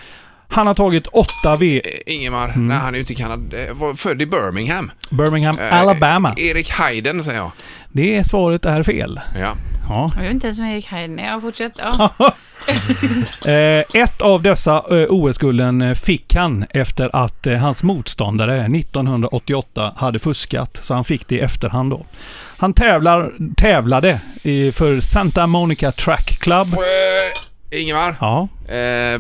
Han 0.48 0.68
har 0.68 0.74
tagit 0.74 1.08
åtta 1.08 1.56
V... 1.60 1.82
Eh, 1.86 2.14
Ingemar, 2.16 2.50
Mm. 2.50 2.68
nej 2.68 2.78
han 2.78 2.88
är 2.88 2.94
ju 2.94 3.00
inte 3.00 3.14
i 3.14 3.16
Kanada, 3.16 3.58
var 3.74 3.94
född 3.94 4.22
i 4.22 4.26
Birmingham. 4.26 4.92
Birmingham, 5.10 5.60
Eh, 5.60 5.74
Alabama. 5.82 6.34
Erik 6.38 6.70
Hayden 6.70 7.24
säger 7.24 7.38
jag. 7.40 7.52
Det 7.92 8.24
svaret 8.28 8.66
är 8.66 8.84
fel. 8.84 9.20
Ja. 9.40 9.54
Ja. 9.90 10.12
Jag 10.16 10.22
vet 10.24 10.32
inte 10.32 10.48
ens 10.48 10.60
om 10.60 10.66
Erik 10.66 10.86
Heiden 10.88 11.20
är. 11.20 11.28
Ja, 11.32 11.42
fortsätt. 11.42 11.74
Ja. 11.78 12.10
Eh, 13.46 14.02
ett 14.02 14.22
av 14.22 14.42
dessa 14.42 14.76
eh, 14.76 15.06
OS-gulden 15.10 15.96
fick 15.96 16.36
han 16.36 16.66
efter 16.70 17.16
att 17.16 17.48
hans 17.62 17.84
motståndare 17.84 18.66
1988 18.66 19.94
hade 19.98 20.20
fuskat, 20.20 20.80
så 20.82 20.94
han 20.94 21.04
fick 21.04 21.28
det 21.28 21.36
i 21.36 21.40
efterhand 21.40 21.90
då. 21.92 22.06
Han 22.58 22.74
tävlar, 22.74 23.32
tävlade 23.58 24.20
för 24.74 25.02
Santa 25.02 25.48
Monica 25.48 25.92
Track 25.92 26.26
Club. 26.40 26.68
Ingemar. 27.82 28.16
Ja. 28.22 28.48
Eh, 28.68 29.20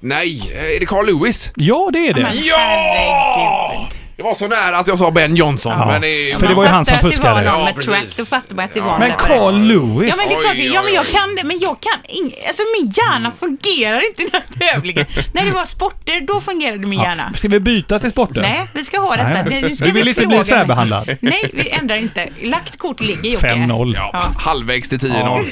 nej, 0.00 0.52
eh, 0.54 0.76
är 0.76 0.80
det 0.80 0.86
Carl 0.86 1.06
Lewis? 1.06 1.52
ja, 1.56 1.90
det 1.92 1.98
är 2.08 2.14
det. 2.14 2.22
Men 2.22 2.32
Ja! 2.34 2.56
herregud. 2.58 3.97
Det 4.18 4.24
var 4.24 4.34
så 4.34 4.48
nära 4.48 4.76
att 4.78 4.86
jag 4.86 4.98
sa 4.98 5.10
Ben 5.10 5.36
Johnson, 5.36 5.72
Ja. 5.78 5.86
men 5.86 6.00
det 6.00 6.08
är... 6.32 6.38
För 6.38 6.46
det 6.46 6.54
var 6.54 6.62
ju 6.64 6.68
han 6.68 6.84
som 6.84 6.94
fuskade. 6.96 7.40
Det 7.40 7.44
var 7.46 7.52
någon 7.52 7.60
Ja, 7.60 7.64
med 7.64 7.74
precis. 7.74 8.16
track, 8.16 8.26
då 8.26 8.36
fattar 8.36 8.54
man 8.54 8.64
att 8.64 8.74
det 8.74 8.78
Ja. 8.80 8.84
var 8.86 8.98
Men. 8.98 9.12
Carl 9.18 9.54
Lewis? 9.60 10.10
Ja 10.10 10.16
men 10.16 10.28
det 10.28 10.34
är 10.34 10.40
klart, 10.40 10.52
Oj, 10.56 10.66
ja, 10.66 10.80
men 10.82 10.90
oj, 10.90 10.94
jag 10.94 11.04
oj. 11.08 11.12
kan 11.12 11.34
det, 11.36 11.44
men 11.44 11.58
jag 11.60 11.76
kan 11.80 11.98
ing, 12.08 12.32
alltså 12.48 12.62
min 12.80 12.92
hjärna 12.96 13.32
fungerar 13.40 14.06
inte 14.08 14.22
i 14.22 14.28
den 14.32 14.40
här 14.42 14.72
tävlingen. 14.72 15.06
När 15.32 15.44
det 15.44 15.50
var 15.50 15.66
sporter, 15.66 16.20
då 16.20 16.40
fungerade 16.40 16.86
min 16.86 17.00
hjärna. 17.00 17.32
Ska 17.36 17.48
vi 17.48 17.60
byta 17.60 17.98
till 17.98 18.10
sporten? 18.10 18.42
Nej, 18.42 18.68
vi 18.72 18.84
ska 18.84 18.98
ha 19.00 19.10
detta. 19.16 19.28
Nej. 19.28 19.62
Nu 19.62 19.76
ska 19.76 19.84
Du 19.84 19.90
vill 19.92 20.04
vi 20.04 20.10
inte 20.10 20.26
bli 20.26 20.36
mig. 20.36 20.44
särbehandlad? 20.46 21.16
Nej, 21.20 21.50
vi 21.52 21.70
ändrar 21.70 21.96
inte. 21.96 22.28
Lagt 22.42 22.78
kort 22.78 23.00
ligger 23.00 23.30
Jocke. 23.30 23.46
5-0. 23.48 23.92
Ja, 23.96 24.10
Ja. 24.12 24.22
halvvägs 24.38 24.88
till 24.88 24.98
10-0. 24.98 25.44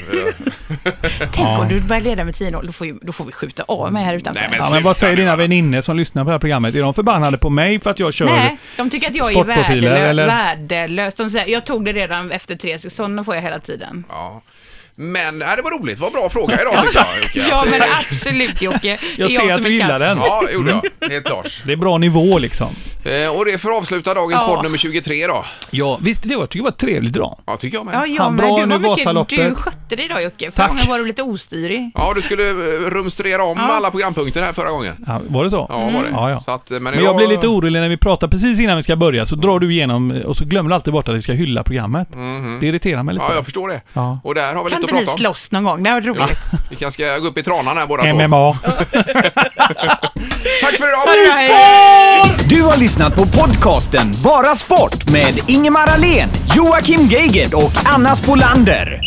Tänk 1.33 1.47
om 1.59 1.67
du 1.69 1.79
börjar 1.81 2.01
leda 2.01 2.23
med 2.23 2.35
10-0, 2.35 2.65
då, 2.67 2.71
får 2.73 2.87
ju- 2.87 2.99
då 3.01 3.11
får 3.13 3.25
vi 3.25 3.31
skjuta 3.31 3.63
av 3.67 3.93
mig 3.93 4.03
här 4.05 4.13
utanför. 4.15 4.41
Nej, 4.41 4.49
men 4.51 4.59
Ja, 4.61 4.69
men 4.71 4.83
vad 4.83 4.97
säger 4.97 5.15
dina 5.15 5.35
väninnor 5.35 5.81
som 5.81 5.97
lyssnar 5.97 6.23
på 6.23 6.29
det 6.29 6.33
här 6.33 6.39
programmet? 6.39 6.75
Är 6.75 6.81
de 6.81 6.93
förbannade 6.93 7.37
på 7.37 7.49
mig 7.49 7.79
för 7.79 7.89
att 7.91 7.99
jag 7.99 8.13
kör? 8.13 8.25
Nej, 8.25 8.56
de 8.77 8.89
tycker 8.89 9.07
att 9.09 9.15
jag 9.15 9.27
är 9.27 9.31
sportprofiler, 9.33 9.95
värdelö- 9.95 10.09
eller? 10.09 10.27
värdelös. 10.27 11.15
De 11.15 11.29
säger, 11.29 11.47
jag 11.47 11.65
tog 11.65 11.85
det 11.85 11.93
redan 11.93 12.31
efter 12.31 12.55
tre, 12.55 12.79
så 12.79 12.89
sådana 12.89 13.23
får 13.23 13.35
jag 13.35 13.41
hela 13.41 13.59
tiden. 13.59 14.03
Ja. 14.09 14.41
Men 14.99 15.41
äh, 15.41 15.47
det 15.55 15.61
var 15.61 15.71
roligt, 15.79 15.99
vad 15.99 16.11
bra 16.13 16.29
fråga 16.29 16.61
idag 16.61 16.83
tyckte 16.83 16.99
jag. 16.99 17.17
Jocke. 17.23 17.49
Ja, 17.49 17.59
Att, 17.61 17.69
men 17.69 17.81
eh, 17.81 17.87
absolut 18.11 18.61
Jocke. 18.61 18.79
Det 19.17 19.21
är 19.21 19.21
Jag 19.21 19.31
ser 19.31 19.47
att 19.49 19.53
som 19.53 19.63
du 19.63 19.69
är 19.69 19.73
gillar 19.73 19.87
kass. 19.89 19.99
den. 19.99 20.17
Ja, 20.17 20.41
det 20.47 20.53
gjorde 20.53 20.81
jag. 20.99 21.09
Helt 21.11 21.25
klart. 21.25 21.61
Det 21.65 21.71
är 21.73 21.77
bra 21.77 21.97
nivå 21.97 22.37
liksom. 22.39 22.67
Eh, 23.05 23.35
och 23.37 23.45
det 23.45 23.57
får 23.57 23.77
avsluta 23.77 24.13
dagens 24.13 24.41
Ja. 24.41 24.55
podd 24.55 24.63
nummer 24.63 24.77
23 24.77 25.27
då. 25.27 25.45
Ja, 25.71 25.99
visst 26.01 26.23
det 26.23 26.35
var, 26.35 26.41
jag 26.41 26.49
tycker 26.49 26.59
det 26.59 26.63
var 26.63 26.71
ett 26.71 26.77
trevligt 26.77 27.15
idag. 27.15 27.37
Ja, 27.45 27.57
tycker 27.57 27.77
jag 27.77 27.85
med. 27.85 27.95
Ja, 27.95 27.99
Ja, 27.99 28.05
ja 28.07 28.23
Han 28.23 28.35
men 28.35 28.45
bra 28.47 28.57
du 28.59 28.65
nu 28.65 28.77
var 28.77 29.19
mycket, 29.19 29.49
du 29.49 29.55
skötte 29.55 29.95
dig 29.95 30.05
idag 30.05 30.23
Jocke. 30.23 30.51
Förra 30.51 30.67
Tack. 30.67 30.69
gången 30.75 30.89
var 30.89 30.99
du 30.99 31.05
lite 31.05 31.23
ostyrig. 31.23 31.91
du 32.15 32.21
skulle 32.21 32.49
eh, 32.49 32.55
rumstrera 32.89 33.43
om 33.43 33.57
Ja. 33.57 33.63
alla 33.73 33.91
programpunkter 33.91 34.41
här 34.43 34.53
förra 34.53 34.69
gången. 34.71 34.95
Ja, 35.07 35.21
var 35.27 35.43
det 35.43 35.49
så? 35.49 35.65
Ja, 35.69 35.77
var 35.89 36.03
det. 36.03 36.09
Ja, 36.11 36.29
ja. 36.29 36.39
Så 36.39 36.51
att, 36.51 36.71
eh, 36.71 36.75
men, 36.75 36.83
Men 36.83 36.93
idag- 36.93 37.05
jag 37.05 37.15
blir 37.15 37.27
lite 37.27 37.47
orolig 37.47 37.81
när 37.81 37.89
vi 37.89 37.97
pratar 37.97 38.27
precis 38.27 38.59
innan 38.59 38.75
vi 38.77 38.83
ska 38.83 38.95
börja 38.95 39.25
så 39.25 39.35
drar 39.35 39.59
du 39.59 39.71
igenom 39.73 40.21
och 40.25 40.35
så 40.35 40.45
glömmer 40.45 40.69
du 40.69 40.75
alltid 40.75 40.93
bort 40.93 41.09
att 41.09 41.15
vi 41.15 41.21
ska 41.21 41.33
hylla 41.33 41.63
programmet. 41.63 42.07
Det 42.59 42.67
irriterar 42.67 43.03
mig 43.03 43.13
lite. 43.13 43.23
Mhm. 43.23 43.31
Ja, 43.31 43.35
jag 43.37 43.45
förstår 43.45 43.69
det. 43.69 43.81
Ja. 43.93 44.19
Och 44.23 44.35
där 44.35 44.53
har 44.53 44.63
vi 44.63 44.69
Kan 44.69 44.81
lite 44.81 44.86
inte 44.91 45.11
ni 45.11 45.17
slåss 45.17 45.51
någon 45.51 45.63
gång? 45.63 45.83
Det 45.83 45.89
hade 45.89 46.11
varit 46.11 46.17
roligt. 46.17 46.37
Vi 46.69 46.75
kanske 46.75 47.03
ska 47.03 47.17
gå 47.17 47.27
upp 47.27 47.37
i 47.37 47.43
tranan 47.43 47.77
här 47.77 47.87
båda 47.87 48.03
två. 48.03 48.13
MMA. 48.27 48.57
Tack 50.61 50.77
för 50.77 50.87
idag! 50.87 51.07
Du 52.49 52.61
har 52.63 52.77
lyssnat 52.77 53.15
på 53.15 53.25
podcasten 53.25 54.13
Bara 54.23 54.55
Sport 54.55 55.09
med 55.11 55.39
Ingemar 55.47 55.89
Ahlén, 55.89 56.29
Joakim 56.55 57.01
Geigert 57.01 57.53
och 57.53 57.71
Anna 57.85 58.15
Spolander. 58.15 58.99